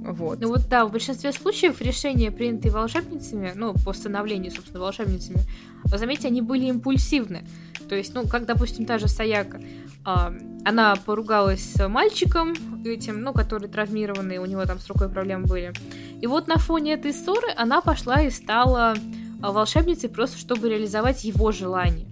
Вот. 0.00 0.40
Ну 0.40 0.48
вот 0.48 0.68
да, 0.68 0.86
в 0.86 0.92
большинстве 0.92 1.32
случаев 1.32 1.80
решения, 1.80 2.30
принятые 2.30 2.72
волшебницами, 2.72 3.52
ну, 3.54 3.74
по 3.74 3.92
становлению, 3.92 4.52
собственно, 4.52 4.80
волшебницами, 4.80 5.40
заметьте, 5.84 6.28
они 6.28 6.40
были 6.40 6.66
импульсивны. 6.66 7.44
То 7.88 7.94
есть, 7.94 8.14
ну, 8.14 8.26
как, 8.26 8.46
допустим, 8.46 8.84
та 8.84 8.98
же 8.98 9.08
Саяка, 9.08 9.58
э, 9.58 10.38
она 10.64 10.96
поругалась 10.96 11.72
с 11.72 11.88
мальчиком 11.88 12.54
этим, 12.84 13.22
ну, 13.22 13.32
который 13.32 13.68
травмированный, 13.68 14.38
у 14.38 14.46
него 14.46 14.64
там 14.64 14.78
с 14.78 14.86
рукой 14.88 15.08
проблемы 15.08 15.46
были. 15.46 15.72
И 16.20 16.26
вот 16.26 16.48
на 16.48 16.56
фоне 16.56 16.94
этой 16.94 17.12
ссоры 17.12 17.48
она 17.56 17.80
пошла 17.80 18.22
и 18.22 18.30
стала 18.30 18.94
а, 19.40 19.52
волшебницей 19.52 20.08
просто, 20.08 20.38
чтобы 20.38 20.68
реализовать 20.68 21.24
его 21.24 21.52
желание. 21.52 22.06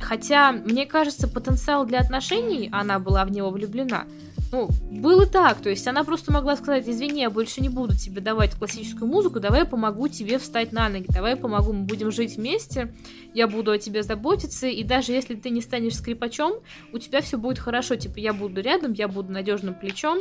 Хотя, 0.00 0.52
мне 0.52 0.86
кажется, 0.86 1.28
потенциал 1.28 1.86
для 1.86 2.00
отношений, 2.00 2.68
она 2.72 2.98
была 2.98 3.24
в 3.24 3.30
него 3.30 3.50
влюблена, 3.50 4.06
ну, 4.52 4.68
было 4.90 5.24
так, 5.24 5.62
то 5.62 5.70
есть 5.70 5.86
она 5.86 6.04
просто 6.04 6.30
могла 6.30 6.56
сказать, 6.56 6.86
извини, 6.86 7.22
я 7.22 7.30
больше 7.30 7.62
не 7.62 7.70
буду 7.70 7.96
тебе 7.96 8.20
давать 8.20 8.52
классическую 8.54 9.10
музыку, 9.10 9.40
давай 9.40 9.60
я 9.60 9.66
помогу 9.66 10.08
тебе 10.08 10.38
встать 10.38 10.72
на 10.72 10.90
ноги, 10.90 11.06
давай 11.08 11.32
я 11.32 11.36
помогу, 11.38 11.72
мы 11.72 11.84
будем 11.84 12.10
жить 12.12 12.36
вместе, 12.36 12.94
я 13.32 13.48
буду 13.48 13.70
о 13.70 13.78
тебе 13.78 14.02
заботиться, 14.02 14.66
и 14.66 14.84
даже 14.84 15.12
если 15.12 15.36
ты 15.36 15.48
не 15.48 15.62
станешь 15.62 15.96
скрипачом, 15.96 16.52
у 16.92 16.98
тебя 16.98 17.22
все 17.22 17.38
будет 17.38 17.58
хорошо, 17.58 17.96
типа 17.96 18.18
я 18.18 18.34
буду 18.34 18.60
рядом, 18.60 18.92
я 18.92 19.08
буду 19.08 19.32
надежным 19.32 19.74
плечом, 19.74 20.18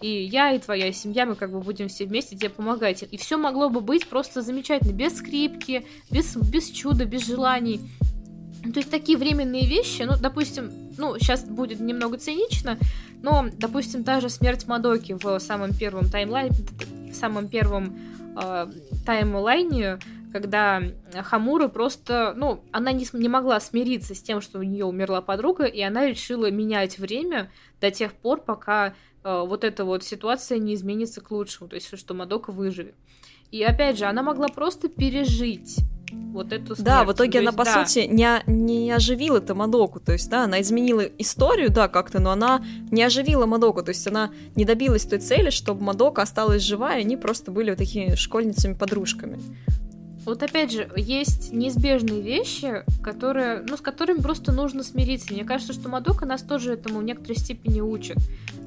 и 0.00 0.08
я 0.08 0.52
и 0.52 0.58
твоя 0.58 0.90
семья, 0.90 1.26
мы 1.26 1.34
как 1.34 1.52
бы 1.52 1.60
будем 1.60 1.88
все 1.88 2.06
вместе 2.06 2.36
тебе 2.36 2.50
помогать. 2.50 3.04
И 3.10 3.16
все 3.16 3.36
могло 3.36 3.70
бы 3.70 3.80
быть 3.80 4.06
просто 4.06 4.42
замечательно, 4.42 4.92
без 4.92 5.16
скрипки, 5.18 5.86
без, 6.10 6.36
без 6.36 6.70
чуда, 6.70 7.04
без 7.04 7.26
желаний. 7.26 7.80
То 8.62 8.80
есть 8.80 8.90
такие 8.90 9.16
временные 9.16 9.66
вещи, 9.66 10.02
ну, 10.02 10.14
допустим, 10.18 10.83
ну, 10.98 11.18
сейчас 11.18 11.44
будет 11.44 11.80
немного 11.80 12.18
цинично, 12.18 12.78
но, 13.22 13.46
допустим, 13.56 14.04
та 14.04 14.20
же 14.20 14.28
смерть 14.28 14.66
Мадоки 14.66 15.12
в 15.12 15.38
самом 15.38 15.74
первом 15.74 16.08
таймлайне, 16.08 16.56
в 17.10 17.14
самом 17.14 17.48
первом 17.48 17.98
э, 18.40 18.66
таймлайне, 19.06 19.98
когда 20.32 20.82
Хамура 21.22 21.68
просто, 21.68 22.34
ну, 22.36 22.60
она 22.72 22.92
не, 22.92 23.06
не 23.12 23.28
могла 23.28 23.60
смириться 23.60 24.14
с 24.14 24.22
тем, 24.22 24.40
что 24.40 24.58
у 24.58 24.62
нее 24.62 24.84
умерла 24.84 25.22
подруга, 25.22 25.64
и 25.64 25.80
она 25.80 26.06
решила 26.06 26.50
менять 26.50 26.98
время 26.98 27.50
до 27.80 27.90
тех 27.90 28.12
пор, 28.12 28.40
пока 28.40 28.94
э, 29.22 29.44
вот 29.46 29.62
эта 29.62 29.84
вот 29.84 30.02
ситуация 30.02 30.58
не 30.58 30.74
изменится 30.74 31.20
к 31.20 31.30
лучшему, 31.30 31.68
то 31.68 31.76
есть 31.76 31.96
что 31.96 32.14
Мадока 32.14 32.50
выживет. 32.50 32.94
И 33.52 33.62
опять 33.62 33.96
же, 33.96 34.06
она 34.06 34.22
могла 34.24 34.48
просто 34.48 34.88
пережить 34.88 35.78
вот 36.32 36.52
эту 36.52 36.74
смерть. 36.74 36.84
Да, 36.84 37.04
в 37.04 37.12
итоге 37.12 37.40
она, 37.40 37.52
по 37.52 37.64
да. 37.64 37.86
сути, 37.86 38.06
не, 38.06 38.42
не 38.46 38.90
оживила 38.90 39.38
это 39.38 39.54
Мадоку, 39.54 40.00
то 40.00 40.12
есть, 40.12 40.28
да, 40.30 40.44
она 40.44 40.60
изменила 40.60 41.00
историю, 41.00 41.70
да, 41.70 41.88
как-то, 41.88 42.20
но 42.20 42.30
она 42.30 42.64
не 42.90 43.02
оживила 43.02 43.46
Мадоку, 43.46 43.82
то 43.82 43.90
есть 43.90 44.06
она 44.06 44.30
не 44.56 44.64
добилась 44.64 45.04
той 45.04 45.18
цели, 45.18 45.50
чтобы 45.50 45.82
Мадока 45.82 46.22
осталась 46.22 46.62
жива, 46.62 46.96
и 46.96 47.00
они 47.00 47.16
просто 47.16 47.50
были 47.50 47.70
вот 47.70 47.78
такими 47.78 48.14
школьницами-подружками. 48.14 49.40
Вот 50.24 50.42
опять 50.42 50.72
же, 50.72 50.90
есть 50.96 51.52
неизбежные 51.52 52.22
вещи, 52.22 52.82
которые, 53.02 53.62
ну, 53.68 53.76
с 53.76 53.80
которыми 53.80 54.20
просто 54.20 54.52
нужно 54.52 54.82
смириться. 54.82 55.32
Мне 55.34 55.44
кажется, 55.44 55.74
что 55.74 55.90
Мадока 55.90 56.24
нас 56.24 56.42
тоже 56.42 56.72
этому 56.72 57.00
в 57.00 57.04
некоторой 57.04 57.36
степени 57.36 57.80
учит. 57.82 58.16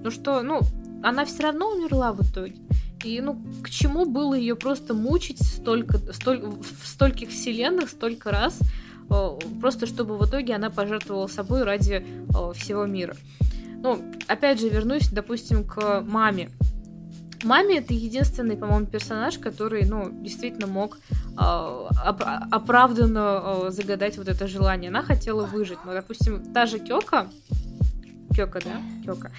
Ну 0.04 0.12
что, 0.12 0.42
ну, 0.44 0.62
она 1.04 1.26
все 1.26 1.44
равно 1.44 1.72
умерла 1.72 2.14
в 2.14 2.22
итоге. 2.22 2.58
И, 3.04 3.22
ну, 3.22 3.40
к 3.64 3.70
чему 3.70 4.06
было 4.06 4.34
ее 4.34 4.56
просто 4.56 4.94
мучить 4.94 5.42
столько, 5.42 6.00
столь, 6.14 6.42
в 6.42 6.88
стольких 6.88 7.30
вселенных, 7.30 7.90
столько 7.90 8.32
раз, 8.32 8.58
просто 9.62 9.86
чтобы 9.86 10.18
в 10.18 10.26
итоге 10.28 10.56
она 10.56 10.70
пожертвовала 10.70 11.28
собой 11.28 11.64
ради 11.64 12.06
всего 12.56 12.86
мира. 12.86 13.16
Ну, 13.82 14.02
опять 14.28 14.60
же, 14.60 14.70
вернусь, 14.70 15.10
допустим, 15.10 15.64
к 15.64 16.02
маме. 16.02 16.50
Маме 17.44 17.78
это 17.78 17.94
единственный, 17.94 18.58
по-моему, 18.58 18.88
персонаж, 18.88 19.38
который, 19.38 19.86
ну, 19.86 20.10
действительно 20.24 20.66
мог 20.66 20.98
э, 21.40 21.40
оп- 21.40 22.24
оправданно 22.52 23.68
э, 23.68 23.70
загадать 23.70 24.18
вот 24.18 24.28
это 24.28 24.48
желание. 24.48 24.90
Она 24.90 25.04
хотела 25.04 25.46
выжить. 25.46 25.78
Но, 25.86 25.94
допустим, 25.94 26.52
та 26.52 26.66
же 26.66 26.80
Кёка, 26.80 27.28
Кёка, 28.36 28.60
да? 28.64 28.82
Кёка. 29.06 29.32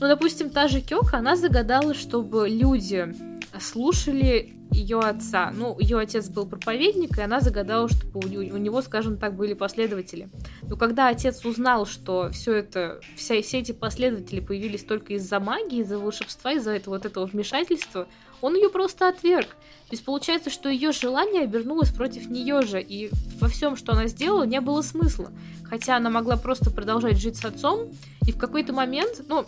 Ну, 0.00 0.06
допустим, 0.06 0.50
та 0.50 0.68
же 0.68 0.80
Кёка, 0.80 1.18
она 1.18 1.36
загадала, 1.36 1.92
чтобы 1.92 2.48
люди 2.48 3.14
слушали 3.60 4.54
ее 4.70 5.00
отца. 5.00 5.52
Ну, 5.54 5.76
ее 5.80 5.98
отец 5.98 6.28
был 6.28 6.46
проповедник, 6.46 7.18
и 7.18 7.22
она 7.22 7.40
загадала, 7.40 7.88
чтобы 7.88 8.20
у, 8.20 8.28
у 8.28 8.58
него, 8.58 8.82
скажем 8.82 9.16
так, 9.16 9.34
были 9.34 9.54
последователи. 9.54 10.28
Но 10.62 10.76
когда 10.76 11.08
отец 11.08 11.44
узнал, 11.44 11.86
что 11.86 12.30
все 12.30 12.54
это, 12.54 13.00
вся, 13.16 13.40
все 13.42 13.58
эти 13.58 13.72
последователи 13.72 14.40
появились 14.40 14.84
только 14.84 15.14
из-за 15.14 15.40
магии, 15.40 15.80
из-за 15.80 15.98
волшебства, 15.98 16.52
из-за 16.52 16.72
этого 16.72 16.94
вот 16.94 17.06
этого 17.06 17.26
вмешательства, 17.26 18.06
он 18.40 18.54
ее 18.54 18.68
просто 18.68 19.08
отверг. 19.08 19.48
То 19.48 19.92
есть 19.92 20.04
получается, 20.04 20.50
что 20.50 20.68
ее 20.68 20.92
желание 20.92 21.42
обернулось 21.42 21.90
против 21.90 22.28
нее 22.28 22.62
же, 22.62 22.80
и 22.80 23.10
во 23.40 23.48
всем, 23.48 23.74
что 23.74 23.92
она 23.92 24.06
сделала, 24.06 24.44
не 24.44 24.60
было 24.60 24.82
смысла. 24.82 25.32
Хотя 25.64 25.96
она 25.96 26.10
могла 26.10 26.36
просто 26.36 26.70
продолжать 26.70 27.18
жить 27.18 27.36
с 27.36 27.44
отцом, 27.44 27.88
и 28.26 28.32
в 28.32 28.38
какой-то 28.38 28.72
момент, 28.74 29.22
ну, 29.28 29.46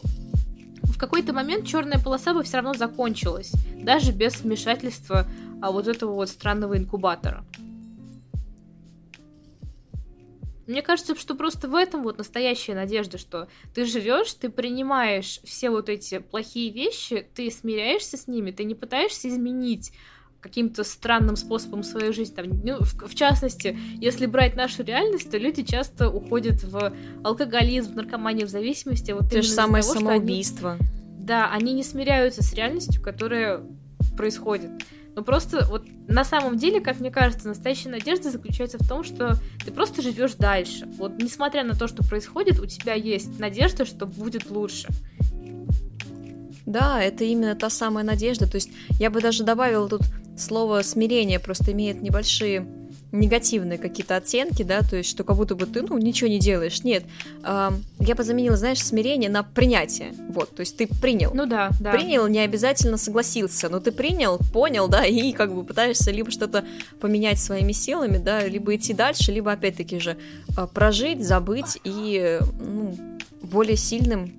в 0.82 0.98
какой-то 0.98 1.32
момент 1.32 1.66
черная 1.66 1.98
полоса 1.98 2.34
бы 2.34 2.42
все 2.42 2.56
равно 2.56 2.74
закончилась, 2.74 3.52
даже 3.76 4.12
без 4.12 4.40
вмешательства 4.40 5.26
а 5.60 5.72
вот 5.72 5.88
этого 5.88 6.12
вот 6.14 6.28
странного 6.28 6.76
инкубатора. 6.76 7.44
Мне 10.66 10.82
кажется, 10.82 11.16
что 11.16 11.34
просто 11.34 11.68
в 11.68 11.74
этом 11.74 12.04
вот 12.04 12.18
настоящая 12.18 12.74
надежда, 12.74 13.18
что 13.18 13.48
ты 13.74 13.84
живешь, 13.84 14.32
ты 14.34 14.50
принимаешь 14.50 15.40
все 15.42 15.68
вот 15.68 15.88
эти 15.88 16.20
плохие 16.20 16.70
вещи, 16.70 17.26
ты 17.34 17.50
смиряешься 17.50 18.16
с 18.16 18.28
ними, 18.28 18.52
ты 18.52 18.62
не 18.62 18.76
пытаешься 18.76 19.28
изменить 19.28 19.92
каким-то 20.40 20.84
странным 20.84 21.36
способом 21.36 21.82
свою 21.82 22.12
жизнь. 22.12 22.34
Там, 22.34 22.46
ну, 22.64 22.78
в, 22.80 23.08
в 23.08 23.14
частности, 23.14 23.78
если 24.00 24.26
брать 24.26 24.56
нашу 24.56 24.82
реальность, 24.82 25.30
то 25.30 25.38
люди 25.38 25.62
часто 25.62 26.08
уходят 26.08 26.62
в 26.62 26.92
алкоголизм, 27.22 27.92
в 27.92 27.96
наркоманию, 27.96 28.46
в 28.46 28.50
зависимости. 28.50 29.12
Вот 29.12 29.30
То 29.30 29.42
же 29.42 29.48
самое 29.48 29.82
того, 29.82 29.94
самоубийство. 29.94 30.72
Они, 30.72 30.88
да, 31.18 31.50
они 31.52 31.72
не 31.74 31.82
смиряются 31.82 32.42
с 32.42 32.54
реальностью, 32.54 33.02
которая 33.02 33.60
происходит. 34.16 34.70
Но 35.14 35.22
просто 35.22 35.66
вот 35.68 35.84
на 36.08 36.24
самом 36.24 36.56
деле, 36.56 36.80
как 36.80 37.00
мне 37.00 37.10
кажется, 37.10 37.48
настоящая 37.48 37.90
надежда 37.90 38.30
заключается 38.30 38.78
в 38.78 38.88
том, 38.88 39.04
что 39.04 39.36
ты 39.64 39.72
просто 39.72 40.02
живешь 40.02 40.34
дальше. 40.34 40.86
Вот 40.98 41.20
несмотря 41.20 41.64
на 41.64 41.74
то, 41.74 41.88
что 41.88 42.04
происходит, 42.04 42.60
у 42.60 42.66
тебя 42.66 42.94
есть 42.94 43.38
надежда, 43.38 43.84
что 43.84 44.06
будет 44.06 44.50
лучше. 44.50 44.88
Да, 46.66 47.02
это 47.02 47.24
именно 47.24 47.56
та 47.56 47.68
самая 47.68 48.04
надежда. 48.04 48.48
То 48.48 48.54
есть 48.56 48.70
я 49.00 49.10
бы 49.10 49.20
даже 49.20 49.42
добавила 49.42 49.88
тут 49.88 50.02
слово 50.40 50.82
смирение, 50.82 51.38
просто 51.38 51.72
имеет 51.72 52.02
небольшие 52.02 52.66
негативные 53.12 53.78
какие-то 53.78 54.16
оттенки, 54.16 54.62
да, 54.62 54.82
то 54.82 54.96
есть 54.96 55.10
что 55.10 55.24
как 55.24 55.36
будто 55.36 55.54
бы 55.54 55.66
ты, 55.66 55.82
ну, 55.82 55.98
ничего 55.98 56.30
не 56.30 56.38
делаешь. 56.38 56.84
Нет, 56.84 57.04
э, 57.42 57.70
я 57.98 58.14
бы 58.14 58.22
заменила, 58.22 58.56
знаешь, 58.56 58.82
смирение 58.82 59.30
на 59.30 59.42
принятие. 59.42 60.12
Вот, 60.28 60.54
то 60.54 60.60
есть 60.60 60.76
ты 60.76 60.86
принял. 60.86 61.32
Ну 61.34 61.46
да, 61.46 61.70
да. 61.80 61.92
Принял, 61.92 62.26
не 62.28 62.38
обязательно 62.38 62.96
согласился, 62.96 63.68
но 63.68 63.80
ты 63.80 63.90
принял, 63.90 64.38
понял, 64.52 64.88
да, 64.88 65.04
и 65.04 65.32
как 65.32 65.54
бы 65.54 65.64
пытаешься 65.64 66.10
либо 66.10 66.30
что-то 66.30 66.64
поменять 67.00 67.40
своими 67.40 67.72
силами, 67.72 68.18
да, 68.18 68.46
либо 68.46 68.74
идти 68.76 68.94
дальше, 68.94 69.32
либо 69.32 69.52
опять-таки 69.52 69.98
же 69.98 70.16
э, 70.56 70.66
прожить, 70.72 71.24
забыть 71.24 71.78
и 71.84 72.38
ну, 72.60 72.96
более 73.42 73.76
сильным 73.76 74.32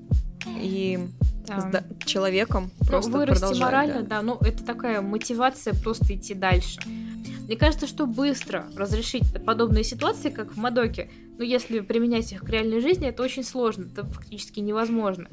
и 0.48 1.00
да. 1.48 1.84
человеком 2.06 2.72
ну, 2.80 2.86
просто 2.88 3.12
вырасти 3.12 3.60
морально, 3.60 4.02
да. 4.04 4.18
да, 4.18 4.22
ну 4.22 4.38
это 4.42 4.64
такая 4.64 5.02
мотивация 5.02 5.74
просто 5.74 6.16
идти 6.16 6.34
дальше. 6.34 6.80
Мне 7.46 7.58
кажется, 7.58 7.88
что 7.88 8.06
быстро 8.06 8.68
разрешить 8.76 9.24
подобные 9.46 9.84
ситуации, 9.84 10.30
как 10.30 10.54
в 10.54 10.58
Мадоке, 10.58 11.10
ну 11.38 11.44
если 11.44 11.82
применять 11.82 12.32
их 12.32 12.42
к 12.42 12.50
реальной 12.50 12.80
жизни, 12.80 13.08
это 13.08 13.24
очень 13.24 13.44
сложно, 13.44 13.88
это 13.92 14.06
фактически 14.06 14.60
невозможно. 14.60 15.28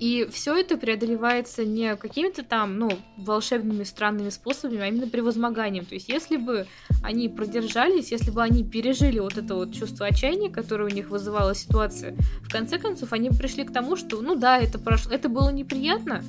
И 0.00 0.26
все 0.32 0.56
это 0.56 0.78
преодолевается 0.78 1.66
не 1.66 1.94
какими-то 1.94 2.42
там, 2.42 2.78
ну, 2.78 2.90
волшебными 3.18 3.84
странными 3.84 4.30
способами, 4.30 4.80
а 4.80 4.86
именно 4.86 5.06
превозмоганием. 5.06 5.84
То 5.84 5.94
есть, 5.94 6.08
если 6.08 6.38
бы 6.38 6.66
они 7.02 7.28
продержались, 7.28 8.10
если 8.10 8.30
бы 8.30 8.42
они 8.42 8.64
пережили 8.64 9.18
вот 9.18 9.36
это 9.36 9.54
вот 9.54 9.74
чувство 9.74 10.06
отчаяния, 10.06 10.48
которое 10.48 10.84
у 10.84 10.94
них 10.94 11.10
вызывала 11.10 11.54
ситуация, 11.54 12.16
в 12.40 12.50
конце 12.50 12.78
концов, 12.78 13.12
они 13.12 13.28
пришли 13.28 13.64
к 13.64 13.72
тому, 13.74 13.94
что, 13.94 14.22
ну 14.22 14.36
да, 14.36 14.58
это 14.58 14.78
прошло, 14.78 15.12
это 15.12 15.28
было 15.28 15.50
неприятно, 15.50 16.24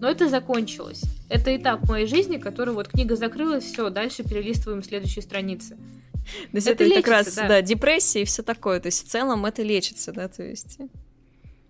но 0.00 0.10
это 0.10 0.28
закончилось. 0.28 1.02
Это 1.30 1.56
этап 1.56 1.88
моей 1.88 2.06
жизни, 2.06 2.36
который 2.36 2.74
вот 2.74 2.88
книга 2.88 3.16
закрылась, 3.16 3.64
все, 3.64 3.88
дальше 3.88 4.22
перелистываем 4.22 4.82
следующие 4.82 5.22
страницы. 5.22 5.78
То 6.50 6.56
есть 6.56 6.66
это, 6.66 6.84
это 6.84 6.84
лечится, 6.84 7.02
как 7.02 7.10
раз, 7.10 7.34
да. 7.34 7.48
да, 7.48 7.62
депрессия 7.62 8.20
и 8.22 8.24
все 8.26 8.42
такое. 8.42 8.80
То 8.80 8.86
есть 8.86 9.06
в 9.06 9.10
целом 9.10 9.46
это 9.46 9.62
лечится, 9.62 10.12
да, 10.12 10.28
то 10.28 10.42
есть. 10.42 10.78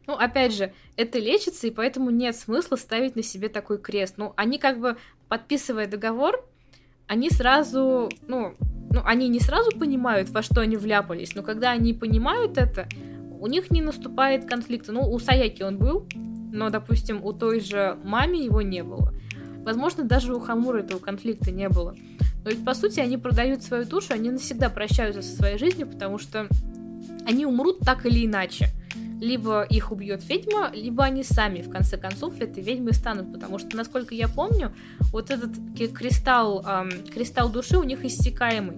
Ну, 0.07 0.15
опять 0.15 0.53
же, 0.53 0.73
это 0.97 1.19
лечится, 1.19 1.67
и 1.67 1.71
поэтому 1.71 2.11
нет 2.11 2.37
смысла 2.37 2.77
ставить 2.77 3.17
на 3.17 3.23
себе 3.23 3.49
такой 3.49 3.79
крест. 3.79 4.15
Ну, 4.17 4.35
они 4.37 4.59
как 4.59 4.79
бы, 4.81 4.97
подписывая 5.29 5.87
договор, 5.87 6.45
они 7.07 7.31
сразу, 7.31 8.11
ну, 8.27 8.55
ну, 8.91 9.01
они 9.05 9.29
не 9.29 9.41
сразу 9.41 9.71
понимают, 9.73 10.29
во 10.31 10.43
что 10.43 10.61
они 10.61 10.77
вляпались, 10.77 11.35
но 11.35 11.43
когда 11.43 11.71
они 11.71 11.95
понимают 11.95 12.59
это, 12.59 12.87
у 13.41 13.47
них 13.47 13.71
не 13.71 13.83
наступает 13.83 14.47
конфликта. 14.47 14.93
Ну, 14.93 15.11
у 15.11 15.19
Саяки 15.19 15.63
он 15.63 15.79
был, 15.79 16.07
но, 16.53 16.71
допустим, 16.71 17.25
у 17.25 17.33
той 17.33 17.61
же 17.61 17.99
маме 18.05 18.45
его 18.45 18.63
не 18.63 18.83
было. 18.83 19.13
Возможно, 19.65 20.05
даже 20.05 20.35
у 20.35 20.41
Хамура 20.41 20.79
этого 20.79 20.99
конфликта 20.99 21.51
не 21.51 21.69
было. 21.69 21.97
Но 22.45 22.51
ведь, 22.51 22.65
по 22.65 22.75
сути, 22.75 23.01
они 23.01 23.17
продают 23.17 23.63
свою 23.63 23.87
душу, 23.87 24.13
они 24.13 24.31
навсегда 24.31 24.69
прощаются 24.69 25.23
со 25.23 25.35
своей 25.35 25.59
жизнью, 25.59 25.89
потому 25.89 26.19
что 26.19 26.49
они 27.27 27.47
умрут 27.47 27.81
так 27.81 28.05
или 28.07 28.27
иначе 28.27 28.69
либо 29.25 29.62
их 29.62 29.91
убьет 29.91 30.22
ведьма, 30.29 30.70
либо 30.75 31.05
они 31.05 31.25
сами, 31.25 31.62
в 31.62 31.70
конце 31.70 31.97
концов, 31.97 32.41
этой 32.41 32.62
ведьмой 32.62 32.93
станут, 32.93 33.33
потому 33.33 33.59
что, 33.59 33.77
насколько 33.77 34.14
я 34.14 34.29
помню, 34.29 34.75
вот 35.12 35.31
этот 35.31 35.51
кристалл, 35.77 36.62
эм, 36.64 36.91
кристалл 37.12 37.49
души 37.49 37.79
у 37.79 37.83
них 37.83 38.05
иссякаемый. 38.05 38.77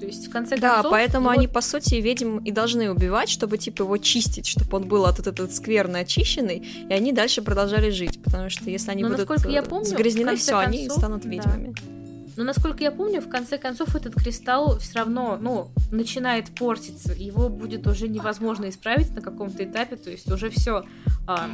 То 0.00 0.06
есть, 0.06 0.28
в 0.28 0.30
конце 0.30 0.56
да, 0.56 0.76
концов... 0.76 0.84
Да, 0.84 0.90
поэтому 0.90 1.30
его... 1.30 1.38
они, 1.38 1.46
по 1.46 1.60
сути, 1.60 1.96
ведьм 1.96 2.38
и 2.38 2.50
должны 2.50 2.90
убивать, 2.90 3.28
чтобы, 3.28 3.58
типа, 3.58 3.82
его 3.82 3.98
чистить, 3.98 4.46
чтобы 4.46 4.78
он 4.78 4.88
был 4.88 5.04
от 5.04 5.20
этот 5.20 5.52
скверный 5.52 6.00
очищенный, 6.00 6.66
и 6.88 6.92
они 6.92 7.12
дальше 7.12 7.42
продолжали 7.42 7.90
жить, 7.90 8.20
потому 8.22 8.50
что 8.50 8.70
если 8.70 8.90
они 8.90 9.02
Но, 9.02 9.10
будут 9.10 9.46
я 9.46 9.62
помню, 9.62 9.84
загрязнены, 9.84 10.36
все, 10.36 10.52
концов... 10.52 10.68
они 10.68 10.90
станут 10.90 11.24
ведьмами. 11.26 11.74
Да. 11.76 11.99
Но, 12.36 12.44
насколько 12.44 12.82
я 12.82 12.90
помню, 12.90 13.20
в 13.20 13.28
конце 13.28 13.58
концов 13.58 13.94
этот 13.94 14.14
кристалл 14.14 14.78
все 14.78 14.98
равно, 15.00 15.38
ну, 15.40 15.70
начинает 15.90 16.50
портиться. 16.50 17.12
Его 17.12 17.48
будет 17.48 17.86
уже 17.86 18.08
невозможно 18.08 18.68
исправить 18.68 19.14
на 19.14 19.20
каком-то 19.20 19.64
этапе, 19.64 19.96
то 19.96 20.10
есть 20.10 20.30
уже 20.30 20.50
все. 20.50 20.84
А, 21.26 21.50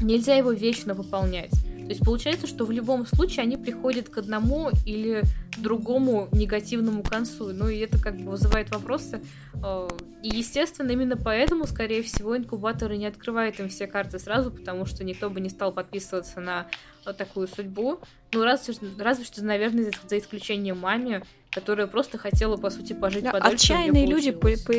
нельзя 0.00 0.34
его 0.34 0.52
вечно 0.52 0.94
выполнять. 0.94 1.52
То 1.86 1.90
есть 1.90 2.04
получается, 2.04 2.48
что 2.48 2.64
в 2.64 2.72
любом 2.72 3.06
случае 3.06 3.42
они 3.42 3.56
приходят 3.56 4.08
к 4.08 4.18
одному 4.18 4.70
или 4.84 5.22
другому 5.56 6.28
негативному 6.32 7.04
концу. 7.04 7.52
Ну 7.52 7.68
и 7.68 7.78
это 7.78 8.02
как 8.02 8.16
бы 8.16 8.32
вызывает 8.32 8.70
вопросы. 8.70 9.22
Э, 9.62 9.88
и, 10.24 10.36
естественно, 10.36 10.90
именно 10.90 11.16
поэтому, 11.16 11.64
скорее 11.66 12.02
всего, 12.02 12.36
инкубаторы 12.36 12.96
не 12.96 13.06
открывают 13.06 13.60
им 13.60 13.68
все 13.68 13.86
карты 13.86 14.18
сразу, 14.18 14.50
потому 14.50 14.84
что 14.84 15.04
никто 15.04 15.30
бы 15.30 15.40
не 15.40 15.48
стал 15.48 15.70
подписываться 15.72 16.40
на 16.40 16.66
такую 17.12 17.46
судьбу. 17.46 18.00
Ну, 18.32 18.42
разве, 18.42 18.74
разве 18.98 19.24
что, 19.24 19.44
наверное, 19.44 19.84
за, 19.84 19.92
за 20.08 20.18
исключением 20.18 20.80
маме, 20.80 21.22
которая 21.52 21.86
просто 21.86 22.18
хотела, 22.18 22.56
по 22.56 22.70
сути, 22.70 22.94
пожить 22.94 23.22
да, 23.22 23.30
подольше. 23.30 23.54
Отчаянные 23.54 24.06
люди 24.06 24.32
по, 24.32 24.50
по, 24.66 24.72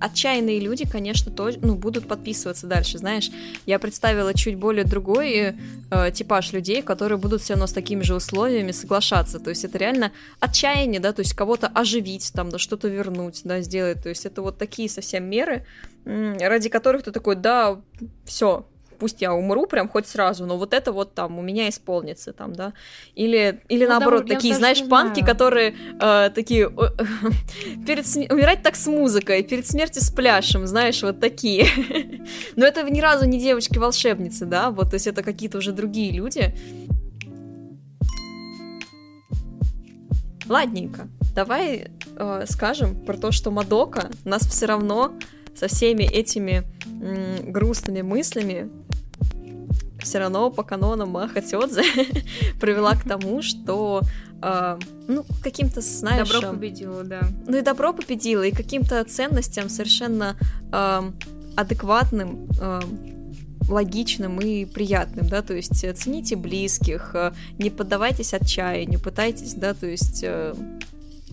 отчаянные 0.00 0.60
люди, 0.60 0.86
конечно, 0.86 1.32
то, 1.32 1.50
ну, 1.60 1.74
будут 1.74 2.08
подписываться 2.08 2.66
дальше, 2.66 2.98
знаешь. 2.98 3.30
Я 3.66 3.78
представила 3.78 4.34
чуть 4.34 4.56
более 4.56 4.84
другой 4.84 5.54
э, 5.90 6.10
типаж 6.12 6.52
людей, 6.52 6.82
которые 6.82 7.18
будут 7.18 7.42
все 7.42 7.54
равно 7.54 7.66
с 7.66 7.72
такими 7.72 8.02
же 8.02 8.14
условиями 8.14 8.72
соглашаться. 8.72 9.38
То 9.38 9.50
есть 9.50 9.64
это 9.64 9.78
реально 9.78 10.12
отчаяние, 10.40 11.00
да, 11.00 11.12
то 11.12 11.20
есть 11.20 11.34
кого-то 11.34 11.68
оживить, 11.68 12.32
там, 12.32 12.50
да, 12.50 12.58
что-то 12.58 12.88
вернуть, 12.88 13.40
да, 13.44 13.60
сделать. 13.60 14.02
То 14.02 14.08
есть 14.08 14.26
это 14.26 14.42
вот 14.42 14.58
такие 14.58 14.88
совсем 14.88 15.24
меры, 15.24 15.64
ради 16.04 16.68
которых 16.68 17.02
ты 17.02 17.12
такой, 17.12 17.36
да, 17.36 17.80
все, 18.24 18.66
пусть 18.98 19.22
я 19.22 19.32
умру 19.32 19.66
прям 19.66 19.88
хоть 19.88 20.06
сразу, 20.06 20.46
но 20.46 20.56
вот 20.56 20.74
это 20.74 20.92
вот 20.92 21.14
там 21.14 21.38
у 21.38 21.42
меня 21.42 21.68
исполнится 21.68 22.32
там, 22.32 22.54
да. 22.54 22.72
Или, 23.14 23.60
или 23.68 23.84
ну, 23.84 23.90
наоборот, 23.90 24.26
да, 24.26 24.34
такие, 24.34 24.54
знаешь, 24.54 24.82
панки, 24.88 25.24
которые 25.24 25.74
э, 26.00 26.30
такие 26.34 26.70
перед 27.86 28.06
см... 28.06 28.32
умирать 28.34 28.62
так 28.62 28.76
с 28.76 28.86
музыкой, 28.86 29.42
перед 29.42 29.66
смертью 29.66 30.02
с 30.02 30.10
пляшем, 30.10 30.66
знаешь, 30.66 31.02
вот 31.02 31.20
такие. 31.20 31.66
но 32.56 32.66
это 32.66 32.82
ни 32.88 33.00
разу 33.00 33.26
не 33.26 33.38
девочки-волшебницы, 33.38 34.46
да, 34.46 34.70
вот, 34.70 34.90
то 34.90 34.94
есть 34.94 35.06
это 35.06 35.22
какие-то 35.22 35.58
уже 35.58 35.72
другие 35.72 36.12
люди. 36.12 36.54
Ладненько, 40.48 41.08
давай 41.34 41.88
э, 42.16 42.44
скажем 42.48 42.94
про 43.04 43.16
то, 43.16 43.32
что 43.32 43.50
Мадока 43.50 44.10
нас 44.24 44.42
все 44.46 44.66
равно 44.66 45.12
со 45.54 45.68
всеми 45.68 46.04
этими 46.04 46.64
м, 46.86 47.52
грустными 47.52 48.02
мыслями 48.02 48.70
все 50.08 50.18
равно 50.18 50.50
по 50.50 50.62
канонам 50.62 51.10
Маха 51.10 51.42
Тёдзе 51.42 51.82
привела 52.60 52.94
к 52.94 53.04
тому, 53.04 53.42
что 53.42 54.02
э, 54.42 54.78
ну, 55.06 55.24
каким-то, 55.42 55.82
знаешь... 55.82 56.30
Добро 56.30 56.52
победило, 56.52 57.04
да. 57.04 57.20
Ну 57.46 57.58
и 57.58 57.60
добро 57.60 57.92
победило, 57.92 58.42
и 58.42 58.50
каким-то 58.50 59.04
ценностям 59.04 59.68
совершенно 59.68 60.36
э, 60.72 61.10
адекватным, 61.56 62.48
э, 62.58 62.80
логичным 63.68 64.40
и 64.40 64.64
приятным, 64.64 65.28
да, 65.28 65.42
то 65.42 65.52
есть 65.54 65.78
цените 65.98 66.36
близких, 66.36 67.10
э, 67.14 67.32
не 67.58 67.68
поддавайтесь 67.68 68.32
отчаянию, 68.32 69.00
пытайтесь, 69.00 69.54
да, 69.54 69.74
то 69.74 69.86
есть... 69.86 70.24
Э, 70.24 70.54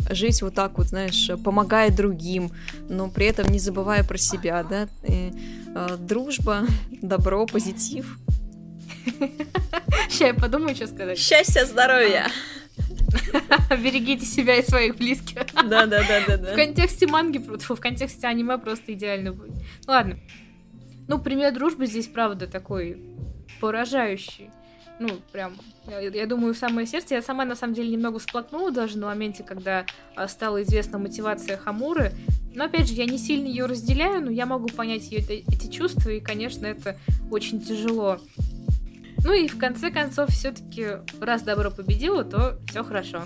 жить 0.10 0.42
вот 0.42 0.54
так 0.54 0.78
вот, 0.78 0.88
знаешь, 0.88 1.32
помогая 1.42 1.90
другим, 1.90 2.52
но 2.90 3.10
при 3.10 3.28
этом 3.28 3.48
не 3.48 3.60
забывая 3.60 4.04
про 4.04 4.18
себя, 4.18 4.62
да. 4.62 4.90
И, 5.04 5.32
э, 5.74 5.98
дружба, 5.98 6.64
добро, 7.02 7.46
позитив. 7.46 8.20
Сейчас 10.10 10.22
я 10.22 10.34
подумаю, 10.34 10.76
что 10.76 10.88
сказать. 10.88 11.18
Счастья, 11.18 11.66
здоровья. 11.66 12.28
Берегите 13.70 14.26
себя 14.26 14.58
и 14.58 14.64
своих 14.64 14.98
близких. 14.98 15.46
Да, 15.54 15.86
да, 15.86 16.02
да, 16.08 16.22
да, 16.28 16.38
да. 16.38 16.54
В 16.54 16.56
контексте 16.56 17.08
манги, 17.08 17.38
в 17.38 17.76
контексте 17.80 18.28
аниме 18.28 18.58
просто 18.58 18.94
идеально 18.94 19.32
будет. 19.34 19.56
Ладно. 19.88 20.20
Ну, 21.08 21.20
пример 21.20 21.54
дружбы 21.54 21.86
здесь, 21.86 22.08
правда, 22.08 22.48
такой 22.48 22.98
поражающий. 23.60 24.50
ну, 25.00 25.10
прям, 25.32 25.54
я, 25.88 26.00
я 26.00 26.26
думаю, 26.26 26.54
в 26.54 26.58
самое 26.58 26.88
сердце. 26.88 27.16
Я 27.16 27.22
сама, 27.22 27.46
на 27.46 27.56
самом 27.56 27.74
деле, 27.74 27.90
немного 27.90 28.20
всплакнула 28.20 28.72
даже 28.72 28.98
на 28.98 29.08
моменте, 29.08 29.44
когда 29.44 29.86
а, 30.16 30.28
стала 30.28 30.62
известна 30.64 30.98
мотивация 30.98 31.58
Хамуры. 31.58 32.12
Но, 32.54 32.66
опять 32.66 32.88
же, 32.88 32.94
я 32.94 33.06
не 33.06 33.18
сильно 33.18 33.48
ее 33.48 33.66
разделяю, 33.66 34.24
но 34.24 34.32
я 34.32 34.46
могу 34.46 34.68
понять 34.68 35.12
ее 35.12 35.20
эти 35.20 35.70
чувства, 35.70 36.10
и, 36.10 36.20
конечно, 36.20 36.66
это 36.66 36.98
очень 37.30 37.62
тяжело. 37.62 38.20
Ну 39.26 39.34
и 39.34 39.48
в 39.48 39.58
конце 39.58 39.90
концов, 39.90 40.30
все-таки, 40.30 41.00
раз 41.20 41.42
добро 41.42 41.72
победило, 41.72 42.24
то 42.24 42.60
все 42.68 42.84
хорошо. 42.84 43.24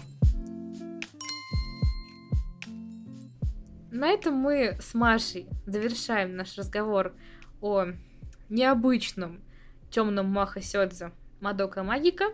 На 3.92 4.08
этом 4.08 4.36
мы 4.36 4.78
с 4.80 4.94
Машей 4.94 5.50
завершаем 5.66 6.38
наш 6.38 6.58
разговор 6.58 7.14
о 7.60 7.88
необычном 8.48 9.42
темном 9.92 10.28
Маха 10.28 10.62
Сёдзе 10.62 11.12
Мадока 11.42 11.84
Магика 11.84 12.28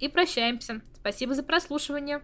и 0.00 0.08
прощаемся. 0.08 0.80
Спасибо 0.96 1.34
за 1.34 1.44
прослушивание. 1.44 2.22